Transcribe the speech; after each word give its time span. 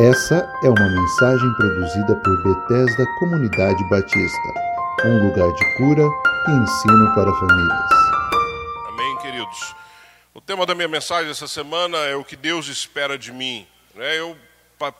Essa 0.00 0.48
é 0.62 0.68
uma 0.68 0.88
mensagem 0.88 1.52
produzida 1.54 2.14
por 2.14 2.42
Bethesda 2.44 3.04
Comunidade 3.18 3.82
Batista, 3.90 4.48
um 5.04 5.26
lugar 5.26 5.52
de 5.52 5.76
cura 5.76 6.04
e 6.46 6.50
ensino 6.52 7.14
para 7.16 7.34
famílias. 7.34 7.90
Amém, 8.86 9.16
queridos. 9.18 9.74
O 10.32 10.40
tema 10.40 10.64
da 10.64 10.72
minha 10.72 10.86
mensagem 10.86 11.32
essa 11.32 11.48
semana 11.48 11.98
é 11.98 12.14
o 12.14 12.22
que 12.22 12.36
Deus 12.36 12.68
espera 12.68 13.18
de 13.18 13.32
mim. 13.32 13.66
né? 13.96 14.20
Eu 14.20 14.36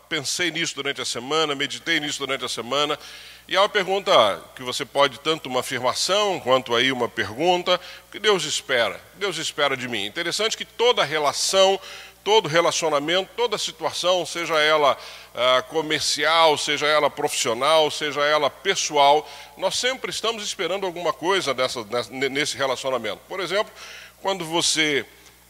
pensei 0.09 0.51
nisso 0.51 0.75
durante 0.75 1.01
a 1.01 1.05
semana, 1.05 1.55
meditei 1.55 2.01
nisso 2.01 2.19
durante 2.19 2.45
a 2.45 2.49
semana, 2.49 2.99
e 3.47 3.55
é 3.57 3.61
uma 3.61 3.69
pergunta 3.69 4.43
que 4.57 4.63
você 4.63 4.85
pode 4.85 5.21
tanto 5.21 5.49
uma 5.49 5.61
afirmação 5.61 6.41
quanto 6.41 6.75
aí 6.75 6.91
uma 6.91 7.09
pergunta. 7.09 7.81
O 8.09 8.13
que 8.13 8.19
Deus 8.19 8.45
espera? 8.45 9.01
Deus 9.15 9.39
espera 9.39 9.77
de 9.77 9.89
mim. 9.89 10.05
Interessante 10.05 10.57
que 10.57 10.65
toda 10.65 11.05
relação 11.05 11.81
todo 12.29 12.47
relacionamento, 12.47 13.31
toda 13.35 13.57
situação, 13.57 14.27
seja 14.27 14.61
ela 14.61 14.99
ah, 15.35 15.63
comercial, 15.63 16.59
seja 16.59 16.87
ela 16.87 17.09
profissional, 17.09 17.91
seja 17.91 18.21
ela 18.21 18.51
pessoal, 18.51 19.27
nós 19.57 19.77
sempre 19.79 20.11
estamos 20.11 20.43
esperando 20.43 20.85
alguma 20.85 21.15
coisa 21.15 21.55
dessa, 21.55 21.83
nesse 22.11 22.55
relacionamento. 22.55 23.23
Por 23.27 23.41
exemplo, 23.41 23.73
quando 24.21 24.45
você 24.45 25.07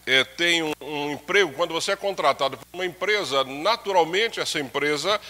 eh, 0.07 0.23
tem 0.23 0.62
um, 0.62 0.73
um 0.80 1.11
emprego, 1.11 1.52
quando 1.55 1.75
você 1.75 1.91
é 1.91 1.97
contratado 1.97 2.57
por 2.57 2.66
uma 2.73 2.87
empresa, 2.87 3.43
naturalmente 3.43 4.38
essa 4.38 4.60
empresa 4.60 5.21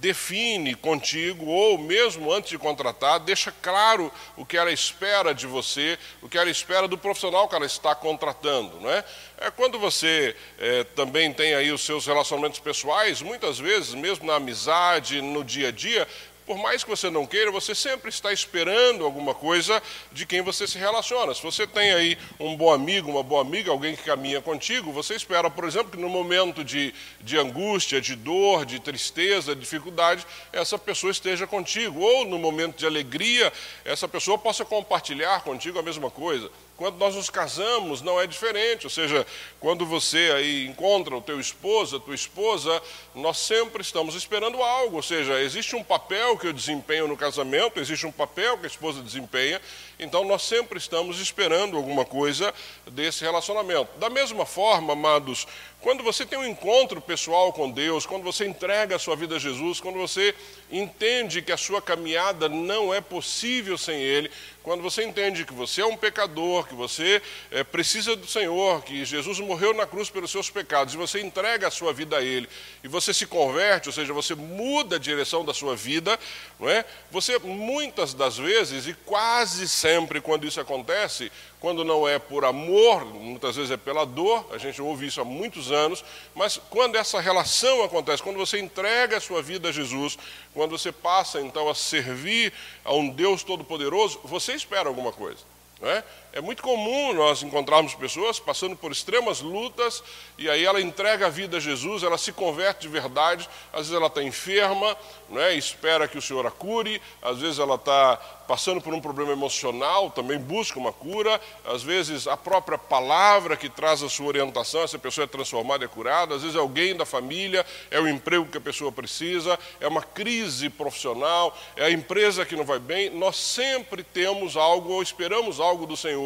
define 0.00 0.74
contigo, 0.74 1.46
ou 1.46 1.78
mesmo 1.78 2.32
antes 2.32 2.50
de 2.50 2.58
contratar, 2.58 3.20
deixa 3.20 3.52
claro 3.62 4.12
o 4.36 4.44
que 4.44 4.56
ela 4.56 4.70
espera 4.70 5.34
de 5.34 5.46
você, 5.46 5.98
o 6.22 6.28
que 6.28 6.38
ela 6.38 6.50
espera 6.50 6.86
do 6.86 6.98
profissional 6.98 7.48
que 7.48 7.54
ela 7.54 7.66
está 7.66 7.94
contratando. 7.94 8.80
Não 8.80 8.90
é? 8.90 9.04
É 9.38 9.50
quando 9.50 9.78
você 9.78 10.34
eh, 10.58 10.84
também 10.94 11.32
tem 11.32 11.54
aí 11.54 11.70
os 11.70 11.82
seus 11.82 12.06
relacionamentos 12.06 12.58
pessoais, 12.58 13.22
muitas 13.22 13.58
vezes, 13.58 13.94
mesmo 13.94 14.26
na 14.26 14.34
amizade, 14.34 15.20
no 15.20 15.44
dia 15.44 15.68
a 15.68 15.72
dia, 15.72 16.06
por 16.46 16.56
mais 16.56 16.84
que 16.84 16.90
você 16.90 17.10
não 17.10 17.26
queira, 17.26 17.50
você 17.50 17.74
sempre 17.74 18.08
está 18.08 18.32
esperando 18.32 19.04
alguma 19.04 19.34
coisa 19.34 19.82
de 20.12 20.24
quem 20.24 20.40
você 20.40 20.66
se 20.66 20.78
relaciona. 20.78 21.34
Se 21.34 21.42
você 21.42 21.66
tem 21.66 21.92
aí 21.92 22.16
um 22.38 22.56
bom 22.56 22.72
amigo, 22.72 23.10
uma 23.10 23.22
boa 23.22 23.42
amiga, 23.42 23.72
alguém 23.72 23.96
que 23.96 24.04
caminha 24.04 24.40
contigo, 24.40 24.92
você 24.92 25.14
espera, 25.14 25.50
por 25.50 25.64
exemplo, 25.64 25.90
que 25.90 25.96
no 25.98 26.08
momento 26.08 26.62
de, 26.62 26.94
de 27.20 27.36
angústia, 27.36 28.00
de 28.00 28.14
dor, 28.14 28.64
de 28.64 28.78
tristeza, 28.78 29.54
de 29.54 29.60
dificuldade, 29.60 30.24
essa 30.52 30.78
pessoa 30.78 31.10
esteja 31.10 31.46
contigo. 31.46 32.00
Ou 32.00 32.24
no 32.24 32.38
momento 32.38 32.78
de 32.78 32.86
alegria, 32.86 33.52
essa 33.84 34.06
pessoa 34.06 34.38
possa 34.38 34.64
compartilhar 34.64 35.42
contigo 35.42 35.78
a 35.80 35.82
mesma 35.82 36.10
coisa. 36.10 36.48
Quando 36.76 36.98
nós 36.98 37.14
nos 37.14 37.30
casamos, 37.30 38.02
não 38.02 38.20
é 38.20 38.26
diferente. 38.26 38.84
Ou 38.84 38.90
seja, 38.90 39.26
quando 39.58 39.86
você 39.86 40.30
aí 40.34 40.66
encontra 40.66 41.16
o 41.16 41.22
teu 41.22 41.40
esposo, 41.40 41.96
a 41.96 42.00
tua 42.00 42.14
esposa, 42.14 42.82
nós 43.14 43.38
sempre 43.38 43.80
estamos 43.80 44.14
esperando 44.14 44.62
algo. 44.62 44.96
Ou 44.96 45.02
seja, 45.02 45.40
existe 45.40 45.74
um 45.74 45.82
papel 45.82 46.36
que 46.36 46.46
eu 46.46 46.52
desempenho 46.52 47.08
no 47.08 47.16
casamento, 47.16 47.80
existe 47.80 48.06
um 48.06 48.12
papel 48.12 48.58
que 48.58 48.64
a 48.64 48.68
esposa 48.68 49.02
desempenha, 49.02 49.60
então 49.98 50.24
nós 50.24 50.42
sempre 50.42 50.78
estamos 50.78 51.20
esperando 51.20 51.76
alguma 51.76 52.04
coisa 52.04 52.52
desse 52.90 53.24
relacionamento. 53.24 53.88
Da 53.98 54.10
mesma 54.10 54.44
forma, 54.44 54.92
amados, 54.92 55.46
quando 55.80 56.02
você 56.02 56.26
tem 56.26 56.38
um 56.38 56.44
encontro 56.44 57.00
pessoal 57.00 57.52
com 57.52 57.70
Deus, 57.70 58.04
quando 58.04 58.24
você 58.24 58.46
entrega 58.46 58.96
a 58.96 58.98
sua 58.98 59.16
vida 59.16 59.36
a 59.36 59.38
Jesus, 59.38 59.80
quando 59.80 59.98
você 59.98 60.34
entende 60.70 61.40
que 61.40 61.52
a 61.52 61.56
sua 61.56 61.80
caminhada 61.80 62.48
não 62.48 62.92
é 62.92 63.00
possível 63.00 63.78
sem 63.78 63.98
Ele, 64.00 64.30
quando 64.62 64.82
você 64.82 65.04
entende 65.04 65.44
que 65.44 65.54
você 65.54 65.80
é 65.80 65.86
um 65.86 65.96
pecador, 65.96 66.66
que 66.66 66.74
você 66.74 67.22
eh, 67.52 67.62
precisa 67.62 68.16
do 68.16 68.26
Senhor, 68.26 68.82
que 68.82 69.04
Jesus 69.04 69.38
morreu 69.38 69.72
na 69.72 69.86
cruz 69.86 70.10
pelos 70.10 70.30
seus 70.30 70.50
pecados, 70.50 70.92
e 70.92 70.96
você 70.96 71.20
entrega 71.20 71.68
a 71.68 71.70
sua 71.70 71.92
vida 71.92 72.16
a 72.16 72.22
Ele, 72.22 72.48
e 72.82 72.88
você 72.88 73.14
se 73.14 73.26
converte, 73.26 73.88
ou 73.88 73.92
seja, 73.92 74.12
você 74.12 74.34
muda 74.34 74.96
a 74.96 74.98
direção 74.98 75.44
da 75.44 75.54
sua 75.54 75.76
vida, 75.76 76.18
não 76.58 76.68
é? 76.68 76.84
Você 77.12 77.38
muitas 77.38 78.12
das 78.12 78.36
vezes, 78.36 78.88
e 78.88 78.94
quase 79.04 79.68
sempre 79.68 79.85
quando 80.22 80.46
isso 80.46 80.60
acontece, 80.60 81.30
quando 81.60 81.84
não 81.84 82.08
é 82.08 82.18
por 82.18 82.44
amor, 82.44 83.04
muitas 83.04 83.56
vezes 83.56 83.70
é 83.70 83.76
pela 83.76 84.04
dor, 84.04 84.46
a 84.52 84.58
gente 84.58 84.80
ouve 84.82 85.06
isso 85.06 85.20
há 85.20 85.24
muitos 85.24 85.70
anos, 85.70 86.04
mas 86.34 86.60
quando 86.70 86.96
essa 86.96 87.20
relação 87.20 87.82
acontece, 87.84 88.22
quando 88.22 88.36
você 88.36 88.58
entrega 88.58 89.16
a 89.16 89.20
sua 89.20 89.42
vida 89.42 89.68
a 89.68 89.72
Jesus, 89.72 90.18
quando 90.52 90.76
você 90.76 90.90
passa 90.90 91.40
então 91.40 91.68
a 91.68 91.74
servir 91.74 92.52
a 92.84 92.94
um 92.94 93.08
Deus 93.08 93.42
Todo-Poderoso, 93.42 94.20
você 94.24 94.52
espera 94.54 94.88
alguma 94.88 95.12
coisa. 95.12 95.40
não 95.80 95.88
é? 95.88 96.02
É 96.36 96.40
muito 96.42 96.62
comum 96.62 97.14
nós 97.14 97.42
encontrarmos 97.42 97.94
pessoas 97.94 98.38
passando 98.38 98.76
por 98.76 98.92
extremas 98.92 99.40
lutas 99.40 100.04
e 100.36 100.50
aí 100.50 100.66
ela 100.66 100.82
entrega 100.82 101.28
a 101.28 101.30
vida 101.30 101.56
a 101.56 101.60
Jesus, 101.60 102.02
ela 102.02 102.18
se 102.18 102.30
converte 102.30 102.82
de 102.82 102.88
verdade. 102.88 103.48
Às 103.72 103.86
vezes 103.86 103.94
ela 103.94 104.08
está 104.08 104.22
enferma, 104.22 104.94
é? 105.34 105.54
espera 105.54 106.06
que 106.06 106.18
o 106.18 106.20
Senhor 106.20 106.46
a 106.46 106.50
cure. 106.50 107.00
Às 107.22 107.38
vezes 107.38 107.58
ela 107.58 107.76
está 107.76 108.16
passando 108.46 108.82
por 108.82 108.92
um 108.92 109.00
problema 109.00 109.32
emocional, 109.32 110.10
também 110.10 110.38
busca 110.38 110.78
uma 110.78 110.92
cura. 110.92 111.40
Às 111.64 111.82
vezes 111.82 112.26
a 112.26 112.36
própria 112.36 112.76
palavra 112.76 113.56
que 113.56 113.70
traz 113.70 114.02
a 114.02 114.08
sua 114.10 114.26
orientação, 114.26 114.82
essa 114.82 114.98
pessoa 114.98 115.24
é 115.24 115.26
transformada, 115.26 115.86
é 115.86 115.88
curada. 115.88 116.34
Às 116.34 116.42
vezes 116.42 116.54
é 116.54 116.60
alguém 116.60 116.94
da 116.94 117.06
família, 117.06 117.64
é 117.90 117.98
o 117.98 118.06
emprego 118.06 118.44
que 118.44 118.58
a 118.58 118.60
pessoa 118.60 118.92
precisa, 118.92 119.58
é 119.80 119.88
uma 119.88 120.02
crise 120.02 120.68
profissional, 120.68 121.56
é 121.76 121.86
a 121.86 121.90
empresa 121.90 122.44
que 122.44 122.54
não 122.54 122.64
vai 122.66 122.78
bem. 122.78 123.08
Nós 123.08 123.38
sempre 123.38 124.02
temos 124.02 124.54
algo 124.54 124.92
ou 124.92 125.02
esperamos 125.02 125.60
algo 125.60 125.86
do 125.86 125.96
Senhor 125.96 126.25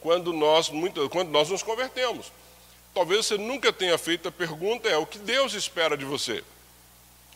quando 0.00 0.32
nós, 0.32 0.70
muito, 0.70 1.08
quando 1.10 1.30
nós 1.30 1.48
nos 1.48 1.62
convertemos. 1.62 2.32
Talvez 2.94 3.26
você 3.26 3.36
nunca 3.36 3.72
tenha 3.72 3.96
feito 3.98 4.28
a 4.28 4.32
pergunta: 4.32 4.88
é 4.88 4.96
o 4.96 5.06
que 5.06 5.18
Deus 5.18 5.54
espera 5.54 5.96
de 5.96 6.04
você? 6.04 6.42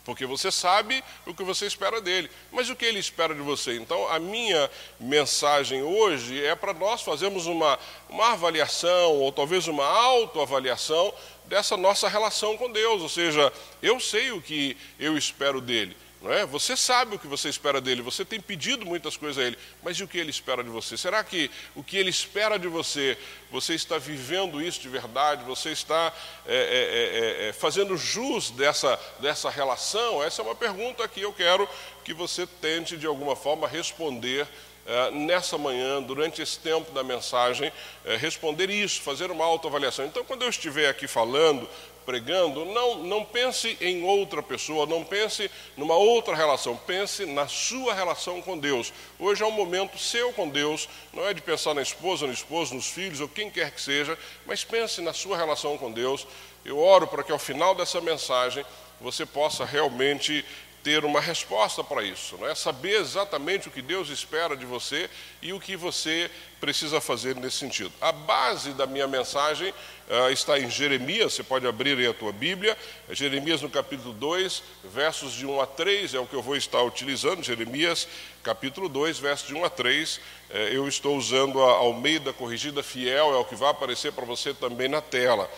Porque 0.04 0.26
você 0.26 0.50
sabe 0.50 1.02
o 1.24 1.32
que 1.32 1.44
você 1.44 1.66
espera 1.66 2.00
dele, 2.00 2.28
mas 2.50 2.68
o 2.68 2.74
que 2.74 2.84
ele 2.84 2.98
espera 2.98 3.34
de 3.34 3.40
você? 3.40 3.76
Então, 3.76 4.08
a 4.08 4.18
minha 4.18 4.68
mensagem 4.98 5.82
hoje 5.82 6.44
é 6.44 6.56
para 6.56 6.72
nós 6.72 7.02
fazermos 7.02 7.46
uma, 7.46 7.78
uma 8.08 8.32
avaliação, 8.32 9.12
ou 9.20 9.30
talvez 9.30 9.68
uma 9.68 9.86
autoavaliação 9.86 11.14
dessa 11.44 11.76
nossa 11.76 12.08
relação 12.08 12.56
com 12.56 12.70
Deus. 12.72 13.00
Ou 13.00 13.08
seja, 13.08 13.52
eu 13.80 14.00
sei 14.00 14.32
o 14.32 14.42
que 14.42 14.76
eu 14.98 15.16
espero 15.16 15.60
dele. 15.60 15.96
Não 16.22 16.32
é? 16.32 16.46
Você 16.46 16.76
sabe 16.76 17.16
o 17.16 17.18
que 17.18 17.26
você 17.26 17.48
espera 17.48 17.80
dele, 17.80 18.00
você 18.00 18.24
tem 18.24 18.40
pedido 18.40 18.86
muitas 18.86 19.16
coisas 19.16 19.42
a 19.42 19.46
ele, 19.46 19.58
mas 19.82 19.96
e 19.96 20.04
o 20.04 20.08
que 20.08 20.18
ele 20.18 20.30
espera 20.30 20.62
de 20.62 20.70
você? 20.70 20.96
Será 20.96 21.22
que 21.24 21.50
o 21.74 21.82
que 21.82 21.96
ele 21.96 22.10
espera 22.10 22.56
de 22.58 22.68
você, 22.68 23.18
você 23.50 23.74
está 23.74 23.98
vivendo 23.98 24.62
isso 24.62 24.80
de 24.80 24.88
verdade? 24.88 25.42
Você 25.44 25.70
está 25.70 26.12
é, 26.46 26.54
é, 26.54 27.46
é, 27.46 27.48
é, 27.48 27.52
fazendo 27.52 27.96
jus 27.96 28.50
dessa, 28.50 28.98
dessa 29.18 29.50
relação? 29.50 30.22
Essa 30.22 30.42
é 30.42 30.44
uma 30.44 30.54
pergunta 30.54 31.08
que 31.08 31.20
eu 31.20 31.32
quero 31.32 31.68
que 32.04 32.14
você 32.14 32.46
tente 32.46 32.96
de 32.96 33.06
alguma 33.06 33.34
forma 33.34 33.66
responder 33.66 34.46
é, 34.84 35.10
nessa 35.12 35.56
manhã, 35.56 36.02
durante 36.02 36.42
esse 36.42 36.58
tempo 36.58 36.90
da 36.92 37.04
mensagem, 37.04 37.72
é, 38.04 38.16
responder 38.16 38.68
isso, 38.68 39.00
fazer 39.00 39.30
uma 39.30 39.44
autoavaliação. 39.44 40.04
Então, 40.04 40.24
quando 40.24 40.42
eu 40.42 40.48
estiver 40.48 40.88
aqui 40.88 41.06
falando, 41.06 41.68
pregando, 42.04 42.64
não, 42.64 42.98
não 42.98 43.24
pense 43.24 43.76
em 43.80 44.02
outra 44.02 44.42
pessoa, 44.42 44.86
não 44.86 45.04
pense 45.04 45.50
numa 45.76 45.96
outra 45.96 46.34
relação, 46.34 46.76
pense 46.76 47.24
na 47.26 47.46
sua 47.48 47.94
relação 47.94 48.42
com 48.42 48.58
Deus. 48.58 48.92
Hoje 49.18 49.42
é 49.42 49.46
um 49.46 49.50
momento 49.50 49.98
seu 49.98 50.32
com 50.32 50.48
Deus, 50.48 50.88
não 51.12 51.26
é 51.26 51.34
de 51.34 51.40
pensar 51.40 51.74
na 51.74 51.82
esposa, 51.82 52.26
no 52.26 52.32
esposo, 52.32 52.74
nos 52.74 52.88
filhos 52.88 53.20
ou 53.20 53.28
quem 53.28 53.50
quer 53.50 53.70
que 53.70 53.80
seja, 53.80 54.18
mas 54.46 54.64
pense 54.64 55.00
na 55.00 55.12
sua 55.12 55.36
relação 55.36 55.78
com 55.78 55.90
Deus. 55.90 56.26
Eu 56.64 56.78
oro 56.78 57.06
para 57.06 57.22
que 57.22 57.32
ao 57.32 57.38
final 57.38 57.74
dessa 57.74 58.00
mensagem 58.00 58.64
você 59.00 59.26
possa 59.26 59.64
realmente 59.64 60.44
ter 60.82 61.04
uma 61.04 61.20
resposta 61.20 61.84
para 61.84 62.02
isso, 62.02 62.36
não 62.38 62.48
é? 62.48 62.54
saber 62.54 63.00
exatamente 63.00 63.68
o 63.68 63.70
que 63.70 63.80
Deus 63.80 64.08
espera 64.08 64.56
de 64.56 64.66
você 64.66 65.08
e 65.40 65.52
o 65.52 65.60
que 65.60 65.76
você 65.76 66.30
precisa 66.60 67.00
fazer 67.00 67.36
nesse 67.36 67.58
sentido. 67.58 67.92
A 68.00 68.12
base 68.12 68.72
da 68.72 68.86
minha 68.86 69.06
mensagem 69.06 69.72
ah, 70.08 70.30
está 70.30 70.58
em 70.58 70.68
Jeremias, 70.70 71.34
você 71.34 71.42
pode 71.42 71.66
abrir 71.66 71.96
aí 71.98 72.06
a 72.06 72.14
tua 72.14 72.32
Bíblia, 72.32 72.76
Jeremias 73.10 73.62
no 73.62 73.70
capítulo 73.70 74.12
2, 74.12 74.62
versos 74.84 75.32
de 75.32 75.46
1 75.46 75.60
a 75.60 75.66
3, 75.66 76.14
é 76.14 76.18
o 76.18 76.26
que 76.26 76.34
eu 76.34 76.42
vou 76.42 76.56
estar 76.56 76.82
utilizando, 76.82 77.42
Jeremias 77.42 78.06
capítulo 78.42 78.88
2, 78.88 79.18
versos 79.18 79.48
de 79.48 79.54
1 79.54 79.64
a 79.64 79.70
3, 79.70 80.20
Eh, 80.54 80.76
eu 80.76 80.86
estou 80.86 81.16
usando 81.16 81.62
a 81.62 81.70
Almeida 81.70 82.30
Corrigida 82.30 82.82
Fiel, 82.82 83.32
é 83.32 83.36
o 83.36 83.44
que 83.44 83.54
vai 83.54 83.70
aparecer 83.70 84.12
para 84.12 84.26
você 84.26 84.52
também 84.52 84.86
na 84.86 85.00
tela. 85.00 85.50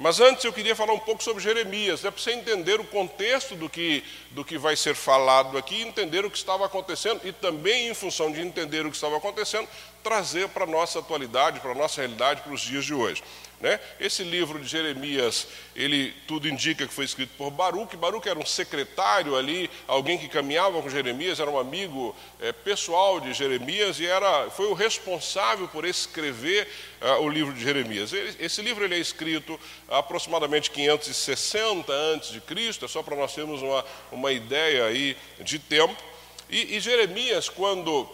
Mas 0.00 0.18
antes 0.18 0.42
eu 0.44 0.52
queria 0.52 0.74
falar 0.74 0.94
um 0.94 0.98
pouco 0.98 1.22
sobre 1.22 1.42
Jeremias, 1.42 2.02
é 2.06 2.10
para 2.10 2.18
você 2.18 2.32
entender 2.32 2.80
o 2.80 2.84
contexto 2.84 3.54
do 3.54 3.68
que, 3.68 4.02
do 4.30 4.42
que 4.42 4.56
vai 4.56 4.74
ser 4.74 4.94
falado 4.94 5.58
aqui, 5.58 5.82
entender 5.82 6.24
o 6.24 6.30
que 6.30 6.38
estava 6.38 6.64
acontecendo 6.64 7.20
e 7.22 7.32
também, 7.32 7.86
em 7.86 7.92
função 7.92 8.32
de 8.32 8.40
entender 8.40 8.86
o 8.86 8.88
que 8.88 8.96
estava 8.96 9.18
acontecendo, 9.18 9.68
trazer 10.02 10.48
para 10.48 10.64
a 10.64 10.66
nossa 10.66 11.00
atualidade, 11.00 11.60
para 11.60 11.72
a 11.72 11.74
nossa 11.74 12.00
realidade, 12.00 12.40
para 12.40 12.54
os 12.54 12.62
dias 12.62 12.86
de 12.86 12.94
hoje. 12.94 13.22
Né? 13.60 13.78
Esse 14.00 14.22
livro 14.24 14.58
de 14.58 14.66
Jeremias, 14.66 15.46
ele 15.76 16.14
tudo 16.26 16.48
indica 16.48 16.86
que 16.86 16.94
foi 16.94 17.04
escrito 17.04 17.32
por 17.36 17.50
Baruque. 17.50 17.94
Baruque 17.94 18.26
era 18.26 18.38
um 18.38 18.46
secretário 18.46 19.36
ali, 19.36 19.68
alguém 19.86 20.16
que 20.16 20.28
caminhava 20.28 20.80
com 20.80 20.88
Jeremias, 20.88 21.40
era 21.40 21.50
um 21.50 21.58
amigo 21.58 22.16
é, 22.40 22.52
pessoal 22.52 23.20
de 23.20 23.34
Jeremias 23.34 24.00
e 24.00 24.06
era, 24.06 24.48
foi 24.50 24.66
o 24.66 24.72
responsável 24.72 25.68
por 25.68 25.84
escrever 25.84 26.68
uh, 27.02 27.22
o 27.22 27.28
livro 27.28 27.52
de 27.52 27.62
Jeremias. 27.62 28.14
Ele, 28.14 28.34
esse 28.40 28.62
livro 28.62 28.82
ele 28.82 28.94
é 28.94 28.98
escrito 28.98 29.60
aproximadamente 29.90 30.70
560 30.70 31.92
antes 31.92 32.30
de 32.30 32.40
Cristo, 32.40 32.86
é 32.86 32.88
só 32.88 33.02
para 33.02 33.14
nós 33.14 33.34
termos 33.34 33.60
uma, 33.60 33.84
uma 34.10 34.32
ideia 34.32 34.86
aí 34.86 35.14
de 35.38 35.58
tempo. 35.58 36.02
E, 36.48 36.76
e 36.76 36.80
Jeremias, 36.80 37.50
quando 37.50 38.08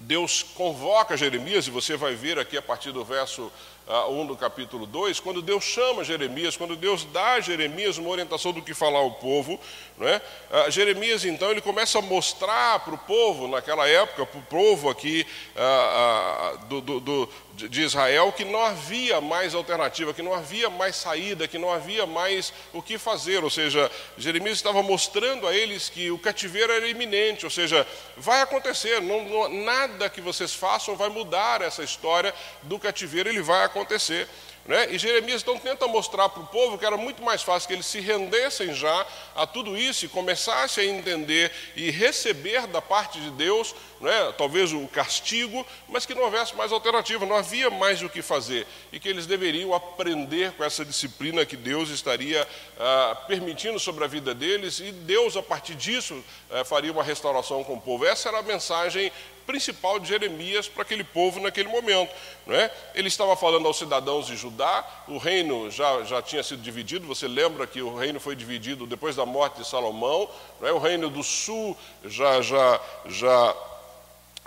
Deus 0.00 0.42
convoca 0.42 1.16
Jeremias, 1.16 1.66
e 1.66 1.70
você 1.70 1.96
vai 1.96 2.14
ver 2.14 2.38
aqui 2.38 2.56
a 2.56 2.62
partir 2.62 2.92
do 2.92 3.04
verso 3.04 3.52
1 3.86 4.26
do 4.26 4.36
capítulo 4.36 4.86
2, 4.86 5.20
quando 5.20 5.42
Deus 5.42 5.62
chama 5.62 6.04
Jeremias, 6.04 6.56
quando 6.56 6.74
Deus 6.74 7.04
dá 7.04 7.34
a 7.34 7.40
Jeremias 7.40 7.98
uma 7.98 8.08
orientação 8.08 8.52
do 8.52 8.62
que 8.62 8.72
falar 8.72 9.00
ao 9.00 9.10
povo, 9.10 9.60
não 9.98 10.08
é? 10.08 10.22
Ah, 10.50 10.70
Jeremias, 10.70 11.24
então, 11.24 11.50
ele 11.50 11.60
começa 11.60 11.98
a 11.98 12.02
mostrar 12.02 12.80
para 12.80 12.94
o 12.94 12.98
povo, 12.98 13.46
naquela 13.46 13.86
época, 13.86 14.24
para 14.24 14.38
o 14.38 14.42
povo 14.42 14.88
aqui 14.88 15.26
ah, 15.54 16.54
ah, 16.54 16.64
do, 16.64 16.80
do, 16.80 17.00
do, 17.00 17.28
de 17.54 17.82
Israel, 17.82 18.32
que 18.32 18.44
não 18.44 18.64
havia 18.64 19.20
mais 19.20 19.54
alternativa, 19.54 20.12
que 20.12 20.22
não 20.22 20.34
havia 20.34 20.68
mais 20.68 20.96
saída, 20.96 21.46
que 21.46 21.58
não 21.58 21.72
havia 21.72 22.04
mais 22.04 22.52
o 22.72 22.82
que 22.82 22.98
fazer. 22.98 23.44
Ou 23.44 23.50
seja, 23.50 23.90
Jeremias 24.18 24.56
estava 24.56 24.82
mostrando 24.82 25.46
a 25.46 25.54
eles 25.54 25.88
que 25.88 26.10
o 26.10 26.18
cativeiro 26.18 26.72
era 26.72 26.88
iminente, 26.88 27.44
ou 27.44 27.50
seja, 27.50 27.86
vai 28.16 28.42
acontecer, 28.42 29.00
não, 29.00 29.24
não, 29.24 29.48
nada 29.48 30.08
que 30.08 30.20
vocês 30.20 30.52
façam 30.52 30.96
vai 30.96 31.08
mudar 31.08 31.62
essa 31.62 31.84
história 31.84 32.34
do 32.62 32.78
cativeiro, 32.78 33.28
ele 33.28 33.42
vai 33.42 33.64
acontecer. 33.64 34.28
Né? 34.66 34.94
E 34.94 34.98
Jeremias 34.98 35.42
então 35.42 35.58
tenta 35.58 35.86
mostrar 35.86 36.28
para 36.30 36.42
o 36.42 36.46
povo 36.46 36.78
que 36.78 36.86
era 36.86 36.96
muito 36.96 37.22
mais 37.22 37.42
fácil 37.42 37.68
que 37.68 37.74
eles 37.74 37.84
se 37.84 38.00
rendessem 38.00 38.72
já 38.72 39.06
a 39.36 39.46
tudo 39.46 39.76
isso 39.76 40.06
e 40.06 40.08
começassem 40.08 40.88
a 40.88 40.92
entender 40.94 41.52
e 41.76 41.90
receber 41.90 42.66
da 42.68 42.80
parte 42.80 43.20
de 43.20 43.30
Deus, 43.30 43.74
né? 44.00 44.32
talvez 44.38 44.72
o 44.72 44.86
castigo, 44.88 45.66
mas 45.86 46.06
que 46.06 46.14
não 46.14 46.22
houvesse 46.22 46.56
mais 46.56 46.72
alternativa, 46.72 47.26
não 47.26 47.36
havia 47.36 47.68
mais 47.68 48.00
o 48.02 48.08
que 48.08 48.22
fazer 48.22 48.66
e 48.90 48.98
que 48.98 49.06
eles 49.06 49.26
deveriam 49.26 49.74
aprender 49.74 50.52
com 50.52 50.64
essa 50.64 50.82
disciplina 50.82 51.44
que 51.44 51.56
Deus 51.56 51.90
estaria 51.90 52.48
ah, 52.78 53.22
permitindo 53.28 53.78
sobre 53.78 54.04
a 54.04 54.06
vida 54.06 54.34
deles 54.34 54.80
e 54.80 54.92
Deus, 54.92 55.36
a 55.36 55.42
partir 55.42 55.74
disso, 55.74 56.24
ah, 56.50 56.64
faria 56.64 56.90
uma 56.90 57.02
restauração 57.02 57.62
com 57.64 57.74
o 57.74 57.80
povo. 57.80 58.06
Essa 58.06 58.30
era 58.30 58.38
a 58.38 58.42
mensagem 58.42 59.12
principal 59.46 59.98
de 59.98 60.08
Jeremias 60.08 60.68
para 60.68 60.82
aquele 60.82 61.04
povo 61.04 61.40
naquele 61.40 61.68
momento. 61.68 62.12
Não 62.46 62.54
é? 62.54 62.70
Ele 62.94 63.08
estava 63.08 63.36
falando 63.36 63.66
aos 63.66 63.78
cidadãos 63.78 64.26
de 64.26 64.36
Judá, 64.36 64.86
o 65.08 65.18
reino 65.18 65.70
já, 65.70 66.02
já 66.04 66.22
tinha 66.22 66.42
sido 66.42 66.62
dividido, 66.62 67.06
você 67.06 67.26
lembra 67.28 67.66
que 67.66 67.80
o 67.80 67.96
reino 67.96 68.20
foi 68.20 68.36
dividido 68.36 68.86
depois 68.86 69.16
da 69.16 69.24
morte 69.24 69.58
de 69.58 69.68
Salomão, 69.68 70.28
não 70.60 70.68
é? 70.68 70.72
o 70.72 70.78
reino 70.78 71.08
do 71.08 71.22
sul 71.22 71.76
já, 72.04 72.40
já, 72.40 72.80
já 73.06 73.54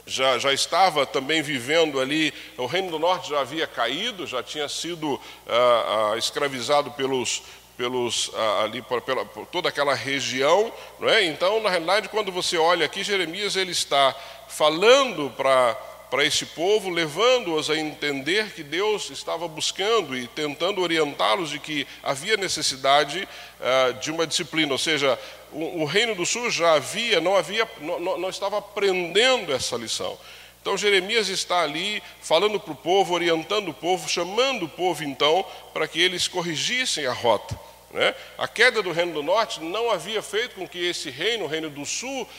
já, 0.08 0.40
já 0.40 0.54
estava 0.54 1.06
também 1.06 1.42
vivendo 1.42 2.00
ali, 2.00 2.34
o 2.58 2.66
Reino 2.66 2.90
do 2.90 2.98
Norte 2.98 3.30
já 3.30 3.42
havia 3.42 3.68
caído, 3.68 4.26
já 4.26 4.42
tinha 4.42 4.70
sido 4.70 5.20
ah, 5.46 6.12
ah, 6.14 6.18
escravizado 6.18 6.92
pelos, 6.92 7.44
pelos 7.78 8.32
ah, 8.34 8.64
ali 8.64 8.82
por, 8.82 9.02
pela, 9.02 9.24
por 9.24 9.46
toda 9.46 9.70
aquela 9.70 9.94
região, 9.94 10.74
não 11.00 11.08
é? 11.08 11.24
Então, 11.24 11.62
na 11.62 11.70
realidade, 11.70 12.10
quando 12.10 12.32
você 12.32 12.58
olha 12.58 12.86
aqui, 12.86 13.04
Jeremias 13.04 13.56
ele 13.56 13.72
está 13.72 14.16
falando 14.48 15.30
para 15.38 15.78
para 16.10 16.24
esse 16.24 16.46
povo, 16.46 16.90
levando-os 16.90 17.70
a 17.70 17.78
entender 17.78 18.54
que 18.54 18.64
Deus 18.64 19.10
estava 19.10 19.48
buscando 19.48 20.18
e 20.18 20.26
tentando 20.28 20.82
orientá-los 20.82 21.50
de 21.50 21.60
que 21.60 21.86
havia 22.02 22.38
necessidade 22.38 23.28
uh, 23.60 23.94
de 24.00 24.10
uma 24.10 24.26
disciplina, 24.26 24.72
ou 24.72 24.78
seja, 24.78 25.20
o, 25.52 25.82
o, 25.82 25.86
reino 25.86 26.16
do 26.16 26.26
sul 26.26 26.50
já 26.50 26.74
havia, 26.74 27.20
não 27.20 27.36
havia, 27.36 27.68
não, 27.80 28.18
não 28.18 28.30
estava 28.30 28.58
aprendendo 28.58 29.52
essa 29.52 29.76
lição. 29.76 30.18
Então 30.68 30.76
Jeremias 30.76 31.30
está 31.30 31.62
ali 31.62 32.04
falando 32.20 32.60
para 32.60 32.74
o 32.74 32.76
povo, 32.76 33.14
orientando 33.14 33.70
o 33.70 33.74
povo, 33.74 34.10
chamando 34.10 34.66
o 34.66 34.68
povo 34.68 35.02
então 35.02 35.46
para 35.74 35.88
que 35.88 35.98
eles 36.02 36.28
corrigissem 36.28 37.06
a 37.06 37.14
rota. 37.14 37.58
Né? 37.98 38.14
A 38.38 38.48
queda 38.48 38.84
do 38.84 38.92
Reino 38.92 39.12
do 39.12 39.24
Norte 39.24 39.60
não 39.60 39.90
havia 39.90 40.22
feito 40.22 40.54
com 40.54 40.68
que 40.68 40.78
esse 40.86 41.10
reino, 41.10 41.46
o 41.46 41.48
Reino 41.48 41.68
do 41.68 41.84
Sul, 41.84 42.30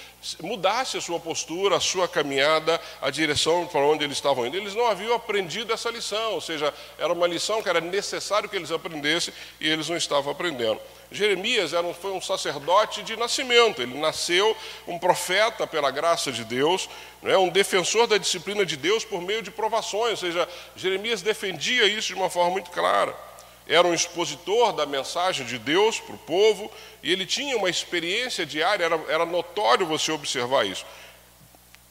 mudasse 0.40 0.96
a 0.96 1.00
sua 1.00 1.18
postura, 1.18 1.74
a 1.74 1.80
sua 1.80 2.06
caminhada, 2.06 2.80
a 3.02 3.10
direção 3.10 3.66
para 3.66 3.80
onde 3.80 4.04
eles 4.04 4.18
estavam 4.18 4.46
indo. 4.46 4.56
Eles 4.56 4.76
não 4.76 4.86
haviam 4.86 5.16
aprendido 5.16 5.72
essa 5.72 5.90
lição, 5.90 6.34
ou 6.34 6.40
seja, 6.40 6.72
era 6.96 7.12
uma 7.12 7.26
lição 7.26 7.60
que 7.60 7.68
era 7.68 7.80
necessário 7.80 8.48
que 8.48 8.54
eles 8.54 8.70
aprendessem 8.70 9.34
e 9.60 9.68
eles 9.68 9.88
não 9.88 9.96
estavam 9.96 10.30
aprendendo. 10.30 10.80
Jeremias 11.10 11.72
era 11.72 11.84
um, 11.84 11.92
foi 11.92 12.12
um 12.12 12.22
sacerdote 12.22 13.02
de 13.02 13.16
nascimento, 13.16 13.82
ele 13.82 13.98
nasceu 13.98 14.56
um 14.86 14.96
profeta 14.96 15.66
pela 15.66 15.90
graça 15.90 16.30
de 16.30 16.44
Deus, 16.44 16.88
né, 17.20 17.36
um 17.36 17.48
defensor 17.48 18.06
da 18.06 18.16
disciplina 18.16 18.64
de 18.64 18.76
Deus 18.76 19.04
por 19.04 19.20
meio 19.20 19.42
de 19.42 19.50
provações, 19.50 20.22
ou 20.22 20.28
seja, 20.28 20.48
Jeremias 20.76 21.20
defendia 21.20 21.84
isso 21.84 22.08
de 22.08 22.14
uma 22.14 22.30
forma 22.30 22.52
muito 22.52 22.70
clara 22.70 23.27
era 23.68 23.86
um 23.86 23.92
expositor 23.92 24.72
da 24.72 24.86
mensagem 24.86 25.44
de 25.44 25.58
Deus 25.58 26.00
para 26.00 26.14
o 26.14 26.18
povo, 26.18 26.70
e 27.02 27.12
ele 27.12 27.26
tinha 27.26 27.56
uma 27.56 27.68
experiência 27.68 28.46
diária, 28.46 28.84
era, 28.84 29.00
era 29.08 29.26
notório 29.26 29.86
você 29.86 30.10
observar 30.10 30.66
isso. 30.66 30.86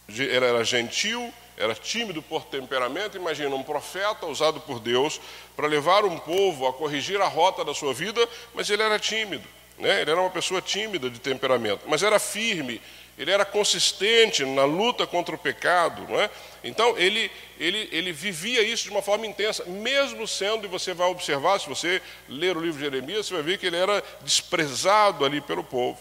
Ele 0.10 0.46
era 0.46 0.64
gentil, 0.64 1.32
era 1.58 1.76
tímido 1.76 2.22
por 2.22 2.46
temperamento. 2.46 3.18
Imagina 3.18 3.54
um 3.56 3.64
profeta 3.64 4.26
usado 4.26 4.60
por 4.62 4.80
Deus 4.80 5.20
para 5.56 5.68
levar 5.68 6.06
um 6.06 6.18
povo 6.18 6.68
a 6.68 6.74
corrigir 6.74 7.22
a 7.22 7.28
rota 7.28 7.66
da 7.66 7.74
sua 7.74 7.94
vida, 7.94 8.28
mas 8.54 8.70
ele 8.70 8.82
era 8.82 8.98
tímido. 8.98 9.48
Né? 9.78 10.02
Ele 10.02 10.12
era 10.12 10.22
uma 10.22 10.30
pessoa 10.30 10.62
tímida 10.62 11.10
de 11.10 11.20
temperamento, 11.20 11.82
mas 11.88 12.02
era 12.02 12.20
firme, 12.20 12.82
ele 13.18 13.32
era 13.32 13.44
consistente 13.44 14.46
na 14.46 14.64
luta 14.64 15.08
contra 15.08 15.34
o 15.34 15.38
pecado, 15.38 16.06
não 16.08 16.20
é? 16.20 16.30
Então 16.64 16.98
ele, 16.98 17.32
ele, 17.60 17.90
ele 17.92 18.12
vivia 18.12 18.62
isso 18.62 18.84
de 18.84 18.90
uma 18.92 19.02
forma 19.02 19.26
intensa, 19.26 19.66
mesmo 19.66 20.28
sendo, 20.28 20.66
e 20.66 20.70
você 20.70 20.94
vai 20.94 21.10
observar, 21.10 21.60
se 21.60 21.68
você 21.68 22.02
ler 22.30 22.56
o 22.56 22.62
livro 22.62 22.78
de 22.78 22.84
Jeremias, 22.84 23.26
você 23.26 23.34
vai 23.34 23.44
ver 23.44 23.58
que 23.58 23.66
ele 23.66 23.78
era 23.78 24.04
desprezado 24.22 25.26
ali 25.26 25.42
pelo 25.42 25.64
povo. 25.64 26.00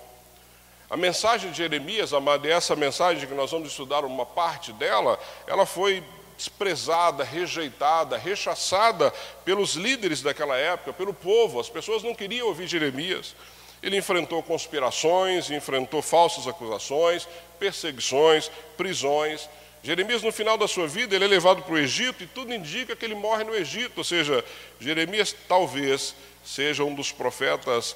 A 0.91 0.97
mensagem 0.97 1.51
de 1.51 1.57
Jeremias, 1.57 2.13
amada, 2.13 2.47
essa 2.47 2.77
mensagem 2.77 3.27
que 3.27 3.35
nós 3.35 3.51
vamos 3.51 3.71
estudar 3.71 4.05
uma 4.05 4.27
parte 4.27 4.73
dela, 4.75 5.19
ela 5.47 5.67
foi 5.67 6.05
desprezada, 6.37 7.25
rejeitada, 7.25 8.19
rechaçada 8.19 9.11
pelos 9.45 9.75
líderes 9.75 10.21
daquela 10.21 10.57
época, 10.57 10.93
pelo 10.93 11.15
povo. 11.15 11.59
As 11.59 11.69
pessoas 11.69 12.03
não 12.03 12.15
queriam 12.15 12.47
ouvir 12.47 12.69
Jeremias. 12.69 13.35
Ele 13.83 13.97
enfrentou 13.97 14.43
conspirações, 14.43 15.51
enfrentou 15.51 16.03
falsas 16.03 16.47
acusações, 16.47 17.29
perseguições, 17.59 18.51
prisões. 18.77 19.49
Jeremias, 19.83 20.23
no 20.23 20.33
final 20.33 20.59
da 20.59 20.67
sua 20.67 20.89
vida, 20.89 21.15
ele 21.15 21.25
é 21.25 21.29
levado 21.29 21.63
para 21.63 21.75
o 21.75 21.79
Egito 21.79 22.25
e 22.25 22.27
tudo 22.27 22.53
indica 22.53 22.97
que 22.97 23.05
ele 23.05 23.15
morre 23.15 23.45
no 23.45 23.55
Egito. 23.55 23.99
Ou 23.99 24.05
seja, 24.05 24.45
Jeremias 24.81 25.35
talvez 25.49 26.15
seja 26.45 26.85
um 26.85 26.95
dos 26.95 27.13
profetas 27.13 27.95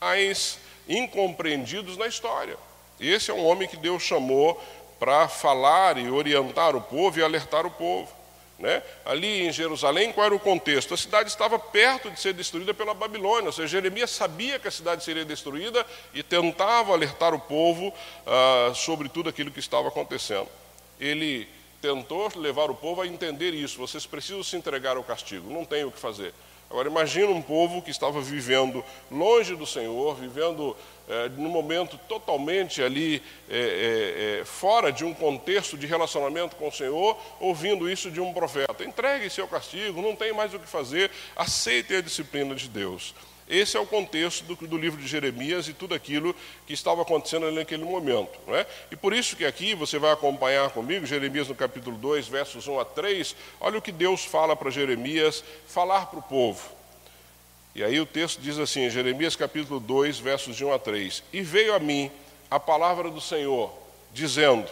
mais 0.00 0.58
incompreendidos 0.88 1.96
na 1.96 2.06
história. 2.06 2.56
Esse 3.00 3.30
é 3.30 3.34
um 3.34 3.44
homem 3.44 3.68
que 3.68 3.76
Deus 3.76 4.02
chamou 4.02 4.62
para 4.98 5.28
falar 5.28 5.98
e 5.98 6.08
orientar 6.08 6.76
o 6.76 6.80
povo 6.80 7.18
e 7.18 7.22
alertar 7.22 7.66
o 7.66 7.70
povo. 7.70 8.23
Né? 8.58 8.82
Ali 9.04 9.46
em 9.46 9.52
Jerusalém, 9.52 10.12
qual 10.12 10.26
era 10.26 10.34
o 10.34 10.38
contexto? 10.38 10.94
A 10.94 10.96
cidade 10.96 11.28
estava 11.28 11.58
perto 11.58 12.10
de 12.10 12.20
ser 12.20 12.32
destruída 12.32 12.72
pela 12.72 12.94
Babilônia, 12.94 13.46
ou 13.46 13.52
seja, 13.52 13.66
Jeremias 13.66 14.10
sabia 14.10 14.58
que 14.58 14.68
a 14.68 14.70
cidade 14.70 15.02
seria 15.02 15.24
destruída 15.24 15.84
e 16.12 16.22
tentava 16.22 16.92
alertar 16.92 17.34
o 17.34 17.40
povo 17.40 17.92
ah, 18.26 18.72
sobre 18.74 19.08
tudo 19.08 19.28
aquilo 19.28 19.50
que 19.50 19.58
estava 19.58 19.88
acontecendo. 19.88 20.48
Ele 21.00 21.48
tentou 21.82 22.30
levar 22.36 22.70
o 22.70 22.74
povo 22.74 23.02
a 23.02 23.06
entender 23.06 23.52
isso: 23.52 23.76
vocês 23.76 24.06
precisam 24.06 24.42
se 24.42 24.56
entregar 24.56 24.96
ao 24.96 25.04
castigo, 25.04 25.52
não 25.52 25.64
tem 25.64 25.84
o 25.84 25.90
que 25.90 25.98
fazer. 25.98 26.32
Agora, 26.74 26.88
imagina 26.88 27.28
um 27.28 27.40
povo 27.40 27.80
que 27.80 27.92
estava 27.92 28.20
vivendo 28.20 28.84
longe 29.08 29.54
do 29.54 29.64
Senhor, 29.64 30.16
vivendo 30.16 30.76
é, 31.08 31.28
num 31.28 31.48
momento 31.48 31.96
totalmente 32.08 32.82
ali 32.82 33.22
é, 33.48 34.40
é, 34.40 34.44
fora 34.44 34.90
de 34.90 35.04
um 35.04 35.14
contexto 35.14 35.78
de 35.78 35.86
relacionamento 35.86 36.56
com 36.56 36.66
o 36.66 36.72
Senhor, 36.72 37.16
ouvindo 37.38 37.88
isso 37.88 38.10
de 38.10 38.20
um 38.20 38.32
profeta. 38.32 38.82
Entregue 38.82 39.30
seu 39.30 39.46
castigo, 39.46 40.02
não 40.02 40.16
tem 40.16 40.32
mais 40.32 40.52
o 40.52 40.58
que 40.58 40.66
fazer, 40.66 41.12
aceite 41.36 41.94
a 41.94 42.00
disciplina 42.00 42.56
de 42.56 42.68
Deus. 42.68 43.14
Esse 43.48 43.76
é 43.76 43.80
o 43.80 43.86
contexto 43.86 44.42
do, 44.44 44.54
do, 44.66 44.78
livro 44.78 45.00
de 45.00 45.06
Jeremias 45.06 45.68
e 45.68 45.74
tudo 45.74 45.94
aquilo 45.94 46.34
que 46.66 46.72
estava 46.72 47.02
acontecendo 47.02 47.50
naquele 47.52 47.84
momento. 47.84 48.38
Não 48.46 48.56
é? 48.56 48.66
E 48.90 48.96
por 48.96 49.12
isso 49.12 49.36
que 49.36 49.44
aqui 49.44 49.74
você 49.74 49.98
vai 49.98 50.12
acompanhar 50.12 50.70
comigo, 50.70 51.04
Jeremias 51.04 51.48
no 51.48 51.54
capítulo 51.54 51.96
2, 51.98 52.26
versos 52.26 52.66
1 52.66 52.80
a 52.80 52.84
3, 52.84 53.36
olha 53.60 53.78
o 53.78 53.82
que 53.82 53.92
Deus 53.92 54.24
fala 54.24 54.56
para 54.56 54.70
Jeremias 54.70 55.44
falar 55.66 56.06
para 56.06 56.20
o 56.20 56.22
povo. 56.22 56.62
E 57.74 57.82
aí 57.82 58.00
o 58.00 58.06
texto 58.06 58.40
diz 58.40 58.58
assim, 58.58 58.88
Jeremias 58.88 59.36
capítulo 59.36 59.78
2, 59.80 60.18
versos 60.20 60.56
de 60.56 60.64
1 60.64 60.72
a 60.72 60.78
3: 60.78 61.22
E 61.32 61.42
veio 61.42 61.74
a 61.74 61.78
mim 61.78 62.10
a 62.50 62.60
palavra 62.60 63.10
do 63.10 63.20
Senhor, 63.20 63.72
dizendo: 64.12 64.70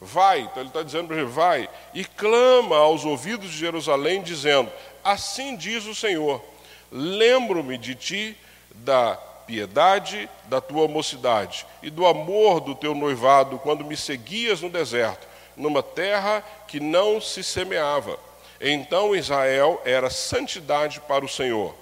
Vai, 0.00 0.40
então 0.40 0.62
ele 0.62 0.70
está 0.70 0.82
dizendo 0.82 1.08
para 1.08 1.22
vai, 1.26 1.68
e 1.92 2.02
clama 2.02 2.76
aos 2.76 3.04
ouvidos 3.04 3.50
de 3.50 3.58
Jerusalém, 3.58 4.22
dizendo: 4.22 4.72
Assim 5.04 5.54
diz 5.54 5.84
o 5.84 5.94
Senhor: 5.94 6.42
Lembro-me 6.90 7.78
de 7.78 7.94
ti, 7.94 8.36
da 8.74 9.18
piedade 9.50 10.30
da 10.44 10.60
tua 10.60 10.86
mocidade 10.86 11.66
e 11.82 11.90
do 11.90 12.06
amor 12.06 12.60
do 12.60 12.72
teu 12.72 12.94
noivado, 12.94 13.58
quando 13.58 13.84
me 13.84 13.96
seguias 13.96 14.60
no 14.60 14.70
deserto, 14.70 15.26
numa 15.56 15.82
terra 15.82 16.44
que 16.68 16.78
não 16.78 17.20
se 17.20 17.42
semeava. 17.42 18.16
Então 18.60 19.16
Israel 19.16 19.80
era 19.84 20.08
santidade 20.08 21.00
para 21.00 21.24
o 21.24 21.28
Senhor. 21.28 21.74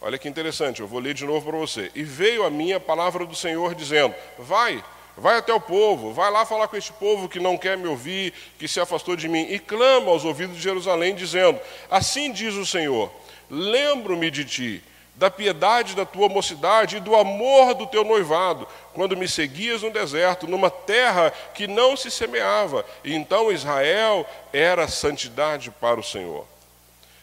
Olha 0.00 0.18
que 0.18 0.28
interessante, 0.28 0.80
eu 0.80 0.86
vou 0.86 1.00
ler 1.00 1.12
de 1.12 1.24
novo 1.24 1.50
para 1.50 1.58
você. 1.58 1.90
E 1.94 2.02
veio 2.02 2.44
a 2.44 2.50
minha 2.50 2.78
palavra 2.80 3.26
do 3.26 3.34
Senhor 3.34 3.74
dizendo: 3.74 4.14
Vai, 4.38 4.82
vai 5.16 5.38
até 5.38 5.52
o 5.52 5.60
povo, 5.60 6.12
vai 6.12 6.30
lá 6.30 6.46
falar 6.46 6.68
com 6.68 6.76
este 6.76 6.92
povo 6.92 7.28
que 7.28 7.40
não 7.40 7.56
quer 7.56 7.76
me 7.76 7.88
ouvir, 7.88 8.32
que 8.58 8.68
se 8.68 8.80
afastou 8.80 9.16
de 9.16 9.28
mim, 9.28 9.46
e 9.50 9.58
clama 9.58 10.10
aos 10.10 10.24
ouvidos 10.24 10.56
de 10.56 10.62
Jerusalém, 10.62 11.14
dizendo: 11.14 11.58
Assim 11.90 12.32
diz 12.32 12.54
o 12.54 12.64
Senhor: 12.64 13.10
Lembro-me 13.54 14.30
de 14.30 14.44
ti 14.44 14.82
da 15.16 15.30
piedade 15.30 15.94
da 15.94 16.04
tua 16.04 16.28
mocidade 16.28 16.96
e 16.96 17.00
do 17.00 17.14
amor 17.14 17.74
do 17.74 17.86
teu 17.86 18.04
noivado, 18.04 18.66
quando 18.92 19.16
me 19.16 19.28
seguias 19.28 19.82
no 19.82 19.90
deserto, 19.92 20.48
numa 20.48 20.70
terra 20.70 21.30
que 21.54 21.66
não 21.66 21.96
se 21.96 22.10
semeava. 22.10 22.84
E 23.04 23.14
então 23.14 23.52
Israel 23.52 24.26
era 24.52 24.88
santidade 24.88 25.70
para 25.70 26.00
o 26.00 26.02
Senhor. 26.02 26.44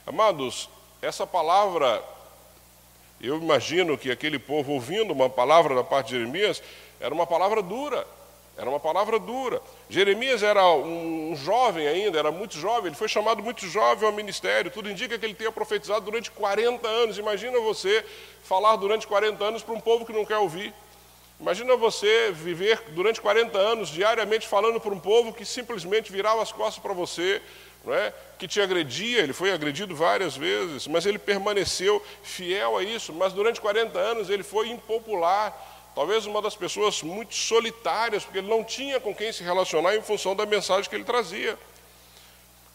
Amados, 0.07 0.69
essa 1.01 1.27
palavra, 1.27 2.01
eu 3.19 3.37
imagino 3.37 3.97
que 3.97 4.09
aquele 4.09 4.39
povo 4.39 4.71
ouvindo 4.71 5.11
uma 5.11 5.29
palavra 5.29 5.75
da 5.75 5.83
parte 5.83 6.07
de 6.07 6.19
Jeremias, 6.19 6.63
era 6.99 7.13
uma 7.13 7.27
palavra 7.27 7.61
dura. 7.61 8.07
Era 8.61 8.69
uma 8.69 8.79
palavra 8.79 9.17
dura. 9.17 9.59
Jeremias 9.89 10.43
era 10.43 10.63
um 10.71 11.35
jovem 11.35 11.87
ainda, 11.87 12.19
era 12.19 12.31
muito 12.31 12.59
jovem, 12.59 12.89
ele 12.89 12.95
foi 12.95 13.07
chamado 13.07 13.41
muito 13.41 13.65
jovem 13.65 14.07
ao 14.07 14.13
ministério. 14.13 14.69
Tudo 14.69 14.87
indica 14.87 15.17
que 15.17 15.25
ele 15.25 15.33
tenha 15.33 15.51
profetizado 15.51 16.05
durante 16.05 16.29
40 16.29 16.87
anos. 16.87 17.17
Imagina 17.17 17.59
você 17.59 18.05
falar 18.43 18.75
durante 18.75 19.07
40 19.07 19.43
anos 19.43 19.63
para 19.63 19.73
um 19.73 19.79
povo 19.79 20.05
que 20.05 20.13
não 20.13 20.23
quer 20.23 20.37
ouvir. 20.37 20.71
Imagina 21.39 21.75
você 21.75 22.31
viver 22.31 22.79
durante 22.89 23.19
40 23.19 23.57
anos 23.57 23.89
diariamente 23.89 24.47
falando 24.47 24.79
para 24.79 24.93
um 24.93 24.99
povo 24.99 25.33
que 25.33 25.43
simplesmente 25.43 26.11
virava 26.11 26.43
as 26.43 26.51
costas 26.51 26.83
para 26.83 26.93
você, 26.93 27.41
não 27.83 27.95
é? 27.95 28.13
que 28.37 28.47
te 28.47 28.61
agredia, 28.61 29.21
ele 29.21 29.33
foi 29.33 29.51
agredido 29.51 29.95
várias 29.95 30.37
vezes, 30.37 30.85
mas 30.85 31.07
ele 31.07 31.17
permaneceu 31.17 31.99
fiel 32.21 32.77
a 32.77 32.83
isso. 32.83 33.11
Mas 33.11 33.33
durante 33.33 33.59
40 33.59 33.97
anos 33.97 34.29
ele 34.29 34.43
foi 34.43 34.69
impopular 34.69 35.70
Talvez 35.93 36.25
uma 36.25 36.41
das 36.41 36.55
pessoas 36.55 37.03
muito 37.03 37.35
solitárias, 37.35 38.23
porque 38.23 38.37
ele 38.37 38.47
não 38.47 38.63
tinha 38.63 38.99
com 38.99 39.13
quem 39.13 39.31
se 39.31 39.43
relacionar 39.43 39.95
em 39.95 40.01
função 40.01 40.35
da 40.35 40.45
mensagem 40.45 40.89
que 40.89 40.95
ele 40.95 41.03
trazia. 41.03 41.57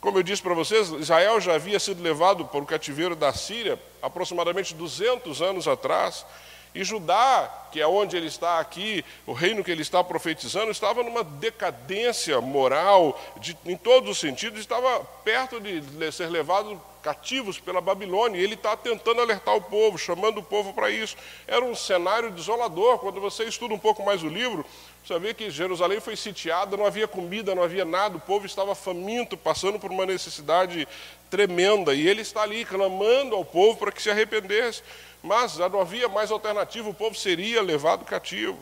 Como 0.01 0.19
eu 0.19 0.23
disse 0.23 0.43
para 0.43 0.55
vocês, 0.55 0.89
Israel 0.91 1.41
já 1.41 1.55
havia 1.55 1.81
sido 1.81 2.03
levado 2.03 2.45
para 2.45 2.61
o 2.61 2.67
cativeiro 2.67 3.17
da 3.17 3.33
Síria 3.33 3.81
aproximadamente 4.03 4.75
200 4.75 5.41
anos 5.41 5.67
atrás, 5.67 6.27
e 6.75 6.85
Judá, 6.85 7.69
que 7.73 7.81
é 7.81 7.87
onde 7.87 8.17
ele 8.17 8.27
está 8.27 8.59
aqui, 8.59 9.05
o 9.27 9.33
reino 9.33 9.65
que 9.65 9.71
ele 9.71 9.83
está 9.83 10.03
profetizando, 10.05 10.71
estava 10.71 11.03
numa 11.03 11.25
decadência 11.25 12.41
moral, 12.41 13.19
de, 13.39 13.57
em 13.65 13.77
todos 13.77 14.11
os 14.11 14.19
sentidos, 14.19 14.61
estava 14.61 15.01
perto 15.25 15.61
de 15.61 16.13
ser 16.13 16.29
levado 16.29 16.81
cativos 17.03 17.61
pela 17.61 17.81
Babilônia, 17.81 18.41
e 18.41 18.43
ele 18.43 18.55
está 18.55 18.77
tentando 18.77 19.21
alertar 19.21 19.55
o 19.55 19.61
povo, 19.61 19.97
chamando 19.97 20.39
o 20.39 20.43
povo 20.43 20.75
para 20.75 20.91
isso. 20.91 21.17
Era 21.47 21.65
um 21.65 21.75
cenário 21.75 22.33
desolador. 22.33 22.99
Quando 22.99 23.21
você 23.21 23.45
estuda 23.45 23.73
um 23.73 23.79
pouco 23.79 24.05
mais 24.05 24.25
o 24.25 24.29
livro, 24.29 24.67
você 25.05 25.17
vê 25.21 25.33
que 25.33 25.49
Jerusalém 25.49 26.01
foi 26.01 26.17
sitiada, 26.17 26.77
não 26.77 26.85
havia 26.85 27.07
comida, 27.07 27.55
não 27.55 27.63
havia 27.63 27.85
nada, 27.85 28.17
o 28.17 28.21
povo 28.21 28.45
estava 28.45 28.75
faminto, 28.75 29.37
passando 29.37 29.79
por 29.79 29.93
uma 29.93 30.05
necessidade 30.05 30.89
tremenda, 31.31 31.95
e 31.95 32.09
ele 32.09 32.23
está 32.23 32.43
ali 32.43 32.65
clamando 32.65 33.37
ao 33.37 33.45
povo 33.45 33.79
para 33.79 33.93
que 33.93 34.03
se 34.03 34.11
arrependesse. 34.11 34.83
Mas 35.27 35.55
já 35.55 35.69
não 35.69 35.81
havia 35.81 36.09
mais 36.09 36.31
alternativa, 36.31 36.89
o 36.89 36.95
povo 36.95 37.17
seria 37.17 37.61
levado 37.61 38.05
cativo. 38.05 38.57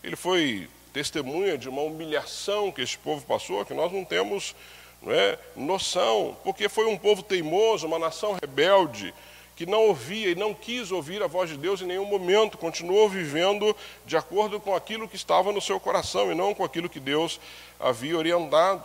Ele 0.00 0.14
foi 0.14 0.70
testemunha 0.92 1.58
de 1.58 1.68
uma 1.68 1.82
humilhação 1.82 2.70
que 2.70 2.82
este 2.82 2.96
povo 2.98 3.26
passou, 3.26 3.64
que 3.64 3.74
nós 3.74 3.90
não 3.90 4.04
temos 4.04 4.54
não 5.02 5.12
é, 5.12 5.36
noção, 5.56 6.36
porque 6.44 6.68
foi 6.68 6.86
um 6.86 6.96
povo 6.96 7.20
teimoso, 7.20 7.84
uma 7.84 7.98
nação 7.98 8.38
rebelde, 8.40 9.12
que 9.56 9.66
não 9.66 9.88
ouvia 9.88 10.30
e 10.30 10.36
não 10.36 10.54
quis 10.54 10.92
ouvir 10.92 11.20
a 11.20 11.26
voz 11.26 11.50
de 11.50 11.56
Deus 11.56 11.82
em 11.82 11.86
nenhum 11.86 12.04
momento, 12.04 12.56
continuou 12.56 13.08
vivendo 13.08 13.74
de 14.06 14.16
acordo 14.16 14.60
com 14.60 14.72
aquilo 14.72 15.08
que 15.08 15.16
estava 15.16 15.50
no 15.50 15.60
seu 15.60 15.80
coração 15.80 16.30
e 16.30 16.34
não 16.36 16.54
com 16.54 16.62
aquilo 16.62 16.88
que 16.88 17.00
Deus 17.00 17.40
havia 17.80 18.16
orientado. 18.16 18.84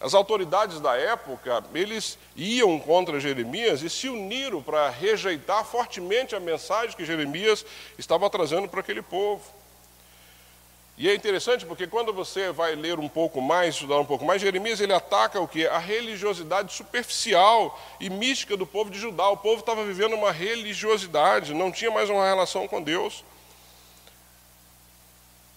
As 0.00 0.12
autoridades 0.12 0.80
da 0.80 0.96
época, 0.96 1.64
eles 1.74 2.18
iam 2.36 2.78
contra 2.78 3.20
Jeremias 3.20 3.82
e 3.82 3.88
se 3.88 4.08
uniram 4.08 4.62
para 4.62 4.90
rejeitar 4.90 5.64
fortemente 5.64 6.34
a 6.34 6.40
mensagem 6.40 6.96
que 6.96 7.04
Jeremias 7.04 7.64
estava 7.98 8.28
trazendo 8.28 8.68
para 8.68 8.80
aquele 8.80 9.00
povo. 9.02 9.42
E 10.96 11.08
é 11.08 11.14
interessante 11.14 11.66
porque 11.66 11.88
quando 11.88 12.12
você 12.12 12.52
vai 12.52 12.76
ler 12.76 13.00
um 13.00 13.08
pouco 13.08 13.40
mais, 13.40 13.74
estudar 13.74 13.98
um 13.98 14.04
pouco 14.04 14.24
mais, 14.24 14.40
Jeremias 14.40 14.80
ele 14.80 14.92
ataca 14.92 15.40
o 15.40 15.48
que? 15.48 15.66
A 15.66 15.78
religiosidade 15.78 16.72
superficial 16.72 17.80
e 17.98 18.08
mística 18.08 18.56
do 18.56 18.64
povo 18.64 18.90
de 18.90 18.98
Judá. 18.98 19.28
O 19.28 19.36
povo 19.36 19.60
estava 19.60 19.84
vivendo 19.84 20.14
uma 20.14 20.30
religiosidade, 20.30 21.52
não 21.52 21.72
tinha 21.72 21.90
mais 21.90 22.08
uma 22.08 22.24
relação 22.24 22.68
com 22.68 22.80
Deus. 22.80 23.24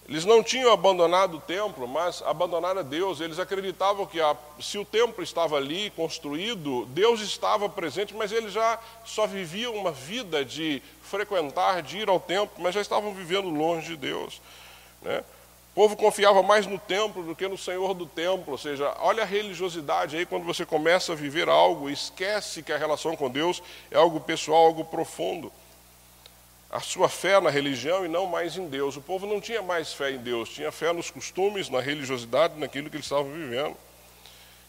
Eles 0.08 0.24
não 0.24 0.42
tinham 0.42 0.72
abandonado 0.72 1.36
o 1.36 1.40
templo, 1.40 1.86
mas 1.86 2.22
abandonaram 2.22 2.82
Deus. 2.82 3.20
Eles 3.20 3.38
acreditavam 3.38 4.06
que 4.06 4.18
a, 4.18 4.34
se 4.58 4.78
o 4.78 4.84
templo 4.84 5.22
estava 5.22 5.56
ali 5.56 5.90
construído, 5.90 6.86
Deus 6.86 7.20
estava 7.20 7.68
presente, 7.68 8.16
mas 8.16 8.32
eles 8.32 8.54
já 8.54 8.78
só 9.04 9.26
viviam 9.26 9.74
uma 9.74 9.92
vida 9.92 10.42
de 10.42 10.82
frequentar, 11.02 11.82
de 11.82 11.98
ir 11.98 12.08
ao 12.08 12.18
templo, 12.18 12.56
mas 12.58 12.74
já 12.74 12.80
estavam 12.80 13.12
vivendo 13.12 13.50
longe 13.50 13.88
de 13.88 13.96
Deus. 13.96 14.40
Né? 15.02 15.22
O 15.72 15.74
povo 15.74 15.94
confiava 15.94 16.42
mais 16.42 16.66
no 16.66 16.78
templo 16.78 17.22
do 17.22 17.36
que 17.36 17.46
no 17.46 17.58
Senhor 17.58 17.92
do 17.92 18.06
templo, 18.06 18.52
ou 18.52 18.58
seja, 18.58 18.96
olha 19.00 19.24
a 19.24 19.26
religiosidade 19.26 20.16
aí 20.16 20.24
quando 20.24 20.44
você 20.44 20.64
começa 20.64 21.12
a 21.12 21.16
viver 21.16 21.50
algo, 21.50 21.90
esquece 21.90 22.62
que 22.62 22.72
a 22.72 22.78
relação 22.78 23.14
com 23.14 23.28
Deus 23.28 23.62
é 23.90 23.98
algo 23.98 24.20
pessoal, 24.20 24.64
algo 24.64 24.86
profundo. 24.86 25.52
A 26.70 26.80
sua 26.80 27.08
fé 27.08 27.40
na 27.40 27.48
religião 27.48 28.04
e 28.04 28.08
não 28.08 28.26
mais 28.26 28.56
em 28.56 28.68
Deus. 28.68 28.96
O 28.96 29.00
povo 29.00 29.26
não 29.26 29.40
tinha 29.40 29.62
mais 29.62 29.92
fé 29.92 30.10
em 30.10 30.18
Deus, 30.18 30.50
tinha 30.50 30.70
fé 30.70 30.92
nos 30.92 31.10
costumes, 31.10 31.70
na 31.70 31.80
religiosidade, 31.80 32.58
naquilo 32.58 32.90
que 32.90 32.96
eles 32.96 33.06
estavam 33.06 33.32
vivendo. 33.32 33.76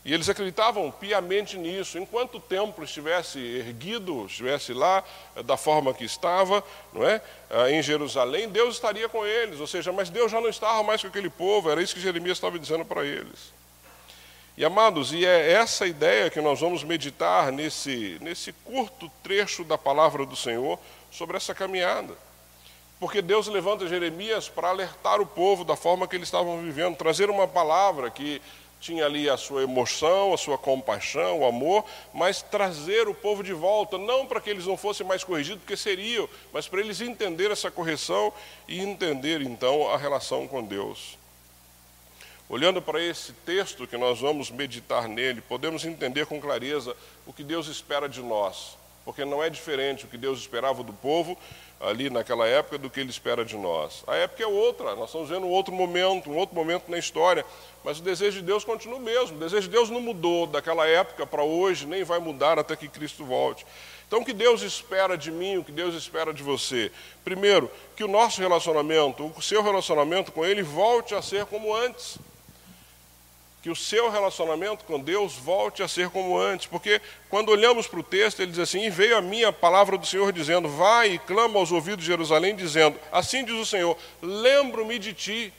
E 0.05 0.13
eles 0.13 0.29
acreditavam 0.29 0.89
piamente 0.91 1.57
nisso. 1.57 1.99
Enquanto 1.99 2.35
o 2.35 2.39
templo 2.39 2.85
estivesse 2.85 3.37
erguido, 3.37 4.25
estivesse 4.25 4.73
lá 4.73 5.03
eh, 5.35 5.43
da 5.43 5.57
forma 5.57 5.93
que 5.93 6.05
estava, 6.05 6.63
não 6.93 7.05
é? 7.05 7.21
Ah, 7.49 7.69
em 7.69 7.83
Jerusalém, 7.83 8.47
Deus 8.47 8.75
estaria 8.75 9.09
com 9.09 9.25
eles. 9.25 9.59
Ou 9.59 9.67
seja, 9.67 9.91
mas 9.91 10.09
Deus 10.09 10.31
já 10.31 10.39
não 10.39 10.49
estava 10.49 10.81
mais 10.83 11.01
com 11.01 11.07
aquele 11.07 11.29
povo. 11.29 11.69
Era 11.69 11.81
isso 11.81 11.93
que 11.93 11.99
Jeremias 11.99 12.37
estava 12.37 12.57
dizendo 12.57 12.85
para 12.85 13.03
eles. 13.03 13.53
E 14.57 14.63
amados, 14.63 15.13
e 15.13 15.25
é 15.25 15.51
essa 15.51 15.85
ideia 15.85 16.29
que 16.29 16.41
nós 16.41 16.59
vamos 16.59 16.83
meditar 16.83 17.51
nesse, 17.51 18.17
nesse 18.21 18.51
curto 18.51 19.09
trecho 19.23 19.63
da 19.63 19.77
palavra 19.77 20.25
do 20.25 20.35
Senhor 20.35 20.79
sobre 21.11 21.37
essa 21.37 21.53
caminhada. 21.53 22.13
Porque 22.99 23.21
Deus 23.21 23.47
levanta 23.47 23.87
Jeremias 23.87 24.49
para 24.49 24.69
alertar 24.69 25.21
o 25.21 25.25
povo 25.25 25.63
da 25.63 25.75
forma 25.75 26.07
que 26.07 26.15
eles 26.15 26.27
estavam 26.27 26.61
vivendo, 26.61 26.97
trazer 26.97 27.29
uma 27.29 27.47
palavra 27.47 28.09
que 28.09 28.41
tinha 28.79 29.05
ali 29.05 29.29
a 29.29 29.37
sua 29.37 29.63
emoção, 29.63 30.33
a 30.33 30.37
sua 30.37 30.57
compaixão, 30.57 31.39
o 31.39 31.45
amor, 31.45 31.83
mas 32.13 32.41
trazer 32.41 33.07
o 33.07 33.13
povo 33.13 33.43
de 33.43 33.53
volta, 33.53 33.97
não 33.97 34.25
para 34.25 34.39
que 34.39 34.49
eles 34.49 34.65
não 34.65 34.77
fossem 34.77 35.05
mais 35.05 35.23
corrigidos, 35.23 35.61
porque 35.61 35.75
seriam, 35.75 36.29
mas 36.53 36.67
para 36.67 36.79
eles 36.79 37.01
entenderem 37.01 37.51
essa 37.51 37.69
correção 37.69 38.33
e 38.67 38.79
entender 38.79 39.41
então 39.41 39.89
a 39.89 39.97
relação 39.97 40.47
com 40.47 40.63
Deus. 40.63 41.17
Olhando 42.47 42.81
para 42.81 43.01
esse 43.01 43.31
texto 43.31 43.85
que 43.85 43.97
nós 43.97 44.19
vamos 44.19 44.49
meditar 44.49 45.07
nele, 45.07 45.41
podemos 45.41 45.85
entender 45.85 46.25
com 46.25 46.41
clareza 46.41 46.95
o 47.27 47.33
que 47.33 47.43
Deus 47.43 47.67
espera 47.67 48.09
de 48.09 48.21
nós, 48.21 48.75
porque 49.09 49.25
não 49.25 49.43
é 49.43 49.49
diferente 49.49 50.05
o 50.05 50.07
que 50.07 50.19
Deus 50.19 50.37
esperava 50.37 50.83
do 50.83 50.93
povo 50.93 51.35
ali 51.79 52.11
naquela 52.11 52.45
época 52.45 52.77
do 52.77 52.91
que 52.91 52.99
ele 52.99 53.09
espera 53.09 53.43
de 53.43 53.57
nós. 53.57 54.03
A 54.05 54.15
época 54.15 54.43
é 54.43 54.45
outra, 54.45 54.95
nós 54.95 55.09
estamos 55.09 55.29
vendo 55.29 55.47
um 55.47 55.49
outro 55.49 55.73
momento, 55.73 56.29
um 56.29 56.37
outro 56.37 56.55
momento 56.55 56.83
na 56.91 56.97
história, 56.99 57.43
mas 57.83 57.97
o 57.97 58.03
desejo 58.03 58.39
de 58.39 58.45
Deus 58.45 58.63
continua 58.63 58.99
o 58.99 59.01
mesmo. 59.01 59.35
O 59.35 59.39
desejo 59.39 59.63
de 59.63 59.69
Deus 59.69 59.89
não 59.89 59.99
mudou 59.99 60.45
daquela 60.45 60.85
época 60.85 61.25
para 61.25 61.41
hoje, 61.41 61.87
nem 61.87 62.03
vai 62.03 62.19
mudar 62.19 62.59
até 62.59 62.75
que 62.75 62.87
Cristo 62.87 63.25
volte. 63.25 63.65
Então, 64.07 64.19
o 64.19 64.25
que 64.25 64.31
Deus 64.31 64.61
espera 64.61 65.17
de 65.17 65.31
mim, 65.31 65.57
o 65.57 65.63
que 65.63 65.71
Deus 65.71 65.95
espera 65.95 66.31
de 66.31 66.43
você? 66.43 66.91
Primeiro, 67.23 67.71
que 67.95 68.03
o 68.03 68.07
nosso 68.07 68.39
relacionamento, 68.39 69.33
o 69.35 69.41
seu 69.41 69.63
relacionamento 69.63 70.31
com 70.31 70.45
Ele, 70.45 70.61
volte 70.61 71.15
a 71.15 71.21
ser 71.23 71.47
como 71.47 71.75
antes 71.75 72.19
que 73.61 73.69
o 73.69 73.75
seu 73.75 74.09
relacionamento 74.09 74.85
com 74.85 74.99
Deus 74.99 75.35
volte 75.35 75.83
a 75.83 75.87
ser 75.87 76.09
como 76.09 76.37
antes, 76.37 76.67
porque 76.67 77.01
quando 77.29 77.49
olhamos 77.49 77.87
para 77.87 77.99
o 77.99 78.03
texto, 78.03 78.41
ele 78.41 78.51
diz 78.51 78.59
assim: 78.59 78.83
E 78.83 78.89
veio 78.89 79.17
a 79.17 79.21
minha 79.21 79.51
palavra 79.51 79.97
do 79.97 80.05
Senhor 80.05 80.31
dizendo: 80.31 80.69
Vai 80.69 81.13
e 81.13 81.19
clama 81.19 81.59
aos 81.59 81.71
ouvidos 81.71 82.01
de 82.01 82.07
Jerusalém, 82.07 82.55
dizendo: 82.55 82.97
Assim 83.11 83.43
diz 83.43 83.55
o 83.55 83.65
Senhor, 83.65 83.97
lembro-me 84.21 84.97
de 84.97 85.13
ti. 85.13 85.53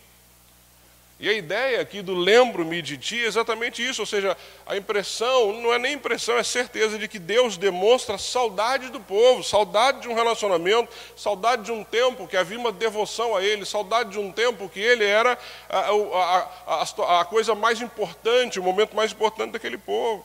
E 1.21 1.29
a 1.29 1.35
ideia 1.35 1.83
aqui 1.83 2.01
do 2.01 2.15
lembro-me 2.15 2.81
de 2.81 2.97
ti 2.97 3.23
é 3.23 3.27
exatamente 3.27 3.87
isso, 3.87 4.01
ou 4.01 4.07
seja, 4.07 4.35
a 4.65 4.75
impressão, 4.75 5.53
não 5.61 5.71
é 5.71 5.79
nem 5.79 5.93
impressão, 5.93 6.39
é 6.39 6.43
certeza 6.43 6.99
de 6.99 7.07
que 7.07 7.19
Deus 7.19 7.59
demonstra 7.59 8.17
saudade 8.17 8.89
do 8.89 8.99
povo, 8.99 9.45
saudade 9.45 10.01
de 10.01 10.09
um 10.09 10.15
relacionamento, 10.15 10.91
saudade 11.15 11.65
de 11.65 11.73
um 11.73 11.85
tempo 11.85 12.27
que 12.27 12.39
havia 12.39 12.59
uma 12.59 12.73
devoção 12.73 13.37
a 13.37 13.45
Ele, 13.45 13.67
saudade 13.67 14.13
de 14.13 14.19
um 14.19 14.33
tempo 14.33 14.67
que 14.67 14.81
Ele 14.81 15.05
era 15.05 15.39
a, 15.69 15.91
a, 15.91 16.49
a, 16.67 17.21
a 17.21 17.25
coisa 17.27 17.55
mais 17.55 17.83
importante, 17.83 18.59
o 18.59 18.63
momento 18.63 18.97
mais 18.97 19.13
importante 19.13 19.53
daquele 19.53 19.77
povo. 19.77 20.25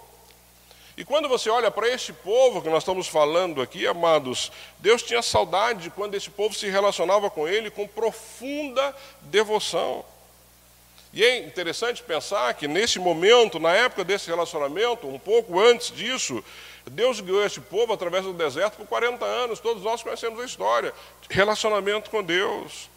E 0.96 1.04
quando 1.04 1.28
você 1.28 1.50
olha 1.50 1.70
para 1.70 1.90
este 1.90 2.14
povo 2.14 2.62
que 2.62 2.70
nós 2.70 2.84
estamos 2.84 3.06
falando 3.06 3.62
aqui, 3.62 3.86
amados, 3.86 4.50
Deus 4.80 5.04
tinha 5.04 5.22
saudade 5.22 5.90
quando 5.90 6.16
esse 6.16 6.30
povo 6.30 6.56
se 6.56 6.70
relacionava 6.70 7.30
com 7.30 7.46
Ele 7.46 7.70
com 7.70 7.86
profunda 7.86 8.96
devoção. 9.24 10.06
E 11.16 11.24
é 11.24 11.38
interessante 11.38 12.04
pensar 12.04 12.54
que 12.56 12.68
nesse 12.68 13.00
momento, 13.00 13.58
na 13.58 13.72
época 13.72 14.04
desse 14.04 14.28
relacionamento, 14.30 15.08
um 15.08 15.18
pouco 15.18 15.58
antes 15.58 15.90
disso, 15.90 16.44
Deus 16.92 17.22
guiou 17.22 17.46
esse 17.46 17.62
povo 17.62 17.94
através 17.94 18.26
do 18.26 18.34
deserto 18.34 18.76
por 18.76 18.86
40 18.86 19.24
anos. 19.24 19.62
Todos 19.62 19.82
nós 19.82 20.04
conhecemos 20.04 20.38
a 20.42 20.44
história. 20.44 20.94
Relacionamento 21.30 22.10
com 22.10 22.22
Deus. 22.22 22.90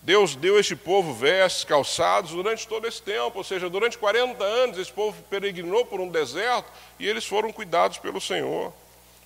Deus 0.00 0.34
deu 0.34 0.56
a 0.56 0.60
este 0.60 0.74
povo 0.74 1.12
vestes, 1.12 1.64
calçados 1.64 2.30
durante 2.30 2.66
todo 2.66 2.86
esse 2.86 3.02
tempo, 3.02 3.36
ou 3.36 3.44
seja, 3.44 3.68
durante 3.68 3.98
40 3.98 4.42
anos 4.42 4.78
esse 4.78 4.92
povo 4.92 5.22
peregrinou 5.28 5.84
por 5.84 6.00
um 6.00 6.08
deserto 6.08 6.70
e 6.98 7.06
eles 7.06 7.26
foram 7.26 7.52
cuidados 7.52 7.98
pelo 7.98 8.22
Senhor. 8.22 8.72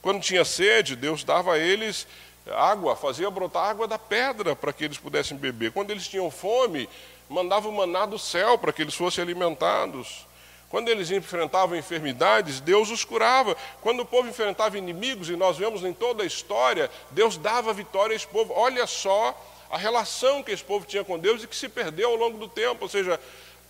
Quando 0.01 0.21
tinha 0.21 0.45
sede, 0.45 0.97
Deus 0.97 1.23
dava 1.23 1.53
a 1.55 1.59
eles 1.59 2.05
água, 2.51 2.97
fazia 2.97 3.31
brotar 3.31 3.69
água 3.69 3.87
da 3.87 3.99
pedra 3.99 4.57
para 4.57 4.73
que 4.73 4.85
eles 4.85 4.99
pudessem 4.99 5.37
beber. 5.37 5.71
Quando 5.71 5.93
eles 5.93 6.09
tinham 6.09 6.31
fome, 6.31 6.89
mandava 7.33 7.69
o 7.69 7.73
maná 7.73 8.05
do 8.05 8.19
céu 8.19 8.59
para 8.59 8.73
que 8.73 8.83
eles 8.83 8.95
fossem 8.95 9.23
alimentados. 9.23 10.27
Quando 10.69 10.89
eles 10.89 11.11
enfrentavam 11.11 11.77
enfermidades, 11.77 12.61
Deus 12.61 12.91
os 12.91 13.05
curava. 13.05 13.57
Quando 13.81 14.01
o 14.01 14.07
povo 14.07 14.29
enfrentava 14.29 14.79
inimigos, 14.79 15.29
e 15.29 15.37
nós 15.37 15.57
vemos 15.59 15.83
em 15.85 15.93
toda 15.93 16.23
a 16.23 16.27
história, 16.27 16.91
Deus 17.11 17.37
dava 17.37 17.73
vitória 17.73 18.15
a 18.15 18.17
esse 18.17 18.27
povo. 18.27 18.53
Olha 18.55 18.87
só 18.87 19.39
a 19.71 19.77
relação 19.77 20.43
que 20.43 20.51
esse 20.51 20.65
povo 20.65 20.87
tinha 20.87 21.05
com 21.05 21.19
Deus 21.19 21.43
e 21.43 21.47
que 21.47 21.57
se 21.57 21.69
perdeu 21.69 22.11
ao 22.11 22.17
longo 22.17 22.39
do 22.39 22.49
tempo. 22.49 22.85
Ou 22.85 22.89
seja, 22.89 23.19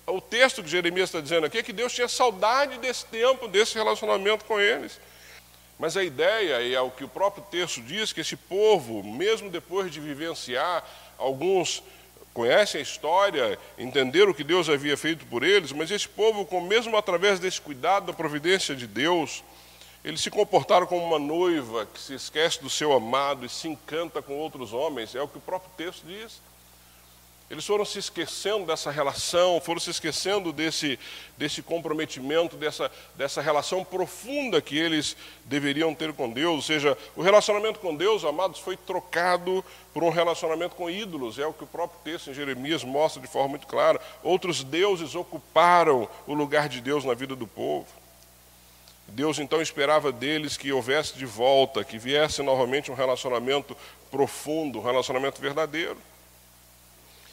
o 0.06 0.20
texto 0.20 0.62
que 0.62 0.68
Jeremias 0.68 1.08
está 1.08 1.20
dizendo 1.20 1.46
aqui 1.46 1.58
é 1.58 1.62
que 1.62 1.72
Deus 1.72 1.92
tinha 1.92 2.08
saudade 2.08 2.78
desse 2.78 3.06
tempo, 3.06 3.48
desse 3.48 3.74
relacionamento 3.74 4.44
com 4.44 4.60
eles. 4.60 5.00
Mas 5.78 5.96
a 5.96 6.04
ideia, 6.04 6.60
e 6.62 6.74
é 6.74 6.80
o 6.80 6.90
que 6.90 7.02
o 7.02 7.08
próprio 7.08 7.44
texto 7.50 7.80
diz, 7.80 8.12
que 8.12 8.20
esse 8.20 8.36
povo, 8.36 9.02
mesmo 9.02 9.50
depois 9.50 9.90
de 9.90 9.98
vivenciar 9.98 10.84
alguns 11.18 11.82
conhecem 12.32 12.78
a 12.80 12.82
história, 12.82 13.58
entenderam 13.78 14.30
o 14.30 14.34
que 14.34 14.44
Deus 14.44 14.68
havia 14.68 14.96
feito 14.96 15.26
por 15.26 15.42
eles, 15.42 15.72
mas 15.72 15.90
esse 15.90 16.08
povo, 16.08 16.46
mesmo 16.62 16.96
através 16.96 17.38
desse 17.38 17.60
cuidado 17.60 18.06
da 18.06 18.12
providência 18.12 18.74
de 18.74 18.86
Deus, 18.86 19.44
eles 20.04 20.20
se 20.20 20.30
comportaram 20.30 20.86
como 20.86 21.04
uma 21.04 21.18
noiva 21.18 21.86
que 21.86 22.00
se 22.00 22.14
esquece 22.14 22.60
do 22.60 22.70
seu 22.70 22.92
amado 22.92 23.46
e 23.46 23.48
se 23.48 23.68
encanta 23.68 24.20
com 24.20 24.36
outros 24.38 24.72
homens, 24.72 25.14
é 25.14 25.22
o 25.22 25.28
que 25.28 25.38
o 25.38 25.42
próprio 25.42 25.70
texto 25.76 26.04
diz. 26.06 26.40
Eles 27.52 27.66
foram 27.66 27.84
se 27.84 27.98
esquecendo 27.98 28.64
dessa 28.64 28.90
relação, 28.90 29.60
foram 29.60 29.78
se 29.78 29.90
esquecendo 29.90 30.54
desse, 30.54 30.98
desse 31.36 31.60
comprometimento, 31.60 32.56
dessa, 32.56 32.90
dessa 33.14 33.42
relação 33.42 33.84
profunda 33.84 34.62
que 34.62 34.78
eles 34.78 35.14
deveriam 35.44 35.94
ter 35.94 36.14
com 36.14 36.30
Deus. 36.30 36.54
Ou 36.54 36.62
seja, 36.62 36.96
o 37.14 37.20
relacionamento 37.20 37.78
com 37.78 37.94
Deus, 37.94 38.24
amados, 38.24 38.58
foi 38.58 38.74
trocado 38.74 39.62
por 39.92 40.02
um 40.02 40.08
relacionamento 40.08 40.74
com 40.74 40.88
ídolos. 40.88 41.38
É 41.38 41.46
o 41.46 41.52
que 41.52 41.64
o 41.64 41.66
próprio 41.66 42.00
texto 42.02 42.30
em 42.30 42.34
Jeremias 42.34 42.82
mostra 42.84 43.20
de 43.20 43.28
forma 43.28 43.48
muito 43.48 43.66
clara. 43.66 44.00
Outros 44.22 44.64
deuses 44.64 45.14
ocuparam 45.14 46.08
o 46.26 46.32
lugar 46.32 46.70
de 46.70 46.80
Deus 46.80 47.04
na 47.04 47.12
vida 47.12 47.36
do 47.36 47.46
povo. 47.46 47.86
Deus 49.08 49.38
então 49.38 49.60
esperava 49.60 50.10
deles 50.10 50.56
que 50.56 50.72
houvesse 50.72 51.18
de 51.18 51.26
volta, 51.26 51.84
que 51.84 51.98
viesse 51.98 52.42
novamente 52.42 52.90
um 52.90 52.94
relacionamento 52.94 53.76
profundo, 54.10 54.78
um 54.78 54.82
relacionamento 54.82 55.38
verdadeiro. 55.38 55.98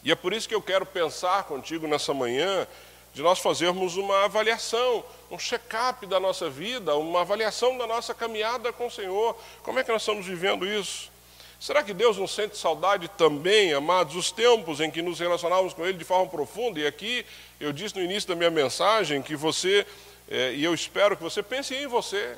E 0.03 0.11
é 0.11 0.15
por 0.15 0.33
isso 0.33 0.47
que 0.47 0.55
eu 0.55 0.61
quero 0.61 0.85
pensar 0.85 1.43
contigo 1.43 1.87
nessa 1.87 2.13
manhã 2.13 2.67
de 3.13 3.21
nós 3.21 3.39
fazermos 3.39 3.97
uma 3.97 4.25
avaliação, 4.25 5.03
um 5.31 5.37
check-up 5.37 6.05
da 6.05 6.19
nossa 6.19 6.49
vida, 6.49 6.95
uma 6.95 7.21
avaliação 7.21 7.77
da 7.77 7.87
nossa 7.87 8.13
caminhada 8.13 8.71
com 8.71 8.87
o 8.87 8.91
Senhor. 8.91 9.35
Como 9.63 9.79
é 9.79 9.83
que 9.83 9.91
nós 9.91 10.01
estamos 10.01 10.25
vivendo 10.25 10.65
isso? 10.65 11.11
Será 11.59 11.83
que 11.83 11.93
Deus 11.93 12.17
não 12.17 12.27
sente 12.27 12.57
saudade 12.57 13.09
também, 13.09 13.73
amados, 13.73 14.15
os 14.15 14.31
tempos 14.31 14.79
em 14.79 14.89
que 14.89 15.01
nos 15.01 15.19
relacionávamos 15.19 15.73
com 15.73 15.85
Ele 15.85 15.97
de 15.97 16.05
forma 16.05 16.27
profunda? 16.27 16.79
E 16.79 16.88
aqui 16.88 17.25
eu 17.59 17.73
disse 17.73 17.97
no 17.97 18.01
início 18.01 18.29
da 18.29 18.35
minha 18.35 18.49
mensagem 18.49 19.21
que 19.21 19.35
você, 19.35 19.85
é, 20.29 20.53
e 20.53 20.63
eu 20.63 20.73
espero 20.73 21.17
que 21.17 21.23
você 21.23 21.43
pense 21.43 21.75
em 21.75 21.88
você. 21.88 22.38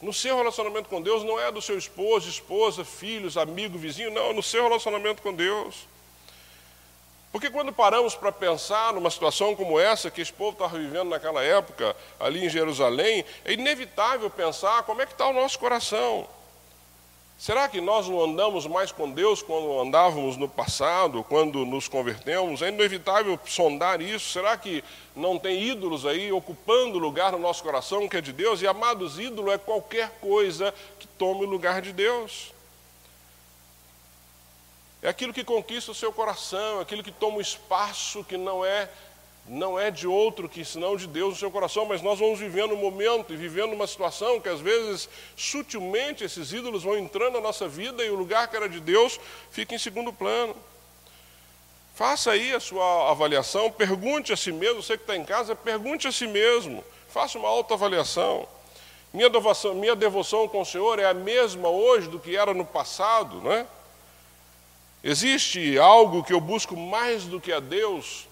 No 0.00 0.12
seu 0.12 0.36
relacionamento 0.36 0.88
com 0.88 1.02
Deus 1.02 1.24
não 1.24 1.40
é 1.40 1.50
do 1.50 1.60
seu 1.60 1.76
esposo, 1.76 2.28
esposa, 2.28 2.84
filhos, 2.84 3.36
amigo, 3.36 3.76
vizinho, 3.76 4.12
não, 4.12 4.30
é 4.30 4.32
no 4.32 4.42
seu 4.42 4.62
relacionamento 4.62 5.20
com 5.20 5.34
Deus. 5.34 5.88
Porque 7.34 7.50
quando 7.50 7.72
paramos 7.72 8.14
para 8.14 8.30
pensar 8.30 8.92
numa 8.92 9.10
situação 9.10 9.56
como 9.56 9.80
essa 9.80 10.08
que 10.08 10.20
esse 10.20 10.32
povo 10.32 10.52
estava 10.52 10.78
vivendo 10.78 11.08
naquela 11.08 11.42
época, 11.42 11.96
ali 12.20 12.46
em 12.46 12.48
Jerusalém, 12.48 13.24
é 13.44 13.54
inevitável 13.54 14.30
pensar 14.30 14.84
como 14.84 15.02
é 15.02 15.06
que 15.06 15.10
está 15.10 15.26
o 15.26 15.32
nosso 15.32 15.58
coração. 15.58 16.28
Será 17.36 17.68
que 17.68 17.80
nós 17.80 18.08
não 18.08 18.22
andamos 18.22 18.68
mais 18.68 18.92
com 18.92 19.10
Deus 19.10 19.42
quando 19.42 19.80
andávamos 19.80 20.36
no 20.36 20.48
passado, 20.48 21.24
quando 21.24 21.66
nos 21.66 21.88
convertemos? 21.88 22.62
É 22.62 22.68
inevitável 22.68 23.36
sondar 23.44 24.00
isso. 24.00 24.30
Será 24.30 24.56
que 24.56 24.84
não 25.16 25.36
tem 25.36 25.60
ídolos 25.60 26.06
aí 26.06 26.30
ocupando 26.30 27.00
lugar 27.00 27.32
no 27.32 27.38
nosso 27.38 27.64
coração 27.64 28.08
que 28.08 28.16
é 28.16 28.20
de 28.20 28.32
Deus? 28.32 28.62
E 28.62 28.68
amados, 28.68 29.18
ídolo 29.18 29.50
é 29.50 29.58
qualquer 29.58 30.08
coisa 30.20 30.72
que 31.00 31.08
tome 31.08 31.44
o 31.44 31.50
lugar 31.50 31.82
de 31.82 31.92
Deus. 31.92 32.53
É 35.04 35.10
aquilo 35.10 35.34
que 35.34 35.44
conquista 35.44 35.92
o 35.92 35.94
seu 35.94 36.10
coração, 36.10 36.78
é 36.78 36.82
aquilo 36.82 37.02
que 37.02 37.12
toma 37.12 37.36
um 37.36 37.40
espaço 37.40 38.24
que 38.24 38.38
não 38.38 38.64
é 38.64 38.88
não 39.46 39.78
é 39.78 39.90
de 39.90 40.06
outro 40.06 40.48
que 40.48 40.64
senão 40.64 40.96
de 40.96 41.06
Deus 41.06 41.34
no 41.34 41.38
seu 41.38 41.50
coração, 41.50 41.84
mas 41.84 42.00
nós 42.00 42.18
vamos 42.18 42.40
vivendo 42.40 42.72
um 42.72 42.78
momento 42.78 43.34
e 43.34 43.36
vivendo 43.36 43.74
uma 43.74 43.86
situação 43.86 44.40
que 44.40 44.48
às 44.48 44.60
vezes 44.60 45.06
sutilmente 45.36 46.24
esses 46.24 46.54
ídolos 46.54 46.82
vão 46.82 46.96
entrando 46.96 47.34
na 47.34 47.42
nossa 47.42 47.68
vida 47.68 48.02
e 48.02 48.08
o 48.08 48.14
lugar 48.14 48.48
que 48.48 48.56
era 48.56 48.66
de 48.66 48.80
Deus 48.80 49.20
fica 49.50 49.74
em 49.74 49.78
segundo 49.78 50.10
plano. 50.10 50.56
Faça 51.94 52.30
aí 52.30 52.54
a 52.54 52.60
sua 52.60 53.10
avaliação, 53.10 53.70
pergunte 53.70 54.32
a 54.32 54.36
si 54.38 54.52
mesmo, 54.52 54.82
você 54.82 54.96
que 54.96 55.02
está 55.02 55.14
em 55.14 55.24
casa, 55.26 55.54
pergunte 55.54 56.08
a 56.08 56.12
si 56.12 56.26
mesmo, 56.26 56.82
faça 57.10 57.38
uma 57.38 57.50
autoavaliação. 57.50 58.48
Minha 59.12 59.28
devoção, 59.28 59.74
minha 59.74 59.94
devoção 59.94 60.48
com 60.48 60.62
o 60.62 60.66
Senhor 60.66 60.98
é 60.98 61.04
a 61.04 61.12
mesma 61.12 61.68
hoje 61.68 62.08
do 62.08 62.18
que 62.18 62.34
era 62.34 62.54
no 62.54 62.64
passado, 62.64 63.42
não 63.42 63.52
é? 63.52 63.66
Existe 65.06 65.78
algo 65.78 66.24
que 66.24 66.32
eu 66.32 66.40
busco 66.40 66.74
mais 66.74 67.24
do 67.24 67.38
que 67.38 67.52
a 67.52 67.60
Deus? 67.60 68.26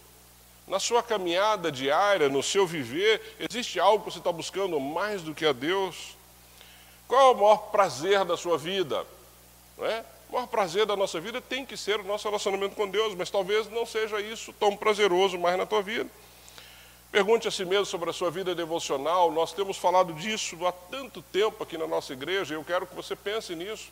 Na 0.66 0.80
sua 0.80 1.02
caminhada 1.02 1.70
diária, 1.70 2.30
no 2.30 2.42
seu 2.42 2.66
viver, 2.66 3.36
existe 3.38 3.78
algo 3.78 4.02
que 4.02 4.10
você 4.10 4.18
está 4.18 4.32
buscando 4.32 4.80
mais 4.80 5.20
do 5.20 5.34
que 5.34 5.44
a 5.44 5.52
Deus? 5.52 6.16
Qual 7.06 7.20
é 7.20 7.30
o 7.32 7.34
maior 7.34 7.56
prazer 7.70 8.24
da 8.24 8.38
sua 8.38 8.56
vida? 8.56 9.04
Não 9.76 9.84
é? 9.84 10.02
O 10.30 10.32
maior 10.32 10.46
prazer 10.46 10.86
da 10.86 10.96
nossa 10.96 11.20
vida 11.20 11.42
tem 11.42 11.66
que 11.66 11.76
ser 11.76 12.00
o 12.00 12.04
nosso 12.04 12.26
relacionamento 12.26 12.74
com 12.74 12.88
Deus, 12.88 13.14
mas 13.14 13.28
talvez 13.28 13.68
não 13.70 13.84
seja 13.84 14.18
isso 14.18 14.50
tão 14.54 14.74
prazeroso 14.74 15.38
mais 15.38 15.58
na 15.58 15.66
tua 15.66 15.82
vida. 15.82 16.08
Pergunte 17.10 17.46
a 17.46 17.50
si 17.50 17.66
mesmo 17.66 17.84
sobre 17.84 18.08
a 18.08 18.14
sua 18.14 18.30
vida 18.30 18.54
devocional. 18.54 19.30
Nós 19.30 19.52
temos 19.52 19.76
falado 19.76 20.14
disso 20.14 20.66
há 20.66 20.72
tanto 20.72 21.20
tempo 21.20 21.62
aqui 21.62 21.76
na 21.76 21.86
nossa 21.86 22.14
igreja, 22.14 22.54
e 22.54 22.56
eu 22.56 22.64
quero 22.64 22.86
que 22.86 22.94
você 22.94 23.14
pense 23.14 23.54
nisso. 23.54 23.90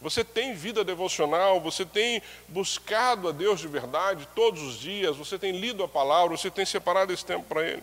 Você 0.00 0.22
tem 0.22 0.54
vida 0.54 0.84
devocional, 0.84 1.60
você 1.60 1.84
tem 1.84 2.22
buscado 2.48 3.28
a 3.28 3.32
Deus 3.32 3.60
de 3.60 3.68
verdade 3.68 4.28
todos 4.34 4.62
os 4.62 4.78
dias, 4.78 5.16
você 5.16 5.38
tem 5.38 5.52
lido 5.52 5.82
a 5.82 5.88
palavra, 5.88 6.36
você 6.36 6.50
tem 6.50 6.66
separado 6.66 7.12
esse 7.12 7.24
tempo 7.24 7.44
para 7.44 7.62
Ele. 7.62 7.82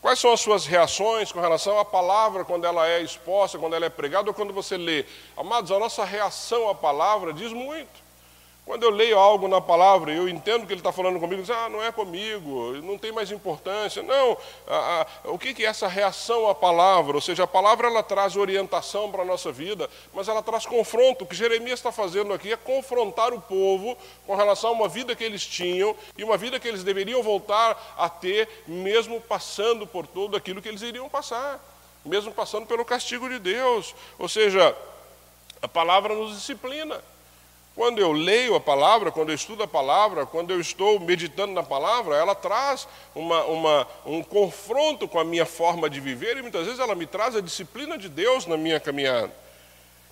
Quais 0.00 0.18
são 0.18 0.32
as 0.32 0.40
suas 0.40 0.66
reações 0.66 1.30
com 1.30 1.40
relação 1.40 1.78
à 1.78 1.84
palavra 1.84 2.44
quando 2.44 2.64
ela 2.64 2.88
é 2.88 3.02
exposta, 3.02 3.58
quando 3.58 3.74
ela 3.74 3.84
é 3.84 3.90
pregada 3.90 4.28
ou 4.28 4.34
quando 4.34 4.52
você 4.52 4.76
lê? 4.76 5.04
Amados, 5.36 5.70
a 5.70 5.78
nossa 5.78 6.04
reação 6.04 6.70
à 6.70 6.74
palavra 6.74 7.34
diz 7.34 7.52
muito. 7.52 8.09
Quando 8.64 8.84
eu 8.84 8.90
leio 8.90 9.18
algo 9.18 9.48
na 9.48 9.60
palavra 9.60 10.12
eu 10.12 10.28
entendo 10.28 10.66
que 10.66 10.72
ele 10.72 10.80
está 10.80 10.92
falando 10.92 11.18
comigo, 11.18 11.42
diz, 11.42 11.50
ah, 11.50 11.68
não 11.68 11.82
é 11.82 11.90
comigo, 11.90 12.72
não 12.82 12.96
tem 12.96 13.10
mais 13.10 13.30
importância. 13.30 14.02
Não, 14.02 14.36
a, 14.66 15.06
a, 15.24 15.30
o 15.30 15.38
que, 15.38 15.52
que 15.52 15.64
é 15.64 15.68
essa 15.68 15.88
reação 15.88 16.48
à 16.48 16.54
palavra? 16.54 17.16
Ou 17.16 17.20
seja, 17.20 17.44
a 17.44 17.46
palavra 17.46 17.88
ela 17.88 18.02
traz 18.02 18.36
orientação 18.36 19.10
para 19.10 19.22
a 19.22 19.24
nossa 19.24 19.50
vida, 19.50 19.90
mas 20.12 20.28
ela 20.28 20.42
traz 20.42 20.66
confronto. 20.66 21.24
O 21.24 21.26
que 21.26 21.34
Jeremias 21.34 21.80
está 21.80 21.90
fazendo 21.90 22.32
aqui 22.32 22.52
é 22.52 22.56
confrontar 22.56 23.32
o 23.32 23.40
povo 23.40 23.96
com 24.26 24.36
relação 24.36 24.70
a 24.70 24.72
uma 24.72 24.88
vida 24.88 25.16
que 25.16 25.24
eles 25.24 25.44
tinham 25.44 25.96
e 26.16 26.22
uma 26.22 26.36
vida 26.36 26.60
que 26.60 26.68
eles 26.68 26.84
deveriam 26.84 27.22
voltar 27.22 27.94
a 27.98 28.08
ter, 28.08 28.48
mesmo 28.66 29.20
passando 29.20 29.86
por 29.86 30.06
tudo 30.06 30.36
aquilo 30.36 30.62
que 30.62 30.68
eles 30.68 30.82
iriam 30.82 31.08
passar, 31.08 31.58
mesmo 32.04 32.32
passando 32.32 32.66
pelo 32.66 32.84
castigo 32.84 33.28
de 33.28 33.38
Deus. 33.38 33.94
Ou 34.18 34.28
seja, 34.28 34.76
a 35.60 35.66
palavra 35.66 36.14
nos 36.14 36.36
disciplina. 36.36 37.02
Quando 37.80 37.98
eu 37.98 38.12
leio 38.12 38.54
a 38.54 38.60
palavra, 38.60 39.10
quando 39.10 39.30
eu 39.30 39.34
estudo 39.34 39.62
a 39.62 39.66
palavra, 39.66 40.26
quando 40.26 40.50
eu 40.50 40.60
estou 40.60 41.00
meditando 41.00 41.54
na 41.54 41.62
palavra, 41.62 42.14
ela 42.14 42.34
traz 42.34 42.86
uma, 43.14 43.42
uma, 43.44 43.88
um 44.04 44.22
confronto 44.22 45.08
com 45.08 45.18
a 45.18 45.24
minha 45.24 45.46
forma 45.46 45.88
de 45.88 45.98
viver 45.98 46.36
e 46.36 46.42
muitas 46.42 46.66
vezes 46.66 46.78
ela 46.78 46.94
me 46.94 47.06
traz 47.06 47.34
a 47.34 47.40
disciplina 47.40 47.96
de 47.96 48.06
Deus 48.06 48.44
na 48.44 48.58
minha 48.58 48.78
caminhada. 48.78 49.32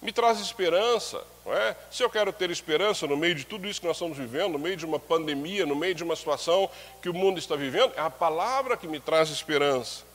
Me 0.00 0.10
traz 0.12 0.40
esperança, 0.40 1.22
não 1.44 1.52
é? 1.52 1.76
Se 1.90 2.02
eu 2.02 2.08
quero 2.08 2.32
ter 2.32 2.50
esperança 2.50 3.06
no 3.06 3.18
meio 3.18 3.34
de 3.34 3.44
tudo 3.44 3.68
isso 3.68 3.82
que 3.82 3.86
nós 3.86 3.96
estamos 3.96 4.16
vivendo, 4.16 4.52
no 4.52 4.58
meio 4.58 4.74
de 4.74 4.86
uma 4.86 4.98
pandemia, 4.98 5.66
no 5.66 5.76
meio 5.76 5.94
de 5.94 6.02
uma 6.02 6.16
situação 6.16 6.70
que 7.02 7.10
o 7.10 7.12
mundo 7.12 7.38
está 7.38 7.54
vivendo, 7.54 7.92
é 7.98 8.00
a 8.00 8.08
palavra 8.08 8.78
que 8.78 8.88
me 8.88 8.98
traz 8.98 9.28
esperança. 9.28 10.08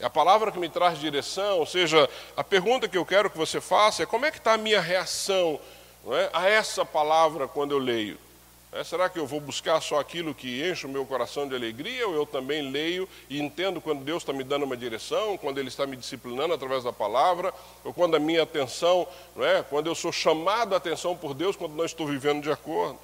É 0.00 0.06
a 0.06 0.10
palavra 0.10 0.50
que 0.50 0.58
me 0.58 0.70
traz 0.70 0.98
direção, 0.98 1.58
ou 1.58 1.66
seja, 1.66 2.08
a 2.34 2.42
pergunta 2.42 2.88
que 2.88 2.96
eu 2.96 3.04
quero 3.04 3.28
que 3.28 3.36
você 3.36 3.60
faça 3.60 4.04
é 4.04 4.06
como 4.06 4.24
é 4.24 4.30
que 4.30 4.38
está 4.38 4.54
a 4.54 4.56
minha 4.56 4.80
reação 4.80 5.60
é? 6.16 6.30
a 6.32 6.48
essa 6.48 6.84
palavra 6.84 7.48
quando 7.48 7.72
eu 7.72 7.78
leio? 7.78 8.18
É, 8.70 8.84
será 8.84 9.08
que 9.08 9.18
eu 9.18 9.26
vou 9.26 9.40
buscar 9.40 9.80
só 9.80 9.98
aquilo 9.98 10.34
que 10.34 10.62
enche 10.68 10.86
o 10.86 10.90
meu 10.90 11.06
coração 11.06 11.48
de 11.48 11.54
alegria, 11.54 12.06
ou 12.06 12.14
eu 12.14 12.26
também 12.26 12.70
leio 12.70 13.08
e 13.30 13.40
entendo 13.40 13.80
quando 13.80 14.04
Deus 14.04 14.22
está 14.22 14.32
me 14.32 14.44
dando 14.44 14.64
uma 14.64 14.76
direção, 14.76 15.38
quando 15.38 15.58
Ele 15.58 15.68
está 15.68 15.86
me 15.86 15.96
disciplinando 15.96 16.52
através 16.52 16.84
da 16.84 16.92
palavra, 16.92 17.52
ou 17.82 17.94
quando 17.94 18.14
a 18.14 18.18
minha 18.18 18.42
atenção, 18.42 19.08
não 19.34 19.44
é? 19.44 19.62
quando 19.62 19.86
eu 19.86 19.94
sou 19.94 20.12
chamado 20.12 20.74
a 20.74 20.76
atenção 20.76 21.16
por 21.16 21.32
Deus, 21.32 21.56
quando 21.56 21.74
não 21.74 21.84
estou 21.86 22.06
vivendo 22.06 22.42
de 22.42 22.50
acordo? 22.50 22.98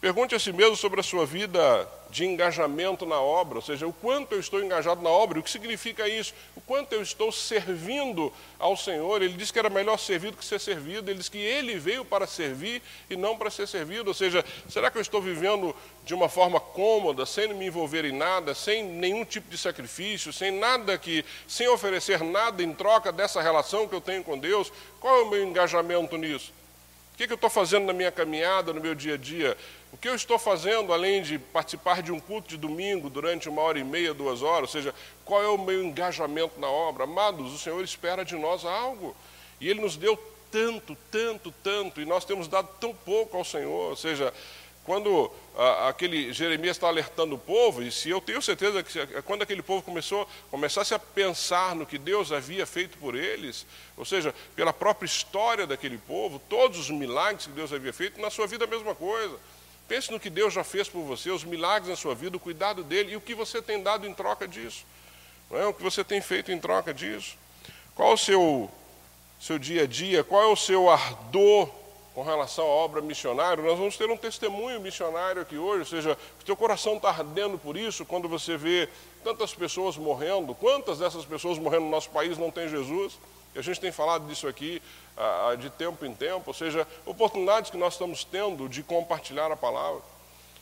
Pergunte 0.00 0.34
a 0.34 0.38
si 0.38 0.50
mesmo 0.50 0.76
sobre 0.76 0.98
a 0.98 1.02
sua 1.02 1.26
vida 1.26 1.86
de 2.08 2.24
engajamento 2.24 3.04
na 3.04 3.20
obra, 3.20 3.58
ou 3.58 3.62
seja, 3.62 3.86
o 3.86 3.92
quanto 3.92 4.32
eu 4.32 4.40
estou 4.40 4.64
engajado 4.64 5.02
na 5.02 5.10
obra, 5.10 5.38
o 5.38 5.42
que 5.42 5.50
significa 5.50 6.08
isso? 6.08 6.32
O 6.56 6.60
quanto 6.62 6.94
eu 6.94 7.02
estou 7.02 7.30
servindo 7.30 8.32
ao 8.58 8.78
Senhor. 8.78 9.20
Ele 9.20 9.34
disse 9.34 9.52
que 9.52 9.58
era 9.58 9.68
melhor 9.68 9.98
servir 9.98 10.30
do 10.30 10.38
que 10.38 10.44
ser 10.44 10.58
servido, 10.58 11.10
ele 11.10 11.18
disse 11.18 11.30
que 11.30 11.38
ele 11.38 11.78
veio 11.78 12.02
para 12.02 12.26
servir 12.26 12.82
e 13.10 13.16
não 13.16 13.36
para 13.36 13.50
ser 13.50 13.68
servido. 13.68 14.08
Ou 14.08 14.14
seja, 14.14 14.42
será 14.70 14.90
que 14.90 14.96
eu 14.96 15.02
estou 15.02 15.20
vivendo 15.20 15.76
de 16.02 16.14
uma 16.14 16.30
forma 16.30 16.58
cômoda, 16.58 17.26
sem 17.26 17.52
me 17.52 17.66
envolver 17.66 18.06
em 18.06 18.12
nada, 18.12 18.54
sem 18.54 18.82
nenhum 18.82 19.22
tipo 19.22 19.50
de 19.50 19.58
sacrifício, 19.58 20.32
sem 20.32 20.50
nada 20.50 20.96
que, 20.96 21.22
sem 21.46 21.68
oferecer 21.68 22.24
nada 22.24 22.62
em 22.62 22.72
troca 22.72 23.12
dessa 23.12 23.42
relação 23.42 23.86
que 23.86 23.94
eu 23.94 24.00
tenho 24.00 24.24
com 24.24 24.38
Deus? 24.38 24.72
Qual 24.98 25.14
é 25.20 25.22
o 25.24 25.30
meu 25.30 25.44
engajamento 25.44 26.16
nisso? 26.16 26.54
O 27.14 27.18
que, 27.18 27.26
que 27.26 27.32
eu 27.34 27.36
estou 27.36 27.50
fazendo 27.50 27.84
na 27.84 27.92
minha 27.92 28.10
caminhada, 28.10 28.72
no 28.72 28.80
meu 28.80 28.94
dia 28.94 29.14
a 29.14 29.18
dia? 29.18 29.54
O 29.92 29.96
que 29.96 30.08
eu 30.08 30.14
estou 30.14 30.38
fazendo, 30.38 30.92
além 30.92 31.20
de 31.20 31.38
participar 31.38 32.00
de 32.00 32.12
um 32.12 32.20
culto 32.20 32.48
de 32.48 32.56
domingo 32.56 33.10
durante 33.10 33.48
uma 33.48 33.60
hora 33.62 33.78
e 33.78 33.84
meia, 33.84 34.14
duas 34.14 34.40
horas, 34.40 34.74
ou 34.74 34.80
seja, 34.80 34.94
qual 35.24 35.42
é 35.42 35.48
o 35.48 35.58
meu 35.58 35.82
engajamento 35.82 36.60
na 36.60 36.68
obra? 36.68 37.04
Amados, 37.04 37.52
o 37.52 37.58
Senhor 37.58 37.82
espera 37.82 38.24
de 38.24 38.36
nós 38.36 38.64
algo. 38.64 39.16
E 39.60 39.68
Ele 39.68 39.80
nos 39.80 39.96
deu 39.96 40.16
tanto, 40.50 40.96
tanto, 41.10 41.52
tanto, 41.62 42.00
e 42.00 42.04
nós 42.04 42.24
temos 42.24 42.46
dado 42.46 42.68
tão 42.80 42.94
pouco 42.94 43.36
ao 43.36 43.44
Senhor. 43.44 43.90
Ou 43.90 43.96
seja, 43.96 44.32
quando 44.84 45.30
ah, 45.56 45.88
aquele 45.88 46.32
Jeremias 46.32 46.76
está 46.76 46.88
alertando 46.88 47.34
o 47.34 47.38
povo, 47.38 47.82
e 47.82 47.92
se 47.92 48.10
eu 48.10 48.20
tenho 48.20 48.40
certeza 48.40 48.82
que 48.82 49.22
quando 49.22 49.42
aquele 49.42 49.62
povo 49.62 49.82
começou, 49.82 50.26
começasse 50.50 50.94
a 50.94 50.98
pensar 50.98 51.74
no 51.74 51.84
que 51.84 51.98
Deus 51.98 52.32
havia 52.32 52.64
feito 52.64 52.96
por 52.98 53.14
eles, 53.14 53.66
ou 53.96 54.04
seja, 54.04 54.34
pela 54.54 54.72
própria 54.72 55.06
história 55.06 55.66
daquele 55.66 55.98
povo, 55.98 56.40
todos 56.48 56.78
os 56.78 56.90
milagres 56.90 57.46
que 57.46 57.52
Deus 57.52 57.72
havia 57.72 57.92
feito, 57.92 58.20
na 58.20 58.30
sua 58.30 58.46
vida 58.46 58.64
a 58.64 58.68
mesma 58.68 58.94
coisa. 58.94 59.38
Pense 59.90 60.08
no 60.12 60.20
que 60.20 60.30
Deus 60.30 60.54
já 60.54 60.62
fez 60.62 60.88
por 60.88 61.02
você, 61.02 61.32
os 61.32 61.42
milagres 61.42 61.88
na 61.90 61.96
sua 61.96 62.14
vida, 62.14 62.36
o 62.36 62.40
cuidado 62.40 62.84
dele 62.84 63.10
e 63.10 63.16
o 63.16 63.20
que 63.20 63.34
você 63.34 63.60
tem 63.60 63.82
dado 63.82 64.06
em 64.06 64.14
troca 64.14 64.46
disso. 64.46 64.84
Não 65.50 65.58
é? 65.58 65.66
O 65.66 65.74
que 65.74 65.82
você 65.82 66.04
tem 66.04 66.20
feito 66.20 66.52
em 66.52 66.60
troca 66.60 66.94
disso. 66.94 67.36
Qual 67.96 68.12
o 68.12 68.16
seu, 68.16 68.70
seu 69.40 69.58
dia 69.58 69.82
a 69.82 69.86
dia? 69.88 70.22
Qual 70.22 70.40
é 70.44 70.46
o 70.46 70.54
seu 70.54 70.88
ardor 70.88 71.68
com 72.14 72.22
relação 72.22 72.64
à 72.66 72.68
obra 72.68 73.02
missionária? 73.02 73.64
Nós 73.64 73.76
vamos 73.76 73.96
ter 73.96 74.08
um 74.08 74.16
testemunho 74.16 74.80
missionário 74.80 75.42
aqui 75.42 75.58
hoje, 75.58 75.80
ou 75.80 75.86
seja, 75.86 76.16
o 76.40 76.44
teu 76.44 76.54
coração 76.54 76.94
está 76.94 77.08
ardendo 77.08 77.58
por 77.58 77.76
isso 77.76 78.04
quando 78.04 78.28
você 78.28 78.56
vê 78.56 78.88
tantas 79.24 79.52
pessoas 79.52 79.96
morrendo. 79.96 80.54
Quantas 80.54 81.00
dessas 81.00 81.24
pessoas 81.24 81.58
morrendo 81.58 81.86
no 81.86 81.90
nosso 81.90 82.10
país 82.10 82.38
não 82.38 82.52
têm 82.52 82.68
Jesus? 82.68 83.18
E 83.54 83.58
a 83.58 83.62
gente 83.62 83.80
tem 83.80 83.90
falado 83.90 84.26
disso 84.26 84.46
aqui 84.46 84.80
ah, 85.16 85.54
de 85.58 85.68
tempo 85.70 86.06
em 86.06 86.14
tempo, 86.14 86.44
ou 86.46 86.54
seja, 86.54 86.86
oportunidades 87.04 87.70
que 87.70 87.76
nós 87.76 87.94
estamos 87.94 88.24
tendo 88.24 88.68
de 88.68 88.82
compartilhar 88.82 89.50
a 89.52 89.56
palavra. 89.56 90.02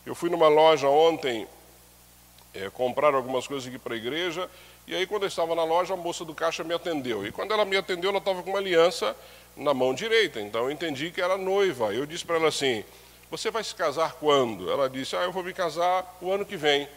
Eu 0.04 0.14
fui 0.14 0.30
numa 0.30 0.48
loja 0.48 0.88
ontem 0.88 1.46
é, 2.54 2.70
comprar 2.70 3.14
algumas 3.14 3.46
coisas 3.46 3.68
aqui 3.68 3.78
para 3.78 3.94
a 3.94 3.96
igreja, 3.96 4.50
e 4.86 4.94
aí 4.94 5.06
quando 5.06 5.22
eu 5.22 5.28
estava 5.28 5.54
na 5.54 5.64
loja, 5.64 5.94
a 5.94 5.96
moça 5.96 6.24
do 6.24 6.34
caixa 6.34 6.64
me 6.64 6.74
atendeu. 6.74 7.26
E 7.26 7.30
quando 7.30 7.52
ela 7.52 7.64
me 7.64 7.76
atendeu, 7.76 8.10
ela 8.10 8.18
estava 8.18 8.42
com 8.42 8.50
uma 8.50 8.58
aliança 8.58 9.14
na 9.56 9.74
mão 9.74 9.92
direita, 9.92 10.40
então 10.40 10.64
eu 10.64 10.70
entendi 10.70 11.10
que 11.10 11.20
era 11.20 11.36
noiva. 11.36 11.92
Eu 11.92 12.06
disse 12.06 12.24
para 12.24 12.36
ela 12.36 12.48
assim: 12.48 12.84
Você 13.30 13.50
vai 13.50 13.62
se 13.62 13.74
casar 13.74 14.14
quando? 14.14 14.70
Ela 14.70 14.88
disse: 14.88 15.14
Ah, 15.14 15.22
eu 15.22 15.32
vou 15.32 15.44
me 15.44 15.52
casar 15.52 16.16
o 16.20 16.32
ano 16.32 16.44
que 16.44 16.56
vem. 16.56 16.88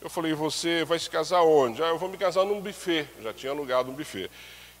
Eu 0.00 0.08
falei: 0.08 0.32
Você 0.32 0.84
vai 0.84 0.98
se 0.98 1.10
casar 1.10 1.42
onde? 1.42 1.82
Ah, 1.82 1.88
eu 1.88 1.98
vou 1.98 2.08
me 2.08 2.16
casar 2.16 2.44
num 2.44 2.60
buffet. 2.60 3.08
Já 3.20 3.32
tinha 3.32 3.50
alugado 3.52 3.90
um 3.90 3.94
buffet. 3.94 4.30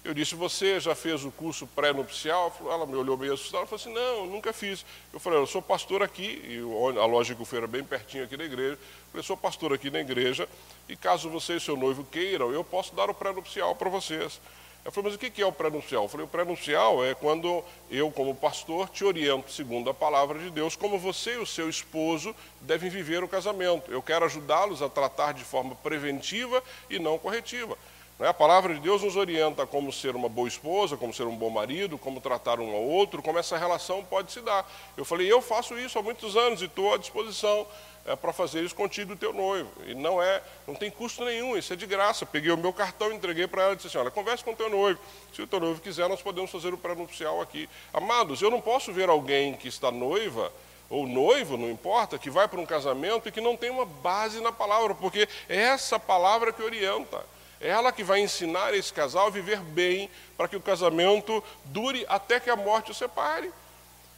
Eu 0.02 0.14
disse, 0.14 0.34
você 0.34 0.80
já 0.80 0.94
fez 0.94 1.24
o 1.26 1.30
curso 1.30 1.66
pré-nupcial? 1.66 2.56
Ela 2.62 2.86
me 2.86 2.96
olhou 2.96 3.18
meio 3.18 3.34
assustada, 3.34 3.66
falou 3.66 3.80
assim, 3.80 3.92
não, 3.92 4.26
nunca 4.26 4.50
fiz. 4.50 4.84
Eu 5.12 5.20
falei, 5.20 5.38
eu 5.38 5.46
sou 5.46 5.60
pastor 5.60 6.02
aqui, 6.02 6.40
e 6.42 6.58
a 6.98 7.04
loja 7.04 7.34
que 7.34 7.44
fui 7.44 7.58
era 7.58 7.66
bem 7.66 7.84
pertinho 7.84 8.24
aqui 8.24 8.34
da 8.34 8.44
igreja. 8.44 8.72
Eu 8.72 9.10
falei, 9.10 9.26
sou 9.26 9.36
pastor 9.36 9.74
aqui 9.74 9.90
na 9.90 10.00
igreja, 10.00 10.48
e 10.88 10.96
caso 10.96 11.28
você 11.28 11.56
e 11.56 11.60
seu 11.60 11.76
noivo 11.76 12.02
queiram, 12.10 12.50
eu 12.50 12.64
posso 12.64 12.94
dar 12.94 13.10
o 13.10 13.14
pré-nupcial 13.14 13.76
para 13.76 13.90
vocês. 13.90 14.40
Eu 14.82 14.90
falei, 14.90 15.10
mas 15.10 15.16
o 15.16 15.18
que 15.18 15.42
é 15.42 15.46
o 15.46 15.52
pré-nupcial? 15.52 16.04
Eu 16.04 16.08
falei, 16.08 16.24
o 16.24 16.28
pré-nupcial 16.28 17.04
é 17.04 17.14
quando 17.14 17.62
eu, 17.90 18.10
como 18.10 18.34
pastor, 18.34 18.88
te 18.88 19.04
oriento, 19.04 19.52
segundo 19.52 19.90
a 19.90 19.94
palavra 19.94 20.38
de 20.38 20.48
Deus, 20.48 20.74
como 20.74 20.98
você 20.98 21.34
e 21.34 21.36
o 21.36 21.44
seu 21.44 21.68
esposo 21.68 22.34
devem 22.62 22.88
viver 22.88 23.22
o 23.22 23.28
casamento. 23.28 23.92
Eu 23.92 24.00
quero 24.00 24.24
ajudá-los 24.24 24.80
a 24.80 24.88
tratar 24.88 25.32
de 25.34 25.44
forma 25.44 25.74
preventiva 25.74 26.64
e 26.88 26.98
não 26.98 27.18
corretiva. 27.18 27.76
Né? 28.20 28.28
A 28.28 28.34
palavra 28.34 28.74
de 28.74 28.80
Deus 28.80 29.02
nos 29.02 29.16
orienta 29.16 29.66
como 29.66 29.90
ser 29.90 30.14
uma 30.14 30.28
boa 30.28 30.46
esposa, 30.46 30.96
como 30.96 31.12
ser 31.12 31.26
um 31.26 31.34
bom 31.34 31.48
marido, 31.48 31.96
como 31.96 32.20
tratar 32.20 32.60
um 32.60 32.70
ao 32.70 32.82
outro, 32.82 33.22
como 33.22 33.38
essa 33.38 33.56
relação 33.56 34.04
pode 34.04 34.30
se 34.30 34.42
dar. 34.42 34.70
Eu 34.94 35.06
falei, 35.06 35.32
eu 35.32 35.40
faço 35.40 35.76
isso 35.78 35.98
há 35.98 36.02
muitos 36.02 36.36
anos 36.36 36.60
e 36.60 36.66
estou 36.66 36.92
à 36.92 36.98
disposição 36.98 37.66
é, 38.04 38.14
para 38.14 38.30
fazer 38.30 38.62
isso 38.62 38.74
contigo 38.74 39.16
teu 39.16 39.32
noivo. 39.32 39.70
E 39.86 39.94
não 39.94 40.22
é, 40.22 40.42
não 40.68 40.74
tem 40.74 40.90
custo 40.90 41.24
nenhum, 41.24 41.56
isso 41.56 41.72
é 41.72 41.76
de 41.76 41.86
graça. 41.86 42.26
Peguei 42.26 42.52
o 42.52 42.58
meu 42.58 42.74
cartão, 42.74 43.10
entreguei 43.10 43.46
para 43.46 43.62
ela 43.62 43.72
e 43.72 43.76
disse 43.76 43.88
assim, 43.88 43.98
olha, 43.98 44.10
converse 44.10 44.44
com 44.44 44.52
o 44.52 44.56
teu 44.56 44.68
noivo. 44.68 45.00
Se 45.32 45.40
o 45.40 45.46
teu 45.46 45.58
noivo 45.58 45.80
quiser, 45.80 46.06
nós 46.06 46.20
podemos 46.20 46.50
fazer 46.50 46.74
o 46.74 46.78
pré-nupcial 46.78 47.40
aqui. 47.40 47.70
Amados, 47.90 48.42
eu 48.42 48.50
não 48.50 48.60
posso 48.60 48.92
ver 48.92 49.08
alguém 49.08 49.54
que 49.54 49.68
está 49.68 49.90
noiva 49.90 50.52
ou 50.90 51.06
noivo, 51.06 51.56
não 51.56 51.70
importa, 51.70 52.18
que 52.18 52.28
vai 52.28 52.48
para 52.48 52.60
um 52.60 52.66
casamento 52.66 53.28
e 53.28 53.32
que 53.32 53.40
não 53.40 53.56
tem 53.56 53.70
uma 53.70 53.86
base 53.86 54.40
na 54.40 54.52
palavra, 54.52 54.94
porque 54.94 55.26
é 55.48 55.56
essa 55.56 55.98
palavra 55.98 56.52
que 56.52 56.62
orienta. 56.62 57.24
Ela 57.60 57.92
que 57.92 58.02
vai 58.02 58.20
ensinar 58.20 58.72
esse 58.72 58.92
casal 58.92 59.26
a 59.26 59.30
viver 59.30 59.58
bem 59.60 60.08
para 60.36 60.48
que 60.48 60.56
o 60.56 60.60
casamento 60.60 61.44
dure 61.66 62.06
até 62.08 62.40
que 62.40 62.48
a 62.48 62.56
morte 62.56 62.90
o 62.90 62.94
separe. 62.94 63.52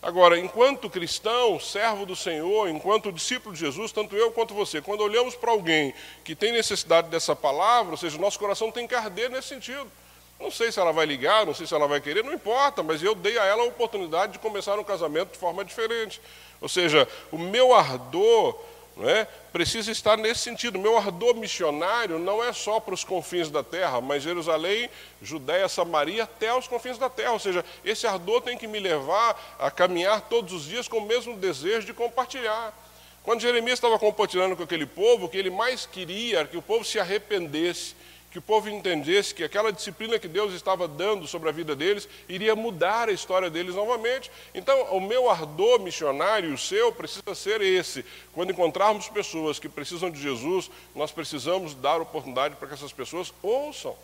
Agora, 0.00 0.38
enquanto 0.38 0.90
cristão, 0.90 1.60
servo 1.60 2.04
do 2.04 2.16
Senhor, 2.16 2.68
enquanto 2.68 3.12
discípulo 3.12 3.54
de 3.54 3.60
Jesus, 3.60 3.92
tanto 3.92 4.16
eu 4.16 4.32
quanto 4.32 4.52
você, 4.52 4.80
quando 4.80 5.00
olhamos 5.02 5.36
para 5.36 5.52
alguém 5.52 5.94
que 6.24 6.34
tem 6.34 6.52
necessidade 6.52 7.08
dessa 7.08 7.36
palavra, 7.36 7.92
ou 7.92 7.96
seja, 7.96 8.18
nosso 8.18 8.38
coração 8.38 8.70
tem 8.70 8.86
que 8.86 8.94
arder 8.94 9.30
nesse 9.30 9.48
sentido. 9.48 9.90
Não 10.40 10.50
sei 10.50 10.72
se 10.72 10.80
ela 10.80 10.92
vai 10.92 11.06
ligar, 11.06 11.46
não 11.46 11.54
sei 11.54 11.68
se 11.68 11.74
ela 11.74 11.86
vai 11.86 12.00
querer, 12.00 12.24
não 12.24 12.32
importa, 12.32 12.82
mas 12.82 13.00
eu 13.00 13.14
dei 13.14 13.38
a 13.38 13.44
ela 13.44 13.62
a 13.62 13.66
oportunidade 13.66 14.32
de 14.32 14.38
começar 14.40 14.76
um 14.76 14.82
casamento 14.82 15.32
de 15.32 15.38
forma 15.38 15.64
diferente. 15.64 16.20
Ou 16.60 16.68
seja, 16.68 17.08
o 17.30 17.38
meu 17.38 17.72
ardor 17.72 18.58
é? 19.00 19.26
precisa 19.52 19.90
estar 19.90 20.16
nesse 20.16 20.40
sentido. 20.40 20.78
Meu 20.78 20.96
ardor 20.96 21.34
missionário 21.34 22.18
não 22.18 22.42
é 22.42 22.52
só 22.52 22.80
para 22.80 22.94
os 22.94 23.04
confins 23.04 23.50
da 23.50 23.62
terra, 23.62 24.00
mas 24.00 24.22
Jerusalém, 24.22 24.88
Judéia, 25.20 25.68
Samaria, 25.68 26.24
até 26.24 26.54
os 26.54 26.68
confins 26.68 26.98
da 26.98 27.08
terra. 27.08 27.32
Ou 27.32 27.38
seja, 27.38 27.64
esse 27.84 28.06
ardor 28.06 28.42
tem 28.42 28.56
que 28.56 28.66
me 28.66 28.78
levar 28.78 29.56
a 29.58 29.70
caminhar 29.70 30.22
todos 30.22 30.52
os 30.52 30.64
dias 30.64 30.88
com 30.88 30.98
o 30.98 31.06
mesmo 31.06 31.36
desejo 31.36 31.86
de 31.86 31.94
compartilhar. 31.94 32.74
Quando 33.22 33.40
Jeremias 33.40 33.74
estava 33.74 33.98
compartilhando 33.98 34.56
com 34.56 34.64
aquele 34.64 34.86
povo, 34.86 35.26
o 35.26 35.28
que 35.28 35.38
ele 35.38 35.50
mais 35.50 35.86
queria 35.86 36.40
era 36.40 36.48
que 36.48 36.56
o 36.56 36.62
povo 36.62 36.84
se 36.84 36.98
arrependesse, 36.98 37.94
que 38.32 38.38
o 38.38 38.42
povo 38.42 38.70
entendesse 38.70 39.34
que 39.34 39.44
aquela 39.44 39.70
disciplina 39.70 40.18
que 40.18 40.26
Deus 40.26 40.54
estava 40.54 40.88
dando 40.88 41.28
sobre 41.28 41.50
a 41.50 41.52
vida 41.52 41.76
deles 41.76 42.08
iria 42.26 42.56
mudar 42.56 43.10
a 43.10 43.12
história 43.12 43.50
deles 43.50 43.74
novamente. 43.74 44.30
Então, 44.54 44.84
o 44.84 45.00
meu 45.00 45.28
ardor 45.28 45.78
missionário 45.80 46.48
e 46.48 46.54
o 46.54 46.58
seu 46.58 46.90
precisa 46.92 47.34
ser 47.34 47.60
esse. 47.60 48.02
Quando 48.32 48.50
encontrarmos 48.50 49.06
pessoas 49.10 49.58
que 49.58 49.68
precisam 49.68 50.10
de 50.10 50.18
Jesus, 50.18 50.70
nós 50.94 51.12
precisamos 51.12 51.74
dar 51.74 52.00
oportunidade 52.00 52.56
para 52.56 52.68
que 52.68 52.74
essas 52.74 52.92
pessoas 52.92 53.34
ouçam. 53.42 53.94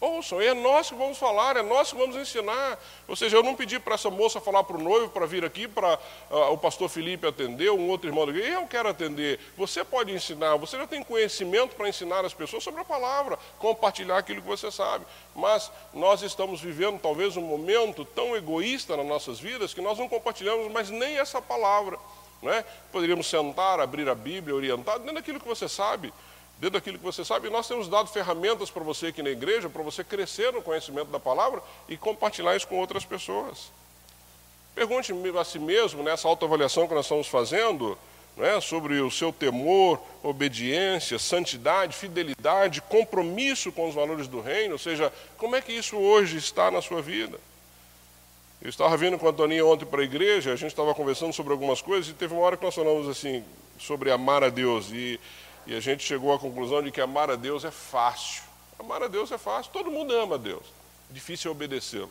Ouçam, 0.00 0.40
é 0.40 0.54
nós 0.54 0.88
que 0.88 0.94
vamos 0.94 1.18
falar, 1.18 1.56
é 1.56 1.62
nós 1.62 1.90
que 1.90 1.98
vamos 1.98 2.14
ensinar. 2.14 2.78
Ou 3.08 3.16
seja, 3.16 3.36
eu 3.36 3.42
não 3.42 3.56
pedi 3.56 3.80
para 3.80 3.96
essa 3.96 4.08
moça 4.08 4.40
falar 4.40 4.62
para 4.62 4.76
o 4.76 4.80
noivo 4.82 5.08
para 5.08 5.26
vir 5.26 5.44
aqui, 5.44 5.66
para 5.66 5.98
uh, 6.30 6.52
o 6.52 6.58
pastor 6.58 6.88
Felipe 6.88 7.26
atender, 7.26 7.70
um 7.72 7.88
outro 7.88 8.08
irmão 8.08 8.24
da 8.24 8.30
igreja. 8.30 8.52
Eu 8.52 8.66
quero 8.68 8.88
atender. 8.88 9.40
Você 9.56 9.82
pode 9.82 10.12
ensinar, 10.12 10.54
você 10.54 10.76
já 10.76 10.86
tem 10.86 11.02
conhecimento 11.02 11.74
para 11.74 11.88
ensinar 11.88 12.24
as 12.24 12.32
pessoas 12.32 12.62
sobre 12.62 12.80
a 12.80 12.84
palavra, 12.84 13.36
compartilhar 13.58 14.18
aquilo 14.18 14.40
que 14.40 14.46
você 14.46 14.70
sabe. 14.70 15.04
Mas 15.34 15.68
nós 15.92 16.22
estamos 16.22 16.60
vivendo 16.60 17.00
talvez 17.00 17.36
um 17.36 17.42
momento 17.42 18.04
tão 18.04 18.36
egoísta 18.36 18.96
nas 18.96 19.06
nossas 19.06 19.40
vidas 19.40 19.74
que 19.74 19.80
nós 19.80 19.98
não 19.98 20.08
compartilhamos 20.08 20.70
mais 20.70 20.90
nem 20.90 21.18
essa 21.18 21.42
palavra. 21.42 21.98
Não 22.40 22.52
é? 22.52 22.64
Poderíamos 22.92 23.26
sentar, 23.26 23.80
abrir 23.80 24.08
a 24.08 24.14
Bíblia, 24.14 24.54
orientar, 24.54 25.00
dentro 25.00 25.16
daquilo 25.16 25.40
que 25.40 25.48
você 25.48 25.68
sabe 25.68 26.12
dentro 26.60 26.78
daquilo 26.78 26.98
que 26.98 27.04
você 27.04 27.24
sabe. 27.24 27.48
nós 27.50 27.66
temos 27.68 27.88
dado 27.88 28.08
ferramentas 28.08 28.70
para 28.70 28.82
você 28.82 29.08
aqui 29.08 29.22
na 29.22 29.30
igreja, 29.30 29.68
para 29.68 29.82
você 29.82 30.02
crescer 30.02 30.52
no 30.52 30.62
conhecimento 30.62 31.08
da 31.08 31.20
palavra 31.20 31.62
e 31.88 31.96
compartilhar 31.96 32.56
isso 32.56 32.66
com 32.66 32.78
outras 32.78 33.04
pessoas. 33.04 33.70
Pergunte 34.74 35.12
a 35.38 35.44
si 35.44 35.58
mesmo, 35.58 36.02
nessa 36.02 36.28
autoavaliação 36.28 36.86
que 36.86 36.94
nós 36.94 37.04
estamos 37.04 37.26
fazendo, 37.26 37.98
né, 38.36 38.60
sobre 38.60 39.00
o 39.00 39.10
seu 39.10 39.32
temor, 39.32 40.00
obediência, 40.22 41.18
santidade, 41.18 41.96
fidelidade, 41.96 42.80
compromisso 42.82 43.72
com 43.72 43.88
os 43.88 43.94
valores 43.94 44.28
do 44.28 44.40
reino, 44.40 44.74
ou 44.74 44.78
seja, 44.78 45.12
como 45.36 45.56
é 45.56 45.60
que 45.60 45.72
isso 45.72 45.96
hoje 45.96 46.36
está 46.36 46.70
na 46.70 46.80
sua 46.80 47.02
vida? 47.02 47.40
Eu 48.62 48.68
estava 48.68 48.96
vindo 48.96 49.18
com 49.18 49.28
a 49.28 49.32
Toninha 49.32 49.64
ontem 49.66 49.84
para 49.84 50.00
a 50.00 50.04
igreja, 50.04 50.52
a 50.52 50.56
gente 50.56 50.70
estava 50.70 50.94
conversando 50.94 51.32
sobre 51.32 51.52
algumas 51.52 51.82
coisas 51.82 52.08
e 52.08 52.14
teve 52.14 52.32
uma 52.32 52.42
hora 52.42 52.56
que 52.56 52.64
nós 52.64 52.74
falamos 52.74 53.08
assim 53.08 53.44
sobre 53.78 54.10
amar 54.12 54.44
a 54.44 54.48
Deus 54.48 54.90
e 54.92 55.18
e 55.68 55.76
a 55.76 55.80
gente 55.80 56.02
chegou 56.02 56.32
à 56.32 56.38
conclusão 56.38 56.82
de 56.82 56.90
que 56.90 56.98
amar 56.98 57.30
a 57.30 57.36
Deus 57.36 57.62
é 57.62 57.70
fácil. 57.70 58.42
Amar 58.78 59.02
a 59.02 59.06
Deus 59.06 59.30
é 59.30 59.36
fácil, 59.36 59.70
todo 59.70 59.90
mundo 59.90 60.14
ama 60.14 60.36
a 60.36 60.38
Deus. 60.38 60.64
Difícil 61.10 61.50
é 61.50 61.52
obedecê-lo. 61.52 62.10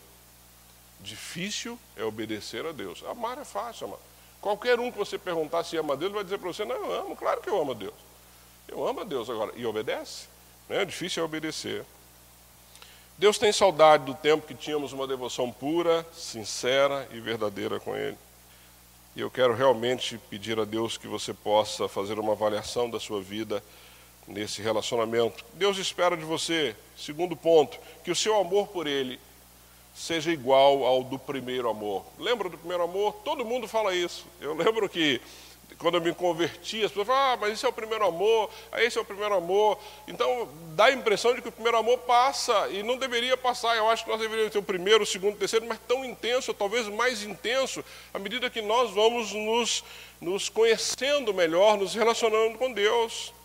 Difícil 1.00 1.78
é 1.96 2.04
obedecer 2.04 2.64
a 2.68 2.72
Deus. 2.72 3.04
Amar 3.10 3.40
é 3.40 3.44
fácil, 3.44 3.88
amar. 3.88 4.00
Qualquer 4.40 4.80
um 4.80 4.92
que 4.92 4.98
você 5.00 5.18
perguntar 5.18 5.64
se 5.64 5.76
ama 5.76 5.96
a 5.96 5.98
Deus, 5.98 6.12
vai 6.12 6.24
dizer 6.24 6.38
para 6.38 6.54
você: 6.54 6.64
Não, 6.66 6.76
eu 6.76 7.02
amo, 7.02 7.16
claro 7.16 7.42
que 7.42 7.50
eu 7.50 7.60
amo 7.60 7.72
a 7.72 7.74
Deus. 7.74 7.96
Eu 8.68 8.88
amo 8.88 9.02
a 9.02 9.04
Deus 9.04 9.28
agora. 9.28 9.52
E 9.56 9.66
obedece? 9.66 10.28
Né? 10.70 10.86
Difícil 10.86 11.24
é 11.24 11.26
obedecer. 11.26 11.84
Deus 13.18 13.40
tem 13.40 13.52
saudade 13.52 14.06
do 14.06 14.14
tempo 14.14 14.46
que 14.46 14.54
tínhamos 14.54 14.94
uma 14.94 15.08
devoção 15.08 15.52
pura, 15.52 16.06
sincera 16.14 17.08
e 17.12 17.20
verdadeira 17.20 17.80
com 17.80 17.96
Ele. 17.96 18.18
E 19.18 19.20
eu 19.20 19.32
quero 19.32 19.56
realmente 19.56 20.16
pedir 20.30 20.60
a 20.60 20.64
Deus 20.64 20.96
que 20.96 21.08
você 21.08 21.34
possa 21.34 21.88
fazer 21.88 22.20
uma 22.20 22.34
avaliação 22.34 22.88
da 22.88 23.00
sua 23.00 23.20
vida 23.20 23.64
nesse 24.28 24.62
relacionamento. 24.62 25.44
Deus 25.56 25.80
espera 25.80 26.16
de 26.16 26.24
você, 26.24 26.76
segundo 26.96 27.36
ponto, 27.36 27.80
que 28.04 28.12
o 28.12 28.16
seu 28.16 28.40
amor 28.40 28.68
por 28.68 28.86
Ele 28.86 29.20
seja 29.96 30.32
igual 30.32 30.86
ao 30.86 31.04
do 31.04 31.18
primeiro 31.18 31.68
amor. 31.68 32.06
Lembra 32.20 32.48
do 32.48 32.60
primeiro 32.60 32.84
amor? 32.84 33.12
Todo 33.26 33.44
mundo 33.44 33.68
fala 33.68 33.96
isso. 33.96 34.24
Eu 34.40 34.54
lembro 34.54 34.88
que 34.88 35.20
quando 35.80 35.96
eu 35.96 36.02
me 36.02 36.14
converti, 36.14 36.84
as 36.84 36.92
pessoas 36.92 37.08
falam, 37.08 37.34
ah, 37.34 37.38
mas 37.38 37.54
esse 37.54 37.66
é 37.66 37.70
o 37.70 37.74
primeiro 37.74 38.06
amor, 38.06 38.50
ah, 38.72 38.84
esse 38.84 38.98
é 38.98 39.02
o 39.02 39.06
primeiro 39.06 39.36
amor. 39.36 39.78
Então, 40.08 40.50
dá 40.76 40.86
a 40.86 40.92
impressão 40.92 41.36
de 41.36 41.42
que 41.42 41.50
o 41.50 41.52
primeiro 41.52 41.78
amor 41.78 42.00
passa, 42.00 42.68
e 42.70 42.82
não 42.82 42.98
deveria 42.98 43.38
passar. 43.38 43.76
Eu 43.78 43.90
acho 43.90 44.04
que 44.04 44.10
nós 44.10 44.20
deveríamos 44.20 44.52
ter 44.52 44.60
o 44.60 44.64
primeiro, 44.64 45.04
o 45.04 45.06
segundo, 45.06 45.36
o 45.36 45.38
terceiro, 45.38 45.66
mas 45.68 45.80
tão 45.88 46.04
intenso, 46.04 46.54
talvez 46.54 46.88
mais 46.88 47.24
intenso, 47.24 47.84
à 48.14 48.20
medida 48.20 48.50
que 48.50 48.62
nós 48.62 48.92
vamos 48.92 49.32
nos, 49.34 49.84
nos 50.20 50.50
conhecendo 50.50 51.34
melhor, 51.34 51.78
nos 51.78 51.94
relacionando 51.94 52.58
com 52.58 52.72
Deus. 52.72 53.37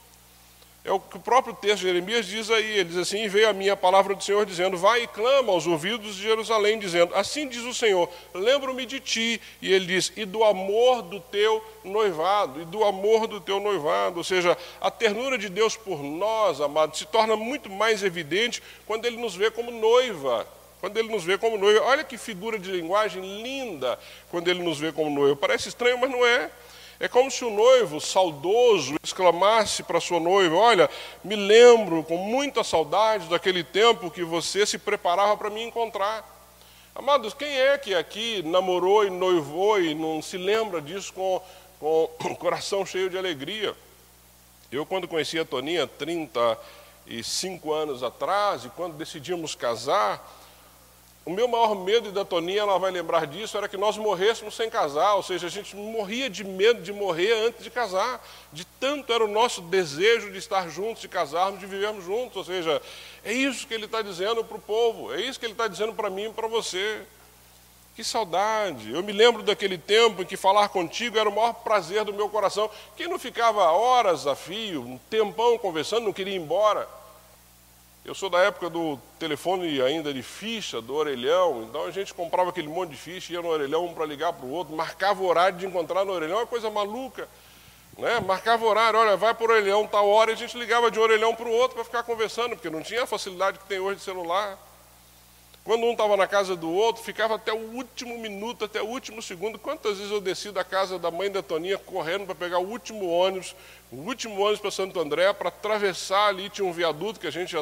É 0.85 0.91
o 0.91 0.99
que 0.99 1.17
o 1.17 1.21
próprio 1.21 1.55
texto 1.55 1.83
de 1.83 1.87
Jeremias 1.87 2.27
diz 2.27 2.51
aí, 2.51 2.79
ele 2.79 2.89
diz 2.89 2.97
assim, 2.97 3.29
veio 3.29 3.49
a 3.49 3.53
minha 3.53 3.77
palavra 3.77 4.17
do 4.17 4.25
Senhor 4.25 4.45
dizendo, 4.45 4.77
vai 4.77 5.05
e 5.05 5.07
clama 5.07 5.53
aos 5.53 5.65
ouvidos 5.65 6.17
de 6.17 6.23
Jerusalém, 6.23 6.77
dizendo, 6.77 7.15
assim 7.15 7.47
diz 7.47 7.63
o 7.63 7.73
Senhor, 7.73 8.09
lembro-me 8.35 8.85
de 8.85 8.99
ti, 8.99 9.41
e 9.61 9.73
ele 9.73 9.87
diz, 9.87 10.13
e 10.17 10.25
do 10.25 10.43
amor 10.43 11.03
do 11.03 11.21
teu 11.21 11.65
noivado, 11.85 12.63
e 12.63 12.65
do 12.65 12.83
amor 12.83 13.29
do 13.29 13.41
teu 13.41 13.61
noivado, 13.61 14.19
ou 14.19 14.25
seja, 14.25 14.59
a 14.81 14.91
ternura 14.91 15.39
de 15.39 15.49
Deus 15.49 15.77
por 15.77 16.03
nós, 16.03 16.61
amados, 16.61 16.99
se 16.99 17.07
torna 17.07 17.37
muito 17.37 17.71
mais 17.71 18.03
evidente 18.03 18.61
quando 18.85 19.05
ele 19.05 19.19
nos 19.19 19.37
vê 19.37 19.53
como 19.53 19.71
noiva, 19.71 20.49
quando 20.81 20.97
ele 20.97 21.11
nos 21.11 21.23
vê 21.23 21.39
como 21.39 21.57
noiva, 21.57 21.81
olha 21.85 22.03
que 22.03 22.19
figura 22.19 22.59
de 22.59 22.73
linguagem 22.73 23.23
linda, 23.41 23.97
quando 24.33 24.49
ele 24.49 24.61
nos 24.61 24.81
vê 24.81 24.91
como 24.91 25.09
noiva, 25.11 25.37
parece 25.37 25.69
estranho, 25.69 25.97
mas 25.97 26.11
não 26.11 26.27
é, 26.27 26.51
é 27.03 27.09
como 27.09 27.29
se 27.33 27.45
o 27.45 27.51
noivo, 27.51 28.01
saudoso, 28.01 28.95
exclamasse 29.03 29.83
para 29.83 30.01
sua 30.01 30.21
noiva: 30.21 30.55
Olha, 30.55 30.89
me 31.25 31.35
lembro 31.35 32.05
com 32.05 32.17
muita 32.17 32.63
saudade 32.63 33.29
daquele 33.29 33.65
tempo 33.65 34.09
que 34.09 34.23
você 34.23 34.65
se 34.65 34.79
preparava 34.79 35.37
para 35.37 35.51
me 35.51 35.65
encontrar. 35.65 36.25
Amados, 36.95 37.35
quem 37.35 37.59
é 37.59 37.77
que 37.77 37.93
aqui 37.93 38.41
namorou 38.45 39.05
e 39.05 39.11
noivou 39.11 39.81
e 39.81 39.97
não 39.97 40.23
se 40.23 40.39
lembra 40.39 40.81
disso 40.81 41.13
com, 41.13 41.43
com 41.81 42.09
o 42.21 42.37
coração 42.39 42.87
cheio 42.87 43.11
de 43.11 43.19
alegria? 43.19 43.75
Eu, 44.71 44.87
quando 44.87 45.09
conheci 45.09 45.41
a 45.41 45.45
Toninha, 45.45 45.89
35 45.89 47.73
anos 47.73 48.05
atrás, 48.05 48.65
e 48.65 48.69
quando 48.69 48.97
decidimos 48.97 49.57
casar, 49.57 50.25
o 51.25 51.31
meu 51.31 51.47
maior 51.47 51.75
medo, 51.77 52.09
e 52.09 52.13
da 52.13 52.25
Toninha 52.25 52.63
ela 52.63 52.79
vai 52.79 52.91
lembrar 52.91 53.27
disso, 53.27 53.57
era 53.57 53.69
que 53.69 53.77
nós 53.77 53.97
morrêssemos 53.97 54.57
sem 54.57 54.69
casar, 54.69 55.15
ou 55.15 55.23
seja, 55.23 55.47
a 55.47 55.51
gente 55.51 55.77
morria 55.77 56.29
de 56.29 56.43
medo 56.43 56.83
de 56.83 56.93
morrer 56.93 57.33
antes 57.47 57.63
de 57.63 57.71
casar, 57.71 58.27
de 58.53 58.65
tanto 58.65 59.13
era 59.13 59.25
o 59.25 59.29
nosso 59.29 59.61
desejo 59.63 60.33
de 60.33 60.39
estar 60.39 60.69
juntos, 60.69 61.01
de 61.01 61.09
casarmos, 61.09 61.61
de 61.61 61.67
vivermos 61.67 62.05
juntos, 62.05 62.37
ou 62.37 62.45
seja, 62.45 62.83
é 63.25 63.33
isso 63.33 63.69
que 63.69 63.75
ele 63.75 63.85
está 63.85 64.03
dizendo 64.03 64.43
para 64.43 64.57
o 64.57 64.61
povo, 64.61 65.15
é 65.15 65.21
isso 65.21 65.39
que 65.39 65.47
ele 65.47 65.53
está 65.53 65.69
dizendo 65.69 65.95
para 65.95 66.11
mim 66.11 66.25
e 66.25 66.33
para 66.33 66.49
você. 66.49 67.03
Que 67.95 68.03
saudade! 68.03 68.91
Eu 68.91 69.03
me 69.03 69.13
lembro 69.13 69.43
daquele 69.43 69.77
tempo 69.77 70.23
em 70.23 70.25
que 70.25 70.37
falar 70.37 70.71
contigo 70.71 71.19
era 71.19 71.29
o 71.29 71.35
maior 71.35 71.53
prazer 71.53 72.05
do 72.05 72.15
meu 72.15 72.27
coração. 72.31 72.71
Quem 72.97 73.07
não 73.07 73.19
ficava 73.19 73.71
horas 73.71 74.27
a 74.27 74.35
fio, 74.35 74.81
um 74.81 74.99
tempão 75.11 75.59
conversando, 75.59 76.05
não 76.05 76.13
queria 76.13 76.35
ir 76.35 76.39
embora. 76.39 76.89
Eu 78.05 78.17
sou 78.17 78.29
da 78.29 78.41
época 78.41 78.69
do 78.69 78.99
telefone 79.17 79.81
ainda 79.81 80.13
de 80.13 80.25
ficha, 80.25 80.81
do 80.81 80.93
orelhão, 80.93 81.63
então 81.63 81.85
a 81.85 81.91
gente 81.93 82.13
comprava 82.13 82.51
aquele 82.51 82.67
monte 82.67 82.91
de 82.91 82.97
ficha, 82.97 83.33
ia 83.33 83.41
no 83.41 83.47
orelhão 83.47 83.87
um 83.87 83.95
para 83.95 84.05
ligar 84.05 84.33
para 84.33 84.45
o 84.45 84.51
outro, 84.51 84.75
marcava 84.75 85.23
o 85.23 85.27
horário 85.27 85.57
de 85.57 85.67
encontrar 85.67 86.05
no 86.05 86.13
orelhão, 86.13 86.39
é 86.39 86.41
uma 86.41 86.47
coisa 86.47 86.69
maluca. 86.69 87.29
Né? 87.97 88.19
Marcava 88.19 88.65
horário, 88.65 88.99
olha, 88.99 89.17
vai 89.17 89.33
para 89.33 89.47
o 89.47 89.51
orelhão 89.51 89.87
tal 89.87 90.09
hora, 90.09 90.33
e 90.33 90.35
a 90.35 90.37
gente 90.37 90.59
ligava 90.59 90.91
de 90.91 90.99
um 90.99 91.03
orelhão 91.03 91.33
para 91.33 91.47
o 91.47 91.53
outro 91.53 91.77
para 91.77 91.85
ficar 91.85 92.03
conversando, 92.03 92.57
porque 92.57 92.71
não 92.71 92.83
tinha 92.83 93.05
a 93.05 93.07
facilidade 93.07 93.61
que 93.61 93.67
tem 93.67 93.79
hoje 93.79 93.99
de 93.99 94.03
celular. 94.03 94.59
Quando 95.65 95.87
um 95.87 95.93
estava 95.93 96.17
na 96.17 96.27
casa 96.27 96.57
do 96.57 96.69
outro, 96.69 97.05
ficava 97.05 97.37
até 97.37 97.53
o 97.53 97.75
último 97.75 98.19
minuto, 98.19 98.65
até 98.65 98.83
o 98.83 98.87
último 98.87 99.23
segundo. 99.23 99.61
Quantas 99.61 99.99
vezes 99.99 100.11
eu 100.11 100.21
desci 100.21 100.51
da 100.51 100.65
casa 100.65 100.99
da 100.99 101.09
mãe 101.09 101.31
da 101.31 101.41
Toninha 101.41 101.79
correndo 101.79 102.27
para 102.27 102.35
pegar 102.35 102.59
o 102.59 102.69
último 102.69 103.09
ônibus, 103.09 103.55
o 103.93 103.97
último 103.99 104.41
ônibus 104.41 104.59
para 104.59 104.73
Santo 104.73 104.99
André, 104.99 105.33
para 105.33 105.51
atravessar 105.51 106.27
ali, 106.27 106.51
tinha 106.51 106.67
um 106.67 106.73
viaduto 106.73 107.21
que 107.21 107.29
a 107.29 107.31
gente, 107.31 107.57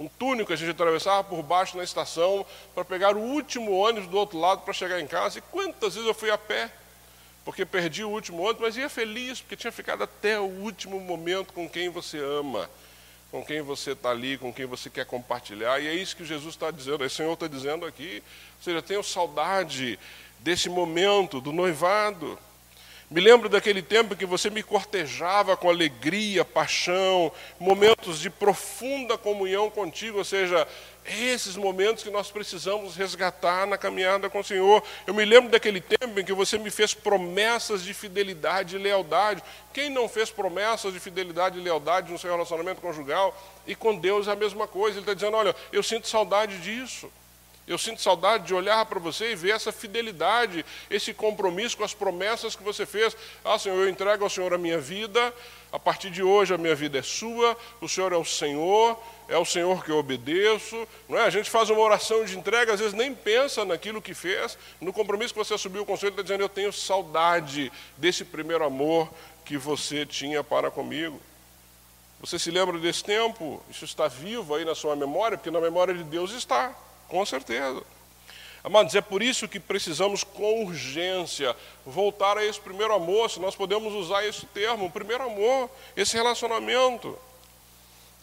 um 0.00 0.08
túnel 0.18 0.44
que 0.44 0.52
a 0.52 0.56
gente 0.56 0.72
atravessava 0.72 1.22
por 1.22 1.44
baixo 1.44 1.76
na 1.76 1.84
estação, 1.84 2.44
para 2.74 2.84
pegar 2.84 3.16
o 3.16 3.20
último 3.20 3.70
ônibus 3.70 4.08
do 4.08 4.18
outro 4.18 4.36
lado 4.36 4.62
para 4.62 4.74
chegar 4.74 5.00
em 5.00 5.06
casa. 5.06 5.38
E 5.38 5.42
quantas 5.42 5.94
vezes 5.94 6.08
eu 6.08 6.14
fui 6.14 6.32
a 6.32 6.38
pé, 6.38 6.72
porque 7.44 7.64
perdi 7.64 8.02
o 8.02 8.10
último 8.10 8.42
ônibus, 8.42 8.62
mas 8.62 8.76
ia 8.76 8.88
feliz, 8.88 9.40
porque 9.40 9.54
tinha 9.54 9.70
ficado 9.70 10.02
até 10.02 10.40
o 10.40 10.44
último 10.44 10.98
momento 10.98 11.52
com 11.52 11.68
quem 11.68 11.88
você 11.88 12.18
ama 12.18 12.68
com 13.34 13.44
quem 13.44 13.62
você 13.62 13.90
está 13.90 14.10
ali, 14.10 14.38
com 14.38 14.52
quem 14.52 14.64
você 14.64 14.88
quer 14.88 15.04
compartilhar. 15.04 15.80
E 15.80 15.88
é 15.88 15.92
isso 15.92 16.14
que 16.14 16.24
Jesus 16.24 16.54
está 16.54 16.70
dizendo, 16.70 17.04
o 17.04 17.10
Senhor 17.10 17.32
está 17.32 17.48
dizendo 17.48 17.84
aqui. 17.84 18.22
Ou 18.58 18.62
seja, 18.62 18.80
tenho 18.80 19.02
saudade 19.02 19.98
desse 20.38 20.68
momento 20.68 21.40
do 21.40 21.52
noivado. 21.52 22.38
Me 23.10 23.20
lembro 23.20 23.48
daquele 23.48 23.82
tempo 23.82 24.14
que 24.14 24.24
você 24.24 24.48
me 24.50 24.62
cortejava 24.62 25.56
com 25.56 25.68
alegria, 25.68 26.44
paixão, 26.44 27.32
momentos 27.58 28.20
de 28.20 28.30
profunda 28.30 29.18
comunhão 29.18 29.68
contigo, 29.68 30.18
ou 30.18 30.24
seja, 30.24 30.64
esses 31.06 31.56
momentos 31.56 32.02
que 32.02 32.10
nós 32.10 32.30
precisamos 32.30 32.96
resgatar 32.96 33.66
na 33.66 33.76
caminhada 33.76 34.30
com 34.30 34.40
o 34.40 34.44
Senhor. 34.44 34.82
Eu 35.06 35.12
me 35.12 35.24
lembro 35.24 35.50
daquele 35.50 35.80
tempo 35.80 36.18
em 36.18 36.24
que 36.24 36.32
você 36.32 36.56
me 36.58 36.70
fez 36.70 36.94
promessas 36.94 37.82
de 37.82 37.92
fidelidade 37.92 38.76
e 38.76 38.78
lealdade. 38.78 39.42
Quem 39.72 39.90
não 39.90 40.08
fez 40.08 40.30
promessas 40.30 40.92
de 40.92 41.00
fidelidade 41.00 41.58
e 41.58 41.62
lealdade 41.62 42.10
no 42.10 42.18
seu 42.18 42.30
relacionamento 42.30 42.80
conjugal? 42.80 43.36
E 43.66 43.74
com 43.74 43.96
Deus 43.96 44.28
é 44.28 44.32
a 44.32 44.36
mesma 44.36 44.66
coisa. 44.66 44.98
Ele 44.98 45.02
está 45.02 45.14
dizendo: 45.14 45.36
olha, 45.36 45.54
eu 45.72 45.82
sinto 45.82 46.08
saudade 46.08 46.58
disso. 46.58 47.10
Eu 47.66 47.78
sinto 47.78 48.02
saudade 48.02 48.46
de 48.46 48.54
olhar 48.54 48.84
para 48.84 49.00
você 49.00 49.32
e 49.32 49.34
ver 49.34 49.52
essa 49.52 49.72
fidelidade, 49.72 50.64
esse 50.90 51.14
compromisso 51.14 51.76
com 51.78 51.84
as 51.84 51.94
promessas 51.94 52.54
que 52.54 52.62
você 52.62 52.84
fez. 52.84 53.16
Ah, 53.42 53.58
Senhor, 53.58 53.76
eu 53.76 53.88
entrego 53.88 54.22
ao 54.22 54.28
Senhor 54.28 54.52
a 54.52 54.58
minha 54.58 54.78
vida, 54.78 55.32
a 55.72 55.78
partir 55.78 56.10
de 56.10 56.22
hoje 56.22 56.52
a 56.52 56.58
minha 56.58 56.74
vida 56.74 56.98
é 56.98 57.02
sua, 57.02 57.56
o 57.80 57.88
Senhor 57.88 58.12
é 58.12 58.16
o 58.16 58.24
Senhor, 58.24 59.02
é 59.28 59.38
o 59.38 59.46
Senhor 59.46 59.82
que 59.82 59.90
eu 59.90 59.96
obedeço. 59.96 60.86
Não 61.08 61.18
é? 61.18 61.22
A 61.24 61.30
gente 61.30 61.50
faz 61.50 61.70
uma 61.70 61.80
oração 61.80 62.22
de 62.24 62.36
entrega, 62.36 62.74
às 62.74 62.80
vezes 62.80 62.94
nem 62.94 63.14
pensa 63.14 63.64
naquilo 63.64 64.02
que 64.02 64.12
fez. 64.12 64.58
No 64.78 64.92
compromisso 64.92 65.32
que 65.32 65.38
você 65.38 65.54
assumiu 65.54 65.86
com 65.86 65.94
o 65.94 65.96
Senhor, 65.96 66.10
está 66.10 66.22
dizendo: 66.22 66.42
Eu 66.42 66.50
tenho 66.50 66.72
saudade 66.72 67.72
desse 67.96 68.26
primeiro 68.26 68.62
amor 68.62 69.08
que 69.42 69.56
você 69.56 70.04
tinha 70.04 70.44
para 70.44 70.70
comigo. 70.70 71.20
Você 72.20 72.38
se 72.38 72.50
lembra 72.50 72.78
desse 72.78 73.02
tempo? 73.04 73.62
Isso 73.70 73.84
está 73.84 74.06
vivo 74.06 74.54
aí 74.54 74.64
na 74.64 74.74
sua 74.74 74.94
memória? 74.94 75.36
Porque 75.36 75.50
na 75.50 75.60
memória 75.60 75.92
de 75.92 76.04
Deus 76.04 76.30
está, 76.30 76.74
com 77.08 77.24
certeza. 77.24 77.82
Amados, 78.62 78.94
é 78.94 79.00
por 79.02 79.22
isso 79.22 79.46
que 79.46 79.60
precisamos 79.60 80.24
com 80.24 80.64
urgência 80.64 81.54
voltar 81.84 82.38
a 82.38 82.44
esse 82.44 82.58
primeiro 82.58 82.94
amor, 82.94 83.30
se 83.30 83.38
nós 83.38 83.54
podemos 83.54 83.92
usar 83.92 84.24
esse 84.24 84.46
termo, 84.46 84.86
o 84.86 84.90
primeiro 84.90 85.22
amor, 85.24 85.68
esse 85.94 86.16
relacionamento. 86.16 87.18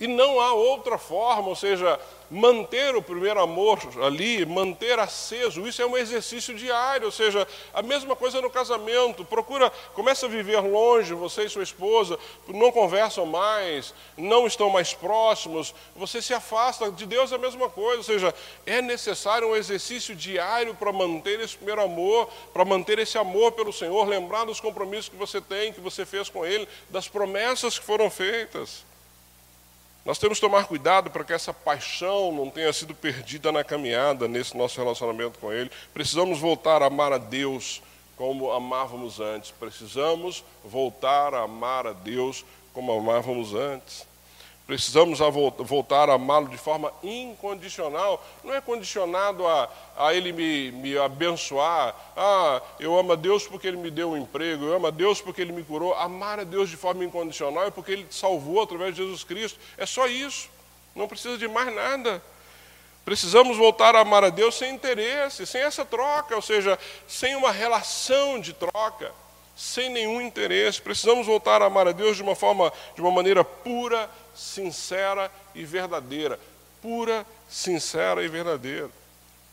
E 0.01 0.07
não 0.07 0.41
há 0.41 0.51
outra 0.51 0.97
forma, 0.97 1.49
ou 1.49 1.55
seja, 1.55 1.99
manter 2.27 2.95
o 2.95 3.03
primeiro 3.03 3.39
amor 3.39 3.77
ali, 4.03 4.43
manter 4.47 4.97
aceso, 4.97 5.67
isso 5.67 5.79
é 5.79 5.85
um 5.85 5.95
exercício 5.95 6.55
diário, 6.55 7.05
ou 7.05 7.11
seja, 7.11 7.47
a 7.71 7.83
mesma 7.83 8.15
coisa 8.15 8.41
no 8.41 8.49
casamento. 8.49 9.23
Procura, 9.23 9.69
começa 9.93 10.25
a 10.25 10.29
viver 10.29 10.59
longe, 10.59 11.13
você 11.13 11.43
e 11.43 11.49
sua 11.49 11.61
esposa, 11.61 12.17
não 12.47 12.71
conversam 12.71 13.27
mais, 13.27 13.93
não 14.17 14.47
estão 14.47 14.71
mais 14.71 14.91
próximos, 14.91 15.71
você 15.95 16.19
se 16.19 16.33
afasta, 16.33 16.91
de 16.91 17.05
Deus 17.05 17.31
é 17.31 17.35
a 17.35 17.37
mesma 17.37 17.69
coisa, 17.69 17.97
ou 17.97 18.03
seja, 18.03 18.33
é 18.65 18.81
necessário 18.81 19.49
um 19.49 19.55
exercício 19.55 20.15
diário 20.15 20.73
para 20.73 20.91
manter 20.91 21.39
esse 21.41 21.55
primeiro 21.55 21.83
amor, 21.83 22.27
para 22.51 22.65
manter 22.65 22.97
esse 22.97 23.19
amor 23.19 23.51
pelo 23.51 23.71
Senhor, 23.71 24.07
lembrar 24.07 24.45
dos 24.45 24.59
compromissos 24.59 25.09
que 25.09 25.15
você 25.15 25.39
tem, 25.39 25.71
que 25.71 25.79
você 25.79 26.07
fez 26.07 26.27
com 26.27 26.43
Ele, 26.43 26.67
das 26.89 27.07
promessas 27.07 27.77
que 27.77 27.85
foram 27.85 28.09
feitas. 28.09 28.89
Nós 30.03 30.17
temos 30.17 30.39
que 30.39 30.45
tomar 30.45 30.65
cuidado 30.65 31.11
para 31.11 31.23
que 31.23 31.31
essa 31.31 31.53
paixão 31.53 32.31
não 32.31 32.49
tenha 32.49 32.73
sido 32.73 32.95
perdida 32.95 33.51
na 33.51 33.63
caminhada, 33.63 34.27
nesse 34.27 34.57
nosso 34.57 34.79
relacionamento 34.79 35.37
com 35.37 35.53
Ele. 35.53 35.69
Precisamos 35.93 36.39
voltar 36.39 36.81
a 36.81 36.87
amar 36.87 37.13
a 37.13 37.19
Deus 37.19 37.83
como 38.17 38.51
amávamos 38.51 39.19
antes. 39.19 39.51
Precisamos 39.51 40.43
voltar 40.63 41.35
a 41.35 41.41
amar 41.41 41.85
a 41.85 41.93
Deus 41.93 42.43
como 42.73 42.91
amávamos 42.91 43.53
antes. 43.53 44.07
Precisamos 44.71 45.19
voltar 45.59 46.09
a 46.09 46.13
amá-lo 46.13 46.47
de 46.47 46.57
forma 46.57 46.93
incondicional. 47.03 48.25
Não 48.41 48.53
é 48.53 48.61
condicionado 48.61 49.45
a, 49.45 49.69
a 49.97 50.13
ele 50.13 50.31
me, 50.31 50.71
me 50.71 50.97
abençoar. 50.97 51.93
Ah, 52.15 52.61
eu 52.79 52.97
amo 52.97 53.11
a 53.11 53.15
Deus 53.17 53.45
porque 53.45 53.67
ele 53.67 53.75
me 53.75 53.91
deu 53.91 54.11
um 54.11 54.17
emprego. 54.17 54.63
Eu 54.63 54.77
amo 54.77 54.87
a 54.87 54.89
Deus 54.89 55.19
porque 55.19 55.41
ele 55.41 55.51
me 55.51 55.61
curou. 55.61 55.93
Amar 55.95 56.39
a 56.39 56.45
Deus 56.45 56.69
de 56.69 56.77
forma 56.77 57.03
incondicional 57.03 57.65
é 57.65 57.69
porque 57.69 57.91
ele 57.91 58.07
salvou 58.09 58.61
através 58.61 58.95
de 58.95 59.03
Jesus 59.03 59.25
Cristo. 59.25 59.59
É 59.77 59.85
só 59.85 60.07
isso. 60.07 60.47
Não 60.95 61.05
precisa 61.05 61.37
de 61.37 61.49
mais 61.49 61.75
nada. 61.75 62.23
Precisamos 63.03 63.57
voltar 63.57 63.93
a 63.93 63.99
amar 63.99 64.23
a 64.23 64.29
Deus 64.29 64.55
sem 64.55 64.73
interesse, 64.73 65.45
sem 65.45 65.63
essa 65.63 65.83
troca, 65.83 66.33
ou 66.33 66.41
seja, 66.41 66.79
sem 67.09 67.35
uma 67.35 67.51
relação 67.51 68.39
de 68.39 68.53
troca, 68.53 69.11
sem 69.53 69.89
nenhum 69.89 70.21
interesse. 70.21 70.81
Precisamos 70.81 71.27
voltar 71.27 71.61
a 71.61 71.65
amar 71.65 71.89
a 71.89 71.91
Deus 71.91 72.15
de 72.15 72.23
uma 72.23 72.35
forma, 72.35 72.71
de 72.95 73.01
uma 73.01 73.11
maneira 73.11 73.43
pura, 73.43 74.09
sincera 74.35 75.31
e 75.53 75.63
verdadeira. 75.65 76.39
Pura, 76.81 77.25
sincera 77.49 78.23
e 78.23 78.27
verdadeira. 78.27 78.89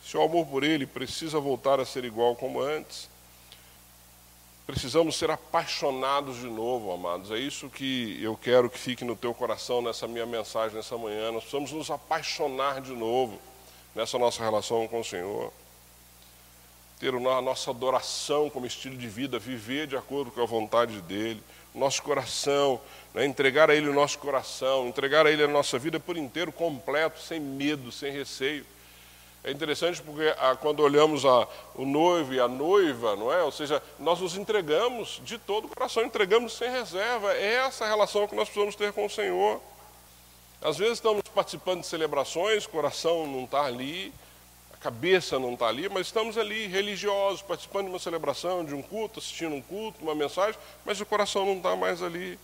Seu 0.02 0.22
amor 0.22 0.46
por 0.46 0.64
Ele 0.64 0.86
precisa 0.86 1.38
voltar 1.38 1.80
a 1.80 1.84
ser 1.84 2.04
igual 2.04 2.34
como 2.34 2.60
antes. 2.60 3.08
Precisamos 4.66 5.16
ser 5.16 5.30
apaixonados 5.30 6.36
de 6.36 6.46
novo, 6.46 6.92
amados. 6.92 7.30
É 7.30 7.38
isso 7.38 7.70
que 7.70 8.22
eu 8.22 8.36
quero 8.36 8.68
que 8.68 8.78
fique 8.78 9.02
no 9.02 9.16
teu 9.16 9.32
coração 9.32 9.80
nessa 9.80 10.06
minha 10.06 10.26
mensagem 10.26 10.76
nessa 10.76 10.96
manhã. 10.98 11.32
Nós 11.32 11.44
precisamos 11.44 11.72
nos 11.72 11.90
apaixonar 11.90 12.82
de 12.82 12.92
novo 12.92 13.38
nessa 13.94 14.18
nossa 14.18 14.42
relação 14.42 14.86
com 14.86 15.00
o 15.00 15.04
Senhor. 15.04 15.50
Ter 17.00 17.14
a 17.14 17.40
nossa 17.40 17.70
adoração 17.70 18.50
como 18.50 18.66
estilo 18.66 18.96
de 18.96 19.08
vida, 19.08 19.38
viver 19.38 19.86
de 19.86 19.96
acordo 19.96 20.30
com 20.30 20.42
a 20.42 20.46
vontade 20.46 21.00
dEle. 21.00 21.42
Nosso 21.74 22.02
coração 22.02 22.80
né, 23.14 23.24
entregar 23.24 23.70
a 23.70 23.74
Ele 23.74 23.88
o 23.88 23.94
nosso 23.94 24.18
coração, 24.18 24.86
entregar 24.86 25.26
a 25.26 25.30
Ele 25.30 25.42
a 25.42 25.48
nossa 25.48 25.78
vida 25.78 25.98
por 25.98 26.16
inteiro, 26.16 26.52
completo, 26.52 27.20
sem 27.20 27.40
medo, 27.40 27.90
sem 27.90 28.12
receio. 28.12 28.64
É 29.42 29.50
interessante 29.50 30.02
porque 30.02 30.34
ah, 30.38 30.56
quando 30.56 30.80
olhamos 30.80 31.24
a, 31.24 31.48
o 31.74 31.84
noivo 31.84 32.34
e 32.34 32.40
a 32.40 32.48
noiva, 32.48 33.16
não 33.16 33.32
é? 33.32 33.42
Ou 33.42 33.52
seja, 33.52 33.82
nós 33.98 34.20
nos 34.20 34.36
entregamos 34.36 35.20
de 35.24 35.38
todo 35.38 35.64
o 35.64 35.68
coração, 35.68 36.04
entregamos 36.04 36.52
sem 36.52 36.70
reserva. 36.70 37.32
É 37.34 37.54
essa 37.54 37.84
a 37.84 37.88
relação 37.88 38.26
que 38.26 38.34
nós 38.34 38.48
precisamos 38.48 38.74
ter 38.74 38.92
com 38.92 39.06
o 39.06 39.10
Senhor. 39.10 39.60
Às 40.60 40.76
vezes 40.76 40.94
estamos 40.94 41.22
participando 41.34 41.80
de 41.80 41.86
celebrações, 41.86 42.64
o 42.64 42.70
coração 42.70 43.26
não 43.26 43.44
está 43.44 43.62
ali, 43.62 44.12
a 44.12 44.12
cabeça 44.80 45.38
não 45.38 45.54
está 45.54 45.66
ali, 45.66 45.88
mas 45.88 46.06
estamos 46.06 46.38
ali 46.38 46.66
religiosos, 46.66 47.42
participando 47.42 47.86
de 47.86 47.90
uma 47.90 47.98
celebração, 47.98 48.64
de 48.64 48.74
um 48.74 48.82
culto, 48.82 49.18
assistindo 49.18 49.54
um 49.54 49.62
culto, 49.62 50.02
uma 50.02 50.14
mensagem, 50.14 50.58
mas 50.84 51.00
o 51.00 51.06
coração 51.06 51.44
não 51.44 51.56
está 51.56 51.74
mais 51.74 52.02
ali. 52.02 52.38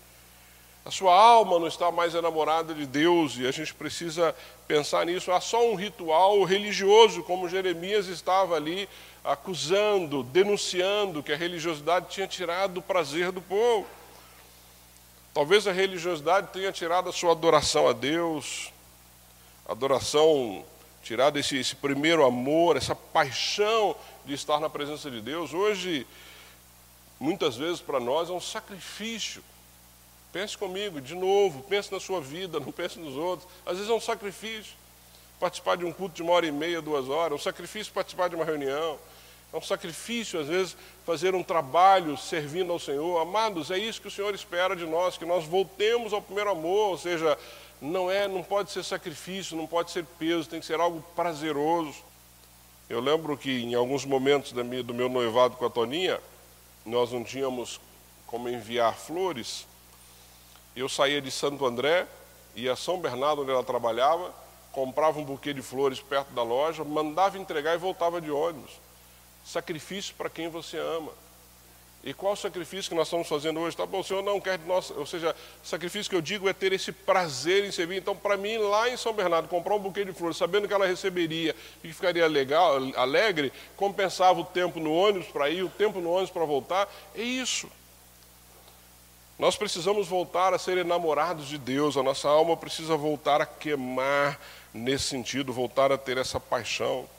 A 0.85 0.91
sua 0.91 1.15
alma 1.15 1.57
não 1.57 1.67
está 1.67 1.91
mais 1.91 2.13
enamorada 2.13 2.71
de 2.73 2.85
Deus 2.85 3.37
e 3.37 3.47
a 3.47 3.51
gente 3.51 3.73
precisa 3.73 4.35
pensar 4.67 5.03
nisso. 5.05 5.31
Há 5.31 5.41
só 5.41 5.67
um 5.67 5.73
ritual 5.73 6.43
religioso, 6.43 7.23
como 7.23 7.49
Jeremias 7.49 8.05
estava 8.05 8.55
ali 8.55 8.87
acusando, 9.23 10.21
denunciando 10.21 11.23
que 11.23 11.33
a 11.33 11.35
religiosidade 11.35 12.09
tinha 12.09 12.27
tirado 12.27 12.77
o 12.77 12.83
prazer 12.83 13.31
do 13.31 13.41
povo. 13.41 13.87
Talvez 15.33 15.65
a 15.65 15.71
religiosidade 15.71 16.49
tenha 16.53 16.71
tirado 16.71 17.09
a 17.09 17.11
sua 17.11 17.31
adoração 17.31 17.87
a 17.89 17.93
Deus, 17.93 18.71
adoração, 19.67 20.63
tirado 21.05 21.39
esse, 21.39 21.55
esse 21.55 21.77
primeiro 21.77 22.25
amor, 22.25 22.75
essa 22.75 22.93
paixão 22.93 23.95
de 24.25 24.33
estar 24.33 24.59
na 24.59 24.69
presença 24.69 25.09
de 25.09 25.21
Deus. 25.21 25.53
Hoje, 25.53 26.05
muitas 27.17 27.55
vezes 27.55 27.79
para 27.79 28.01
nós 28.01 28.29
é 28.29 28.33
um 28.33 28.41
sacrifício 28.41 29.41
Pense 30.35 30.57
comigo, 30.57 30.99
de 30.99 31.15
novo, 31.15 31.63
pense 31.63 31.89
na 31.89 31.97
sua 31.97 32.19
vida, 32.19 32.59
não 32.59 32.69
pense 32.69 32.99
nos 32.99 33.15
outros. 33.15 33.47
Às 33.65 33.77
vezes 33.77 33.89
é 33.89 33.93
um 33.93 34.01
sacrifício 34.01 34.73
participar 35.39 35.77
de 35.77 35.85
um 35.85 35.93
culto 35.93 36.13
de 36.13 36.21
uma 36.21 36.33
hora 36.33 36.45
e 36.45 36.51
meia, 36.51 36.81
duas 36.81 37.07
horas, 37.07 37.31
é 37.31 37.35
um 37.35 37.41
sacrifício 37.41 37.93
participar 37.93 38.27
de 38.27 38.35
uma 38.35 38.43
reunião, 38.43 38.99
é 39.53 39.55
um 39.55 39.61
sacrifício, 39.61 40.37
às 40.37 40.47
vezes, 40.47 40.75
fazer 41.05 41.33
um 41.35 41.41
trabalho 41.41 42.17
servindo 42.17 42.73
ao 42.73 42.79
Senhor. 42.79 43.17
Amados, 43.21 43.71
é 43.71 43.77
isso 43.77 44.01
que 44.01 44.09
o 44.09 44.11
Senhor 44.11 44.35
espera 44.35 44.75
de 44.75 44.85
nós, 44.85 45.17
que 45.17 45.23
nós 45.23 45.45
voltemos 45.45 46.11
ao 46.11 46.21
primeiro 46.21 46.49
amor, 46.49 46.89
ou 46.89 46.97
seja, 46.97 47.37
não 47.81 48.09
é, 48.09 48.27
não 48.27 48.43
pode 48.43 48.71
ser 48.71 48.83
sacrifício, 48.83 49.57
não 49.57 49.67
pode 49.67 49.91
ser 49.91 50.05
peso, 50.17 50.49
tem 50.49 50.59
que 50.59 50.65
ser 50.65 50.79
algo 50.79 51.03
prazeroso. 51.15 52.03
Eu 52.89 52.99
lembro 52.99 53.37
que 53.37 53.63
em 53.63 53.73
alguns 53.73 54.05
momentos 54.05 54.51
minha, 54.51 54.83
do 54.83 54.93
meu 54.93 55.09
noivado 55.09 55.55
com 55.57 55.65
a 55.65 55.69
Toninha, 55.69 56.19
nós 56.85 57.11
não 57.11 57.23
tínhamos 57.23 57.79
como 58.27 58.47
enviar 58.49 58.95
flores, 58.95 59.67
eu 60.75 60.89
saía 60.89 61.21
de 61.21 61.31
Santo 61.31 61.65
André, 61.65 62.05
ia 62.55 62.73
a 62.73 62.75
São 62.75 62.99
Bernardo, 62.99 63.41
onde 63.41 63.51
ela 63.51 63.63
trabalhava, 63.63 64.33
comprava 64.71 65.17
um 65.19 65.23
buquê 65.23 65.53
de 65.53 65.61
flores 65.61 66.01
perto 66.01 66.33
da 66.33 66.43
loja, 66.43 66.83
mandava 66.83 67.37
entregar 67.37 67.73
e 67.73 67.77
voltava 67.77 68.19
de 68.19 68.29
ônibus. 68.29 68.71
Sacrifício 69.45 70.13
para 70.15 70.29
quem 70.29 70.49
você 70.49 70.77
ama. 70.77 71.11
E 72.05 72.13
qual 72.13 72.33
o 72.33 72.37
sacrifício 72.37 72.87
que 72.87 72.95
nós 72.95 73.07
estamos 73.07 73.27
fazendo 73.27 73.59
hoje? 73.59 73.75
Tá 73.75 73.83
bom, 73.83 74.01
o 74.01 74.03
Senhor 74.03 74.21
não 74.21 74.39
quer 74.39 74.59
de 74.59 74.67
nós, 74.67 74.91
ou 74.91 75.07
seja, 75.07 75.35
sacrifício 75.63 76.07
que 76.07 76.15
eu 76.15 76.21
digo 76.21 76.47
é 76.47 76.53
ter 76.53 76.71
esse 76.71 76.91
prazer 76.91 77.65
em 77.65 77.71
servir. 77.71 77.97
Então, 77.97 78.15
para 78.15 78.37
mim, 78.37 78.59
lá 78.59 78.87
em 78.87 78.95
São 78.95 79.11
Bernardo, 79.11 79.47
comprar 79.47 79.73
um 79.73 79.79
buquê 79.79 80.05
de 80.05 80.13
flores, 80.13 80.37
sabendo 80.37 80.67
que 80.67 80.73
ela 80.73 80.85
receberia 80.85 81.55
e 81.83 81.87
que 81.87 81.93
ficaria 81.95 82.27
legal, 82.27 82.75
alegre, 82.95 83.51
compensava 83.75 84.39
o 84.39 84.45
tempo 84.45 84.79
no 84.79 84.93
ônibus 84.93 85.29
para 85.29 85.49
ir, 85.49 85.63
o 85.63 85.69
tempo 85.69 85.99
no 85.99 86.11
ônibus 86.11 86.29
para 86.29 86.45
voltar. 86.45 86.87
É 87.15 87.23
isso. 87.23 87.67
Nós 89.39 89.57
precisamos 89.57 90.07
voltar 90.07 90.53
a 90.53 90.59
ser 90.59 90.77
enamorados 90.77 91.47
de 91.47 91.57
Deus, 91.57 91.97
a 91.97 92.03
nossa 92.03 92.29
alma 92.29 92.55
precisa 92.55 92.95
voltar 92.95 93.41
a 93.41 93.47
queimar 93.47 94.39
nesse 94.71 95.05
sentido, 95.05 95.51
voltar 95.51 95.91
a 95.91 95.97
ter 95.97 96.19
essa 96.19 96.39
paixão. 96.39 97.09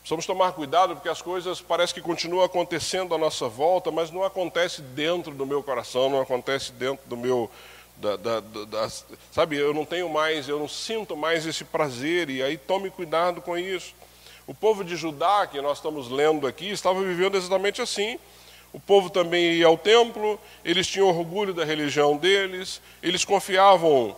Precisamos 0.00 0.26
tomar 0.26 0.52
cuidado 0.52 0.94
porque 0.94 1.08
as 1.08 1.20
coisas 1.20 1.60
parecem 1.60 1.94
que 1.94 2.00
continuam 2.00 2.42
acontecendo 2.42 3.14
à 3.14 3.18
nossa 3.18 3.48
volta, 3.48 3.90
mas 3.90 4.10
não 4.10 4.24
acontece 4.24 4.80
dentro 4.80 5.32
do 5.32 5.44
meu 5.44 5.62
coração, 5.62 6.08
não 6.08 6.20
acontece 6.20 6.72
dentro 6.72 7.06
do 7.06 7.16
meu. 7.16 7.50
Da, 7.96 8.16
da, 8.16 8.40
da, 8.40 8.90
sabe, 9.30 9.56
eu 9.56 9.74
não 9.74 9.84
tenho 9.84 10.08
mais, 10.08 10.48
eu 10.48 10.58
não 10.58 10.66
sinto 10.66 11.14
mais 11.14 11.44
esse 11.44 11.64
prazer, 11.64 12.30
e 12.30 12.42
aí 12.42 12.56
tome 12.56 12.88
cuidado 12.88 13.42
com 13.42 13.58
isso. 13.58 13.94
O 14.46 14.54
povo 14.54 14.82
de 14.82 14.96
Judá, 14.96 15.46
que 15.46 15.60
nós 15.60 15.78
estamos 15.78 16.08
lendo 16.08 16.46
aqui, 16.46 16.70
estava 16.70 17.02
vivendo 17.02 17.36
exatamente 17.36 17.82
assim. 17.82 18.18
O 18.72 18.80
povo 18.80 19.10
também 19.10 19.52
ia 19.52 19.66
ao 19.66 19.76
templo, 19.76 20.40
eles 20.64 20.86
tinham 20.86 21.08
orgulho 21.08 21.52
da 21.52 21.64
religião 21.64 22.16
deles, 22.16 22.80
eles 23.02 23.24
confiavam 23.24 24.16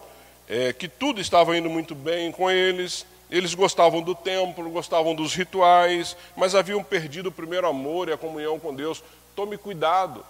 é, 0.49 0.73
que 0.73 0.87
tudo 0.87 1.21
estava 1.21 1.57
indo 1.57 1.69
muito 1.69 1.95
bem 1.95 2.31
com 2.31 2.51
eles, 2.51 3.05
eles 3.33 3.55
gostavam 3.55 4.03
do 4.03 4.15
templo, 4.15 4.69
gostavam 4.69 5.15
dos 5.15 5.35
rituais, 5.35 6.15
mas 6.37 6.55
haviam 6.55 6.85
perdido 6.85 7.31
o 7.31 7.33
primeiro 7.33 7.67
amor 7.67 8.11
e 8.11 8.13
a 8.13 8.19
comunhão 8.19 8.61
com 8.61 8.75
Deus. 8.75 9.03
Tome 9.35 9.57
cuidado, 9.57 10.23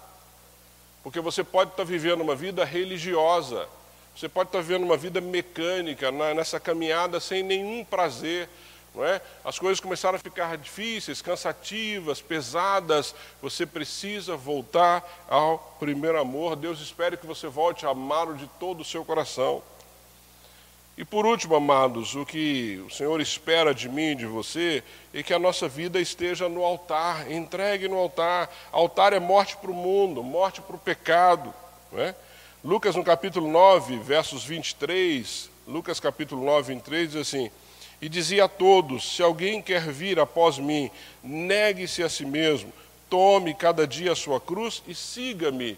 porque 1.03 1.19
você 1.19 1.43
pode 1.43 1.71
estar 1.71 1.83
vivendo 1.83 2.21
uma 2.21 2.33
vida 2.33 2.63
religiosa, 2.63 3.67
você 4.15 4.29
pode 4.29 4.47
estar 4.47 4.61
vivendo 4.61 4.83
uma 4.83 4.95
vida 4.95 5.19
mecânica, 5.19 6.11
nessa 6.33 6.61
caminhada 6.61 7.19
sem 7.19 7.43
nenhum 7.43 7.83
prazer, 7.83 8.47
não 8.95 9.03
é? 9.03 9.19
As 9.43 9.59
coisas 9.59 9.81
começaram 9.81 10.15
a 10.15 10.19
ficar 10.19 10.55
difíceis, 10.55 11.21
cansativas, 11.21 12.21
pesadas. 12.21 13.13
Você 13.41 13.65
precisa 13.65 14.37
voltar 14.37 15.25
ao 15.27 15.75
primeiro 15.77 16.17
amor. 16.21 16.55
Deus 16.55 16.79
espera 16.79 17.17
que 17.17 17.25
você 17.25 17.47
volte 17.47 17.85
a 17.85 17.89
amá-lo 17.89 18.37
de 18.37 18.47
todo 18.59 18.81
o 18.81 18.85
seu 18.85 19.03
coração. 19.03 19.61
E 20.95 21.03
por 21.03 21.25
último, 21.25 21.55
amados, 21.55 22.13
o 22.13 22.23
que 22.23 22.83
o 22.85 22.89
Senhor 22.91 23.19
espera 23.19 23.73
de 23.73 23.89
mim 23.89 24.11
e 24.11 24.15
de 24.15 24.27
você 24.27 24.83
é 25.11 25.23
que 25.23 25.33
a 25.33 25.39
nossa 25.39 25.67
vida 25.67 25.99
esteja 25.99 26.47
no 26.47 26.63
altar, 26.63 27.31
entregue 27.31 27.87
no 27.87 27.97
altar. 27.97 28.47
Altar 28.71 29.11
é 29.11 29.19
morte 29.19 29.57
para 29.57 29.71
o 29.71 29.73
mundo, 29.73 30.21
morte 30.21 30.61
para 30.61 30.75
o 30.75 30.79
pecado. 30.79 31.51
É? 31.95 32.13
Lucas, 32.63 32.95
no 32.95 33.03
capítulo 33.03 33.49
9, 33.49 33.97
versos 33.97 34.45
23, 34.45 35.49
Lucas 35.67 35.99
capítulo 35.99 36.45
9, 36.45 36.73
23, 36.75 37.11
diz 37.11 37.21
assim: 37.21 37.49
E 37.99 38.07
dizia 38.07 38.45
a 38.45 38.47
todos: 38.47 39.15
Se 39.15 39.23
alguém 39.23 39.63
quer 39.63 39.91
vir 39.91 40.19
após 40.19 40.59
mim, 40.59 40.91
negue-se 41.23 42.03
a 42.03 42.09
si 42.09 42.23
mesmo, 42.23 42.71
tome 43.09 43.55
cada 43.55 43.87
dia 43.87 44.11
a 44.11 44.15
sua 44.15 44.39
cruz 44.39 44.83
e 44.87 44.93
siga-me 44.93 45.75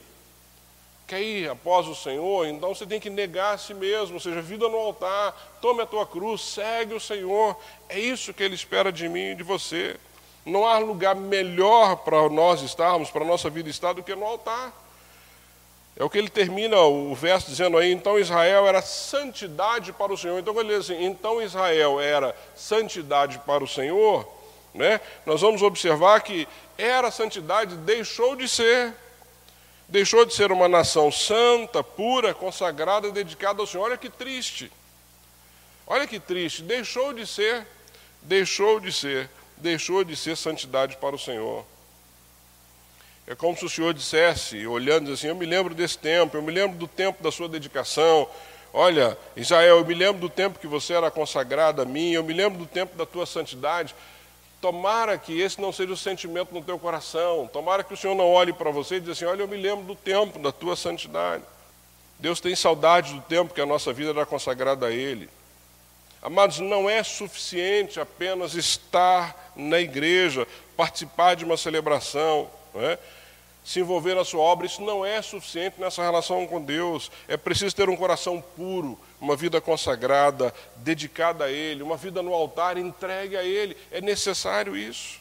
quer 1.07 1.21
ir 1.21 1.49
após 1.49 1.87
o 1.87 1.95
Senhor, 1.95 2.47
então 2.47 2.73
você 2.73 2.85
tem 2.85 2.99
que 2.99 3.09
negar 3.09 3.53
a 3.53 3.57
si 3.57 3.73
mesmo, 3.73 4.15
ou 4.15 4.19
seja, 4.19 4.41
vida 4.41 4.67
no 4.67 4.77
altar, 4.77 5.57
tome 5.61 5.81
a 5.81 5.85
tua 5.85 6.05
cruz, 6.05 6.41
segue 6.41 6.93
o 6.93 6.99
Senhor. 6.99 7.55
É 7.87 7.99
isso 7.99 8.33
que 8.33 8.43
Ele 8.43 8.55
espera 8.55 8.91
de 8.91 9.07
mim 9.07 9.31
e 9.31 9.35
de 9.35 9.43
você. 9.43 9.97
Não 10.45 10.65
há 10.65 10.77
lugar 10.77 11.15
melhor 11.15 11.97
para 11.97 12.29
nós 12.29 12.61
estarmos, 12.61 13.09
para 13.09 13.23
a 13.23 13.27
nossa 13.27 13.49
vida 13.49 13.69
estar, 13.69 13.93
do 13.93 14.03
que 14.03 14.15
no 14.15 14.25
altar. 14.25 14.73
É 15.97 16.03
o 16.03 16.09
que 16.09 16.17
ele 16.17 16.29
termina 16.29 16.77
o 16.77 17.15
verso 17.15 17.49
dizendo 17.49 17.77
aí, 17.77 17.91
então 17.91 18.19
Israel 18.19 18.67
era 18.67 18.81
santidade 18.81 19.93
para 19.93 20.11
o 20.11 20.17
Senhor. 20.17 20.37
Então, 20.37 20.53
quando 20.53 20.69
ele 20.69 20.77
diz 20.77 20.91
assim, 20.91 21.05
então 21.05 21.41
Israel 21.41 22.01
era 22.01 22.35
santidade 22.53 23.39
para 23.39 23.63
o 23.63 23.67
Senhor, 23.67 24.27
né? 24.73 24.99
nós 25.25 25.39
vamos 25.39 25.61
observar 25.61 26.21
que 26.21 26.45
era 26.77 27.09
santidade, 27.11 27.77
deixou 27.77 28.35
de 28.35 28.47
ser. 28.49 28.93
Deixou 29.87 30.25
de 30.25 30.33
ser 30.33 30.51
uma 30.51 30.67
nação 30.67 31.11
santa, 31.11 31.83
pura, 31.83 32.33
consagrada, 32.33 33.11
dedicada 33.11 33.61
ao 33.61 33.67
Senhor. 33.67 33.83
Olha 33.83 33.97
que 33.97 34.09
triste. 34.09 34.71
Olha 35.85 36.07
que 36.07 36.19
triste. 36.19 36.63
Deixou 36.63 37.13
de 37.13 37.27
ser, 37.27 37.67
deixou 38.21 38.79
de 38.79 38.91
ser, 38.91 39.29
deixou 39.57 40.03
de 40.03 40.15
ser 40.15 40.35
santidade 40.35 40.97
para 40.97 41.15
o 41.15 41.19
Senhor. 41.19 41.65
É 43.27 43.33
como 43.33 43.57
se 43.57 43.65
o 43.65 43.69
Senhor 43.69 43.93
dissesse, 43.93 44.65
olhando 44.67 45.11
assim: 45.11 45.27
Eu 45.27 45.35
me 45.35 45.45
lembro 45.45 45.73
desse 45.73 45.97
tempo, 45.97 46.37
eu 46.37 46.41
me 46.41 46.51
lembro 46.51 46.77
do 46.77 46.87
tempo 46.87 47.23
da 47.23 47.31
sua 47.31 47.47
dedicação. 47.47 48.27
Olha, 48.73 49.17
Israel, 49.35 49.77
eu 49.77 49.85
me 49.85 49.93
lembro 49.93 50.19
do 50.19 50.29
tempo 50.29 50.59
que 50.59 50.67
você 50.67 50.93
era 50.93 51.09
consagrado 51.09 51.81
a 51.81 51.85
mim, 51.85 52.11
eu 52.11 52.23
me 52.23 52.33
lembro 52.33 52.59
do 52.59 52.65
tempo 52.65 52.95
da 52.97 53.05
tua 53.05 53.25
santidade. 53.25 53.95
Tomara 54.65 55.15
que 55.15 55.39
esse 55.39 55.61
não 55.61 55.71
seja 55.71 55.93
o 55.93 55.97
sentimento 55.97 56.51
no 56.51 56.59
teu 56.59 56.79
coração. 56.79 57.47
Tomara 57.53 57.83
que 57.83 57.93
o 57.93 57.97
Senhor 57.97 58.15
não 58.15 58.27
olhe 58.31 58.51
para 58.51 58.71
você 58.71 58.95
e 58.95 58.99
diga 58.99 59.11
assim: 59.11 59.25
Olha, 59.25 59.43
eu 59.43 59.47
me 59.47 59.57
lembro 59.57 59.85
do 59.85 59.93
tempo 59.93 60.39
da 60.39 60.51
tua 60.51 60.75
santidade. 60.75 61.43
Deus 62.17 62.39
tem 62.39 62.55
saudade 62.55 63.13
do 63.13 63.21
tempo 63.21 63.53
que 63.53 63.61
a 63.61 63.65
nossa 63.67 63.93
vida 63.93 64.09
era 64.09 64.25
consagrada 64.25 64.87
a 64.87 64.91
Ele. 64.91 65.29
Amados, 66.19 66.57
não 66.61 66.89
é 66.89 67.03
suficiente 67.03 67.99
apenas 67.99 68.55
estar 68.55 69.53
na 69.55 69.79
igreja, 69.79 70.47
participar 70.75 71.35
de 71.35 71.45
uma 71.45 71.57
celebração, 71.57 72.49
é? 72.73 72.97
Se 73.65 73.79
envolver 73.79 74.13
na 74.13 74.23
sua 74.23 74.41
obra, 74.41 74.67
isso 74.67 74.83
não 74.83 75.03
é 75.03 75.19
suficiente 75.23 75.81
nessa 75.81 76.03
relação 76.03 76.45
com 76.45 76.61
Deus. 76.61 77.11
É 77.27 77.35
preciso 77.35 77.75
ter 77.75 77.89
um 77.89 77.97
coração 77.97 78.39
puro, 78.55 78.97
uma 79.19 79.35
vida 79.35 79.59
consagrada, 79.59 80.53
dedicada 80.75 81.45
a 81.45 81.51
Ele, 81.51 81.81
uma 81.81 81.97
vida 81.97 82.21
no 82.21 82.31
altar 82.31 82.77
entregue 82.77 83.35
a 83.35 83.43
Ele. 83.43 83.75
É 83.91 83.99
necessário 83.99 84.77
isso. 84.77 85.19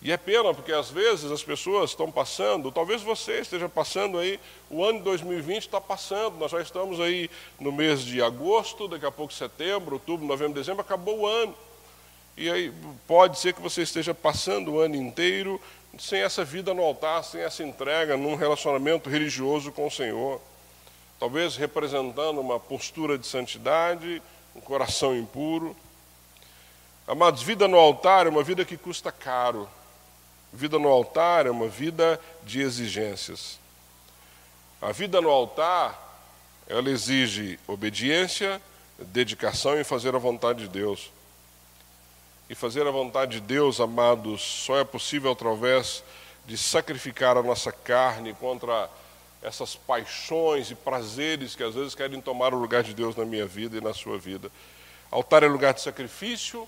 E 0.00 0.10
é 0.10 0.16
pena, 0.16 0.54
porque 0.54 0.72
às 0.72 0.88
vezes 0.90 1.30
as 1.30 1.42
pessoas 1.42 1.90
estão 1.90 2.10
passando, 2.10 2.72
talvez 2.72 3.02
você 3.02 3.40
esteja 3.40 3.68
passando 3.68 4.16
aí, 4.16 4.40
o 4.70 4.82
ano 4.82 4.98
de 4.98 5.04
2020 5.04 5.64
está 5.64 5.80
passando, 5.80 6.38
nós 6.38 6.52
já 6.52 6.62
estamos 6.62 6.98
aí 6.98 7.28
no 7.60 7.70
mês 7.70 8.02
de 8.02 8.22
agosto, 8.22 8.88
daqui 8.88 9.04
a 9.04 9.10
pouco 9.10 9.34
setembro, 9.34 9.96
outubro, 9.96 10.24
novembro, 10.24 10.54
dezembro, 10.54 10.80
acabou 10.80 11.18
o 11.18 11.26
ano. 11.26 11.54
E 12.38 12.48
aí 12.48 12.72
pode 13.08 13.40
ser 13.40 13.52
que 13.52 13.60
você 13.60 13.82
esteja 13.82 14.14
passando 14.14 14.74
o 14.74 14.80
ano 14.80 14.94
inteiro 14.94 15.60
sem 15.98 16.20
essa 16.20 16.44
vida 16.44 16.74
no 16.74 16.82
altar, 16.82 17.22
sem 17.22 17.40
essa 17.40 17.62
entrega 17.62 18.16
num 18.16 18.34
relacionamento 18.34 19.08
religioso 19.08 19.70
com 19.70 19.86
o 19.86 19.90
Senhor 19.90 20.40
talvez 21.18 21.56
representando 21.56 22.40
uma 22.40 22.60
postura 22.60 23.18
de 23.18 23.26
santidade, 23.26 24.22
um 24.54 24.60
coração 24.60 25.16
impuro. 25.16 25.76
Amados, 27.06 27.42
vida 27.42 27.66
no 27.66 27.76
altar 27.76 28.26
é 28.26 28.30
uma 28.30 28.42
vida 28.42 28.64
que 28.64 28.76
custa 28.76 29.10
caro. 29.10 29.68
Vida 30.52 30.78
no 30.78 30.88
altar 30.88 31.46
é 31.46 31.50
uma 31.50 31.68
vida 31.68 32.20
de 32.44 32.60
exigências. 32.60 33.58
A 34.80 34.92
vida 34.92 35.20
no 35.20 35.28
altar, 35.28 36.22
ela 36.66 36.88
exige 36.88 37.58
obediência, 37.66 38.60
dedicação 38.98 39.78
e 39.78 39.84
fazer 39.84 40.14
a 40.14 40.18
vontade 40.18 40.60
de 40.60 40.68
Deus. 40.68 41.10
E 42.48 42.54
fazer 42.54 42.86
a 42.86 42.90
vontade 42.90 43.32
de 43.32 43.40
Deus, 43.40 43.78
amados, 43.78 44.40
só 44.40 44.78
é 44.78 44.84
possível 44.84 45.30
através 45.30 46.02
de 46.46 46.56
sacrificar 46.56 47.36
a 47.36 47.42
nossa 47.42 47.70
carne 47.70 48.32
contra 48.32 48.88
essas 49.42 49.76
paixões 49.76 50.70
e 50.70 50.74
prazeres 50.74 51.54
que 51.54 51.62
às 51.62 51.74
vezes 51.74 51.94
querem 51.94 52.22
tomar 52.22 52.54
o 52.54 52.58
lugar 52.58 52.82
de 52.82 52.94
Deus 52.94 53.14
na 53.14 53.26
minha 53.26 53.44
vida 53.44 53.76
e 53.76 53.82
na 53.82 53.92
sua 53.92 54.16
vida. 54.16 54.50
Altar 55.10 55.42
é 55.42 55.46
lugar 55.46 55.74
de 55.74 55.82
sacrifício, 55.82 56.66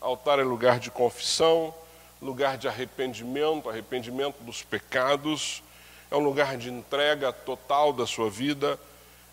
altar 0.00 0.38
é 0.38 0.44
lugar 0.44 0.78
de 0.78 0.92
confissão, 0.92 1.74
lugar 2.22 2.56
de 2.56 2.68
arrependimento, 2.68 3.68
arrependimento 3.68 4.36
dos 4.44 4.62
pecados, 4.62 5.60
é 6.08 6.16
um 6.16 6.20
lugar 6.20 6.56
de 6.56 6.70
entrega 6.70 7.32
total 7.32 7.92
da 7.92 8.06
sua 8.06 8.30
vida, 8.30 8.78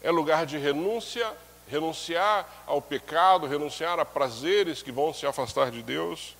é 0.02 0.10
lugar 0.10 0.48
de 0.48 0.58
renúncia, 0.58 1.32
renunciar 1.74 2.47
ao 2.67 2.82
pecado, 2.82 3.47
renunciar 3.47 3.99
a 3.99 4.05
prazeres 4.05 4.84
que 4.84 4.91
vão 4.91 5.13
se 5.13 5.26
afastar 5.26 5.71
de 5.71 5.82
Deus. 5.82 6.36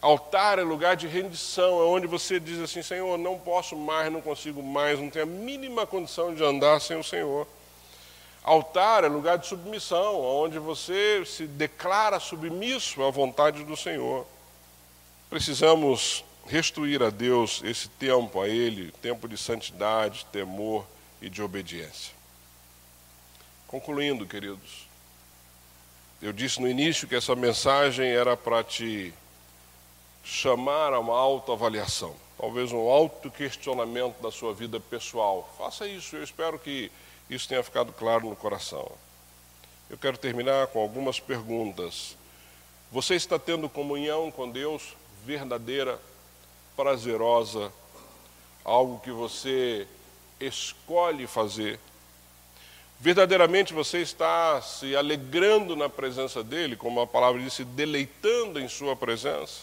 Altar 0.00 0.58
é 0.58 0.62
lugar 0.62 0.96
de 0.96 1.06
rendição, 1.06 1.80
é 1.80 1.84
onde 1.84 2.08
você 2.08 2.40
diz 2.40 2.58
assim: 2.58 2.82
Senhor, 2.82 3.16
não 3.16 3.38
posso 3.38 3.76
mais, 3.76 4.12
não 4.12 4.20
consigo 4.20 4.60
mais, 4.60 4.98
não 4.98 5.08
tenho 5.08 5.24
a 5.24 5.28
mínima 5.28 5.86
condição 5.86 6.34
de 6.34 6.42
andar 6.42 6.80
sem 6.80 6.98
o 6.98 7.04
Senhor. 7.04 7.46
Altar 8.42 9.04
é 9.04 9.06
lugar 9.06 9.38
de 9.38 9.46
submissão, 9.46 10.20
onde 10.20 10.58
você 10.58 11.24
se 11.24 11.46
declara 11.46 12.18
submisso 12.18 13.00
à 13.04 13.10
vontade 13.10 13.62
do 13.62 13.76
Senhor. 13.76 14.26
Precisamos 15.30 16.24
restituir 16.48 17.00
a 17.00 17.10
Deus 17.10 17.62
esse 17.64 17.88
tempo 17.88 18.40
a 18.40 18.48
Ele, 18.48 18.90
tempo 19.00 19.28
de 19.28 19.36
santidade, 19.36 20.26
temor 20.32 20.84
e 21.20 21.30
de 21.30 21.40
obediência. 21.40 22.21
Concluindo, 23.72 24.26
queridos, 24.26 24.86
eu 26.20 26.30
disse 26.30 26.60
no 26.60 26.68
início 26.68 27.08
que 27.08 27.14
essa 27.14 27.34
mensagem 27.34 28.06
era 28.06 28.36
para 28.36 28.62
te 28.62 29.14
chamar 30.22 30.92
a 30.92 31.00
uma 31.00 31.18
autoavaliação, 31.18 32.14
talvez 32.36 32.70
um 32.70 32.86
autoquestionamento 32.86 34.22
da 34.22 34.30
sua 34.30 34.52
vida 34.52 34.78
pessoal. 34.78 35.50
Faça 35.56 35.88
isso, 35.88 36.14
eu 36.16 36.22
espero 36.22 36.58
que 36.58 36.92
isso 37.30 37.48
tenha 37.48 37.62
ficado 37.62 37.94
claro 37.94 38.28
no 38.28 38.36
coração. 38.36 38.92
Eu 39.88 39.96
quero 39.96 40.18
terminar 40.18 40.66
com 40.66 40.78
algumas 40.78 41.18
perguntas. 41.18 42.14
Você 42.90 43.14
está 43.14 43.38
tendo 43.38 43.70
comunhão 43.70 44.30
com 44.30 44.50
Deus 44.50 44.94
verdadeira, 45.24 45.98
prazerosa, 46.76 47.72
algo 48.66 49.00
que 49.00 49.10
você 49.10 49.88
escolhe 50.38 51.26
fazer? 51.26 51.80
Verdadeiramente 53.02 53.74
você 53.74 53.98
está 53.98 54.62
se 54.62 54.94
alegrando 54.94 55.74
na 55.74 55.88
presença 55.88 56.40
dEle, 56.40 56.76
como 56.76 57.00
a 57.00 57.06
palavra 57.06 57.42
diz, 57.42 57.52
se 57.52 57.64
deleitando 57.64 58.60
em 58.60 58.68
Sua 58.68 58.94
presença? 58.94 59.62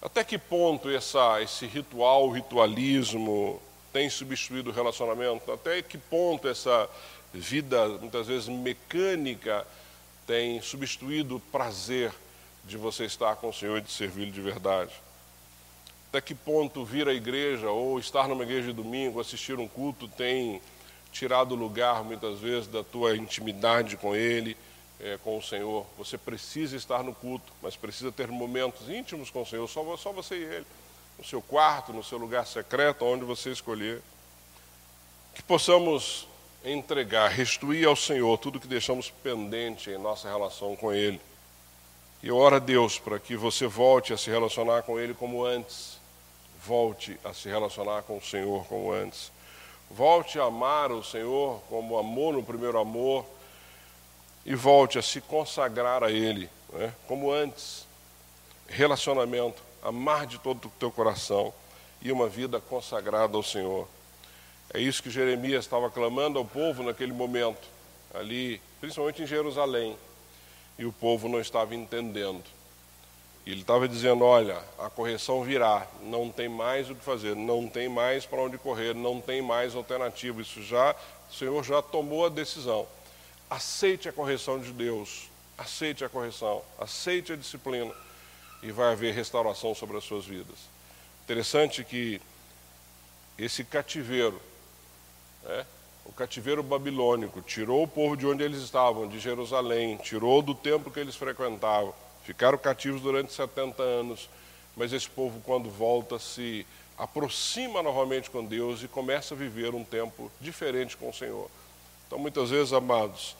Até 0.00 0.22
que 0.22 0.38
ponto 0.38 0.88
essa, 0.88 1.42
esse 1.42 1.66
ritual, 1.66 2.30
ritualismo 2.30 3.60
tem 3.92 4.08
substituído 4.08 4.70
o 4.70 4.72
relacionamento? 4.72 5.50
Até 5.50 5.82
que 5.82 5.98
ponto 5.98 6.46
essa 6.46 6.88
vida, 7.34 7.88
muitas 7.98 8.28
vezes 8.28 8.48
mecânica, 8.48 9.66
tem 10.24 10.62
substituído 10.62 11.38
o 11.38 11.40
prazer 11.40 12.12
de 12.64 12.76
você 12.76 13.06
estar 13.06 13.34
com 13.34 13.48
o 13.48 13.52
Senhor 13.52 13.78
e 13.78 13.80
de 13.80 13.90
servi-lo 13.90 14.30
de 14.30 14.40
verdade? 14.40 14.92
Até 16.10 16.20
que 16.20 16.32
ponto 16.32 16.84
vir 16.84 17.08
à 17.08 17.12
igreja 17.12 17.68
ou 17.68 17.98
estar 17.98 18.28
numa 18.28 18.44
igreja 18.44 18.68
de 18.68 18.72
domingo, 18.72 19.20
assistir 19.20 19.58
um 19.58 19.66
culto, 19.66 20.06
tem 20.06 20.62
tirado 21.12 21.54
lugar, 21.54 22.04
muitas 22.04 22.38
vezes, 22.38 22.68
da 22.68 22.82
tua 22.84 23.16
intimidade 23.16 23.96
com 23.96 24.14
Ele? 24.14 24.56
é, 25.00 25.18
com 25.22 25.38
o 25.38 25.42
Senhor. 25.42 25.86
Você 25.98 26.16
precisa 26.16 26.76
estar 26.76 27.02
no 27.02 27.14
culto, 27.14 27.52
mas 27.62 27.76
precisa 27.76 28.10
ter 28.10 28.28
momentos 28.28 28.88
íntimos 28.88 29.30
com 29.30 29.42
o 29.42 29.46
Senhor, 29.46 29.66
só, 29.68 29.96
só 29.96 30.12
você 30.12 30.36
e 30.36 30.44
Ele. 30.44 30.66
No 31.18 31.24
seu 31.24 31.40
quarto, 31.40 31.92
no 31.92 32.04
seu 32.04 32.18
lugar 32.18 32.46
secreto, 32.46 33.04
onde 33.04 33.24
você 33.24 33.50
escolher. 33.50 34.02
Que 35.34 35.42
possamos 35.42 36.26
entregar, 36.64 37.30
restituir 37.30 37.86
ao 37.86 37.96
Senhor 37.96 38.36
tudo 38.38 38.60
que 38.60 38.66
deixamos 38.66 39.10
pendente 39.10 39.90
em 39.90 39.98
nossa 39.98 40.28
relação 40.28 40.76
com 40.76 40.92
Ele. 40.92 41.20
E 42.22 42.30
ora 42.30 42.56
a 42.56 42.60
Deus 42.60 42.98
para 42.98 43.18
que 43.18 43.36
você 43.36 43.66
volte 43.66 44.12
a 44.12 44.16
se 44.16 44.30
relacionar 44.30 44.82
com 44.82 44.98
Ele 44.98 45.14
como 45.14 45.44
antes. 45.44 45.98
Volte 46.64 47.18
a 47.22 47.32
se 47.32 47.48
relacionar 47.48 48.02
com 48.02 48.16
o 48.16 48.22
Senhor 48.22 48.64
como 48.66 48.90
antes. 48.90 49.30
Volte 49.90 50.38
a 50.38 50.44
amar 50.44 50.90
o 50.90 51.02
Senhor 51.02 51.60
como 51.68 51.96
amou 51.96 52.32
no 52.32 52.42
primeiro 52.42 52.78
amor. 52.78 53.24
E 54.44 54.54
volte 54.54 54.98
a 54.98 55.02
se 55.02 55.20
consagrar 55.20 56.04
a 56.04 56.10
Ele, 56.10 56.48
né? 56.72 56.94
como 57.08 57.32
antes. 57.32 57.86
Relacionamento, 58.68 59.62
amar 59.82 60.26
de 60.26 60.38
todo 60.38 60.66
o 60.66 60.72
teu 60.78 60.90
coração 60.90 61.52
e 62.00 62.12
uma 62.12 62.28
vida 62.28 62.60
consagrada 62.60 63.36
ao 63.36 63.42
Senhor. 63.42 63.88
É 64.72 64.80
isso 64.80 65.02
que 65.02 65.10
Jeremias 65.10 65.64
estava 65.64 65.90
clamando 65.90 66.38
ao 66.38 66.44
povo 66.44 66.82
naquele 66.82 67.12
momento, 67.12 67.66
ali, 68.14 68.60
principalmente 68.80 69.22
em 69.22 69.26
Jerusalém. 69.26 69.96
E 70.78 70.84
o 70.84 70.92
povo 70.92 71.28
não 71.28 71.40
estava 71.40 71.74
entendendo. 71.74 72.44
Ele 73.46 73.60
estava 73.60 73.88
dizendo: 73.88 74.24
Olha, 74.24 74.60
a 74.76 74.90
correção 74.90 75.44
virá, 75.44 75.86
não 76.02 76.30
tem 76.30 76.48
mais 76.48 76.90
o 76.90 76.96
que 76.96 77.04
fazer, 77.04 77.36
não 77.36 77.68
tem 77.68 77.88
mais 77.88 78.26
para 78.26 78.40
onde 78.40 78.58
correr, 78.58 78.92
não 78.92 79.20
tem 79.20 79.40
mais 79.40 79.76
alternativa. 79.76 80.42
Isso 80.42 80.62
já, 80.62 80.96
o 81.30 81.34
Senhor 81.34 81.64
já 81.64 81.80
tomou 81.80 82.26
a 82.26 82.28
decisão. 82.28 82.86
Aceite 83.48 84.08
a 84.08 84.12
correção 84.12 84.58
de 84.58 84.72
Deus, 84.72 85.28
aceite 85.56 86.04
a 86.04 86.08
correção, 86.08 86.60
aceite 86.76 87.32
a 87.32 87.36
disciplina, 87.36 87.94
e 88.62 88.72
vai 88.72 88.92
haver 88.92 89.14
restauração 89.14 89.72
sobre 89.76 89.96
as 89.96 90.02
suas 90.02 90.24
vidas. 90.24 90.58
Interessante 91.24 91.84
que 91.84 92.20
esse 93.38 93.62
cativeiro, 93.62 94.40
né, 95.44 95.64
o 96.04 96.12
cativeiro 96.12 96.64
babilônico, 96.64 97.40
tirou 97.42 97.84
o 97.84 97.88
povo 97.88 98.16
de 98.16 98.26
onde 98.26 98.42
eles 98.42 98.60
estavam, 98.60 99.06
de 99.06 99.20
Jerusalém, 99.20 99.96
tirou 99.98 100.42
do 100.42 100.54
templo 100.54 100.90
que 100.90 100.98
eles 100.98 101.14
frequentavam, 101.14 101.94
ficaram 102.26 102.58
cativos 102.58 103.00
durante 103.00 103.32
70 103.32 103.80
anos, 103.80 104.28
mas 104.76 104.92
esse 104.92 105.08
povo, 105.08 105.40
quando 105.44 105.70
volta, 105.70 106.18
se 106.18 106.66
aproxima 106.98 107.84
novamente 107.84 108.28
com 108.28 108.44
Deus 108.44 108.82
e 108.82 108.88
começa 108.88 109.32
a 109.32 109.36
viver 109.36 109.74
um 109.76 109.84
tempo 109.84 110.30
diferente 110.40 110.96
com 110.96 111.08
o 111.08 111.14
Senhor. 111.14 111.48
Então, 112.06 112.18
muitas 112.18 112.50
vezes, 112.50 112.72
amados, 112.72 113.36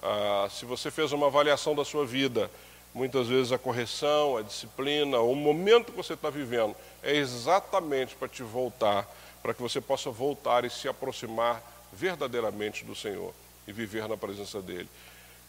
ah, 0.00 0.46
se 0.48 0.64
você 0.64 0.88
fez 0.88 1.10
uma 1.10 1.26
avaliação 1.26 1.74
da 1.74 1.84
sua 1.84 2.06
vida, 2.06 2.48
muitas 2.94 3.26
vezes 3.26 3.50
a 3.50 3.58
correção, 3.58 4.36
a 4.36 4.42
disciplina, 4.42 5.18
o 5.18 5.34
momento 5.34 5.90
que 5.90 5.96
você 5.96 6.14
está 6.14 6.30
vivendo 6.30 6.76
é 7.02 7.16
exatamente 7.16 8.14
para 8.14 8.28
te 8.28 8.44
voltar, 8.44 9.04
para 9.42 9.52
que 9.52 9.60
você 9.60 9.80
possa 9.80 10.10
voltar 10.10 10.64
e 10.64 10.70
se 10.70 10.86
aproximar 10.86 11.60
verdadeiramente 11.92 12.84
do 12.84 12.94
Senhor 12.94 13.34
e 13.66 13.72
viver 13.72 14.08
na 14.08 14.16
presença 14.16 14.62
dEle. 14.62 14.88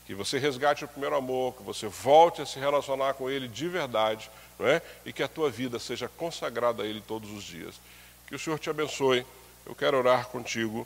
Que 0.06 0.14
você 0.14 0.38
resgate 0.38 0.84
o 0.84 0.88
primeiro 0.88 1.16
amor, 1.16 1.54
que 1.54 1.64
você 1.64 1.88
volte 1.88 2.42
a 2.42 2.46
se 2.46 2.60
relacionar 2.60 3.14
com 3.14 3.30
Ele 3.30 3.48
de 3.48 3.68
verdade, 3.70 4.30
não 4.60 4.68
é? 4.68 4.82
e 5.06 5.14
que 5.14 5.24
a 5.24 5.28
tua 5.28 5.50
vida 5.50 5.80
seja 5.80 6.10
consagrada 6.10 6.84
a 6.84 6.86
Ele 6.86 7.02
todos 7.02 7.32
os 7.32 7.44
dias. 7.44 7.80
Que 8.28 8.36
o 8.36 8.40
Senhor 8.40 8.60
te 8.60 8.70
abençoe. 8.70 9.26
Eu 9.66 9.74
quero 9.74 9.98
orar 9.98 10.28
contigo, 10.28 10.86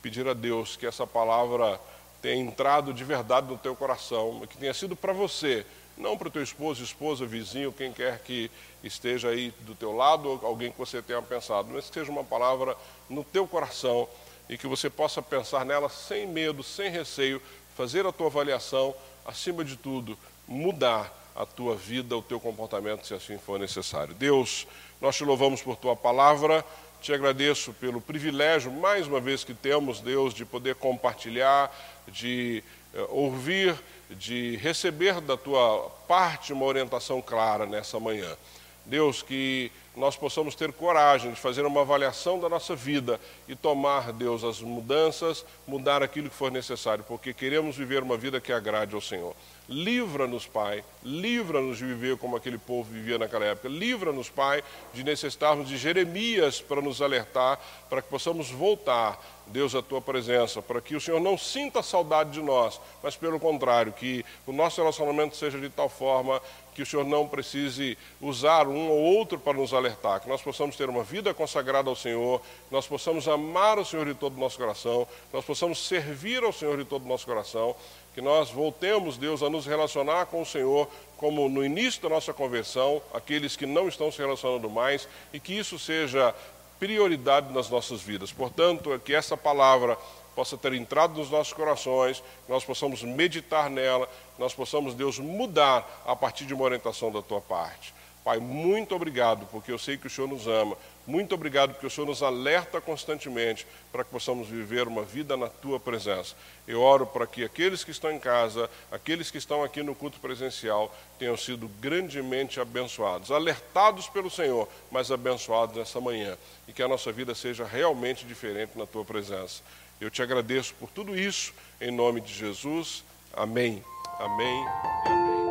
pedir 0.00 0.26
a 0.26 0.32
Deus 0.32 0.76
que 0.76 0.86
essa 0.86 1.06
palavra 1.06 1.78
tenha 2.22 2.42
entrado 2.42 2.94
de 2.94 3.04
verdade 3.04 3.46
no 3.46 3.58
teu 3.58 3.76
coração, 3.76 4.46
que 4.48 4.56
tenha 4.56 4.72
sido 4.72 4.96
para 4.96 5.12
você 5.12 5.66
não 5.96 6.16
para 6.16 6.28
o 6.28 6.30
teu 6.30 6.42
esposo, 6.42 6.82
esposa, 6.82 7.24
vizinho, 7.24 7.72
quem 7.72 7.92
quer 7.92 8.18
que 8.20 8.50
esteja 8.84 9.30
aí 9.30 9.52
do 9.60 9.74
teu 9.74 9.92
lado, 9.92 10.40
alguém 10.42 10.70
que 10.70 10.78
você 10.78 11.00
tenha 11.00 11.22
pensado, 11.22 11.68
mas 11.72 11.88
que 11.88 11.94
seja 11.94 12.10
uma 12.10 12.24
palavra 12.24 12.76
no 13.08 13.24
teu 13.24 13.46
coração 13.46 14.06
e 14.48 14.58
que 14.58 14.66
você 14.66 14.90
possa 14.90 15.22
pensar 15.22 15.64
nela 15.64 15.88
sem 15.88 16.26
medo, 16.26 16.62
sem 16.62 16.90
receio, 16.90 17.40
fazer 17.76 18.06
a 18.06 18.12
tua 18.12 18.26
avaliação, 18.26 18.94
acima 19.24 19.64
de 19.64 19.76
tudo, 19.76 20.18
mudar 20.48 21.12
a 21.34 21.44
tua 21.44 21.76
vida, 21.76 22.16
o 22.16 22.22
teu 22.22 22.40
comportamento, 22.40 23.06
se 23.06 23.14
assim 23.14 23.38
for 23.38 23.58
necessário. 23.58 24.14
Deus, 24.14 24.66
nós 25.00 25.16
te 25.16 25.24
louvamos 25.24 25.60
por 25.62 25.76
tua 25.76 25.94
palavra, 25.94 26.64
te 27.02 27.12
agradeço 27.12 27.72
pelo 27.74 28.00
privilégio, 28.00 28.72
mais 28.72 29.06
uma 29.06 29.20
vez, 29.20 29.44
que 29.44 29.52
temos, 29.52 30.00
Deus, 30.00 30.32
de 30.32 30.44
poder 30.44 30.76
compartilhar, 30.76 31.70
de 32.08 32.64
uh, 32.94 33.06
ouvir 33.10 33.76
de 34.10 34.56
receber 34.56 35.20
da 35.20 35.36
tua 35.36 35.90
parte 36.06 36.52
uma 36.52 36.64
orientação 36.64 37.20
clara 37.20 37.66
nessa 37.66 37.98
manhã. 37.98 38.36
Deus, 38.84 39.22
que 39.22 39.72
nós 39.96 40.14
possamos 40.14 40.54
ter 40.54 40.72
coragem 40.72 41.32
de 41.32 41.40
fazer 41.40 41.64
uma 41.64 41.80
avaliação 41.80 42.38
da 42.38 42.48
nossa 42.48 42.76
vida 42.76 43.18
e 43.48 43.56
tomar, 43.56 44.12
Deus, 44.12 44.44
as 44.44 44.60
mudanças, 44.60 45.44
mudar 45.66 46.02
aquilo 46.02 46.28
que 46.28 46.36
for 46.36 46.52
necessário, 46.52 47.02
porque 47.02 47.32
queremos 47.32 47.76
viver 47.76 48.02
uma 48.02 48.16
vida 48.16 48.40
que 48.40 48.52
agrade 48.52 48.94
ao 48.94 49.00
Senhor. 49.00 49.34
Livra-nos, 49.68 50.46
Pai, 50.46 50.84
livra-nos 51.02 51.78
de 51.78 51.84
viver 51.84 52.16
como 52.18 52.36
aquele 52.36 52.56
povo 52.56 52.88
vivia 52.92 53.18
naquela 53.18 53.46
época. 53.46 53.68
Livra-nos, 53.68 54.30
Pai, 54.30 54.62
de 54.94 55.02
necessitarmos 55.02 55.68
de 55.68 55.76
Jeremias 55.76 56.60
para 56.60 56.80
nos 56.80 57.02
alertar, 57.02 57.58
para 57.90 58.00
que 58.00 58.08
possamos 58.08 58.48
voltar, 58.48 59.20
Deus, 59.48 59.74
à 59.74 59.82
tua 59.82 60.00
presença, 60.00 60.62
para 60.62 60.80
que 60.80 60.94
o 60.94 61.00
Senhor 61.00 61.20
não 61.20 61.36
sinta 61.36 61.82
saudade 61.82 62.30
de 62.30 62.42
nós, 62.42 62.80
mas 63.02 63.16
pelo 63.16 63.40
contrário, 63.40 63.92
que 63.92 64.24
o 64.46 64.52
nosso 64.52 64.80
relacionamento 64.80 65.36
seja 65.36 65.58
de 65.58 65.68
tal 65.68 65.88
forma 65.88 66.40
que 66.76 66.82
o 66.82 66.86
Senhor 66.86 67.06
não 67.06 67.26
precise 67.26 67.96
usar 68.20 68.68
um 68.68 68.90
ou 68.90 68.98
outro 68.98 69.38
para 69.38 69.56
nos 69.56 69.72
alertar, 69.72 70.20
que 70.20 70.28
nós 70.28 70.42
possamos 70.42 70.76
ter 70.76 70.90
uma 70.90 71.02
vida 71.02 71.32
consagrada 71.32 71.88
ao 71.88 71.96
Senhor, 71.96 72.38
que 72.40 72.74
nós 72.74 72.86
possamos 72.86 73.26
amar 73.26 73.78
o 73.78 73.84
Senhor 73.84 74.04
de 74.04 74.14
todo 74.14 74.36
o 74.36 74.38
nosso 74.38 74.58
coração, 74.58 75.06
que 75.30 75.34
nós 75.34 75.44
possamos 75.44 75.88
servir 75.88 76.44
ao 76.44 76.52
Senhor 76.52 76.76
de 76.76 76.84
todo 76.84 77.04
o 77.04 77.08
nosso 77.08 77.24
coração, 77.24 77.74
que 78.16 78.22
nós 78.22 78.50
voltemos, 78.50 79.18
Deus, 79.18 79.42
a 79.42 79.50
nos 79.50 79.66
relacionar 79.66 80.24
com 80.24 80.40
o 80.40 80.46
Senhor 80.46 80.88
como 81.18 81.50
no 81.50 81.62
início 81.62 82.00
da 82.00 82.08
nossa 82.08 82.32
conversão, 82.32 83.02
aqueles 83.12 83.56
que 83.56 83.66
não 83.66 83.88
estão 83.88 84.10
se 84.10 84.16
relacionando 84.16 84.70
mais, 84.70 85.06
e 85.34 85.38
que 85.38 85.52
isso 85.52 85.78
seja 85.78 86.34
prioridade 86.80 87.52
nas 87.52 87.68
nossas 87.68 88.00
vidas. 88.00 88.32
Portanto, 88.32 88.98
que 89.04 89.14
essa 89.14 89.36
palavra 89.36 89.98
possa 90.34 90.56
ter 90.56 90.72
entrado 90.72 91.18
nos 91.18 91.28
nossos 91.28 91.52
corações, 91.52 92.22
nós 92.48 92.64
possamos 92.64 93.02
meditar 93.02 93.68
nela, 93.68 94.08
nós 94.38 94.54
possamos, 94.54 94.94
Deus, 94.94 95.18
mudar 95.18 96.02
a 96.06 96.16
partir 96.16 96.46
de 96.46 96.54
uma 96.54 96.64
orientação 96.64 97.12
da 97.12 97.20
tua 97.20 97.42
parte. 97.42 97.92
Pai, 98.24 98.38
muito 98.38 98.94
obrigado, 98.94 99.46
porque 99.52 99.70
eu 99.70 99.78
sei 99.78 99.98
que 99.98 100.06
o 100.06 100.10
Senhor 100.10 100.26
nos 100.26 100.46
ama. 100.46 100.74
Muito 101.06 101.34
obrigado, 101.34 101.72
porque 101.72 101.86
o 101.86 101.90
Senhor 101.90 102.06
nos 102.06 102.22
alerta 102.22 102.80
constantemente 102.80 103.66
para 103.92 104.02
que 104.02 104.10
possamos 104.10 104.48
viver 104.48 104.88
uma 104.88 105.02
vida 105.02 105.36
na 105.36 105.48
tua 105.48 105.78
presença. 105.78 106.34
Eu 106.66 106.80
oro 106.82 107.06
para 107.06 107.26
que 107.26 107.44
aqueles 107.44 107.84
que 107.84 107.92
estão 107.92 108.10
em 108.10 108.18
casa, 108.18 108.68
aqueles 108.90 109.30
que 109.30 109.38
estão 109.38 109.62
aqui 109.62 109.82
no 109.82 109.94
culto 109.94 110.18
presencial, 110.18 110.92
tenham 111.16 111.36
sido 111.36 111.68
grandemente 111.80 112.60
abençoados, 112.60 113.30
alertados 113.30 114.08
pelo 114.08 114.28
Senhor, 114.28 114.68
mas 114.90 115.12
abençoados 115.12 115.76
nessa 115.76 116.00
manhã. 116.00 116.36
E 116.66 116.72
que 116.72 116.82
a 116.82 116.88
nossa 116.88 117.12
vida 117.12 117.34
seja 117.34 117.64
realmente 117.64 118.26
diferente 118.26 118.76
na 118.76 118.86
tua 118.86 119.04
presença. 119.04 119.62
Eu 120.00 120.10
te 120.10 120.20
agradeço 120.22 120.74
por 120.74 120.90
tudo 120.90 121.16
isso, 121.16 121.54
em 121.80 121.92
nome 121.92 122.20
de 122.20 122.34
Jesus. 122.34 123.04
Amém. 123.32 123.82
Amém. 124.18 124.64
Amém. 125.06 125.45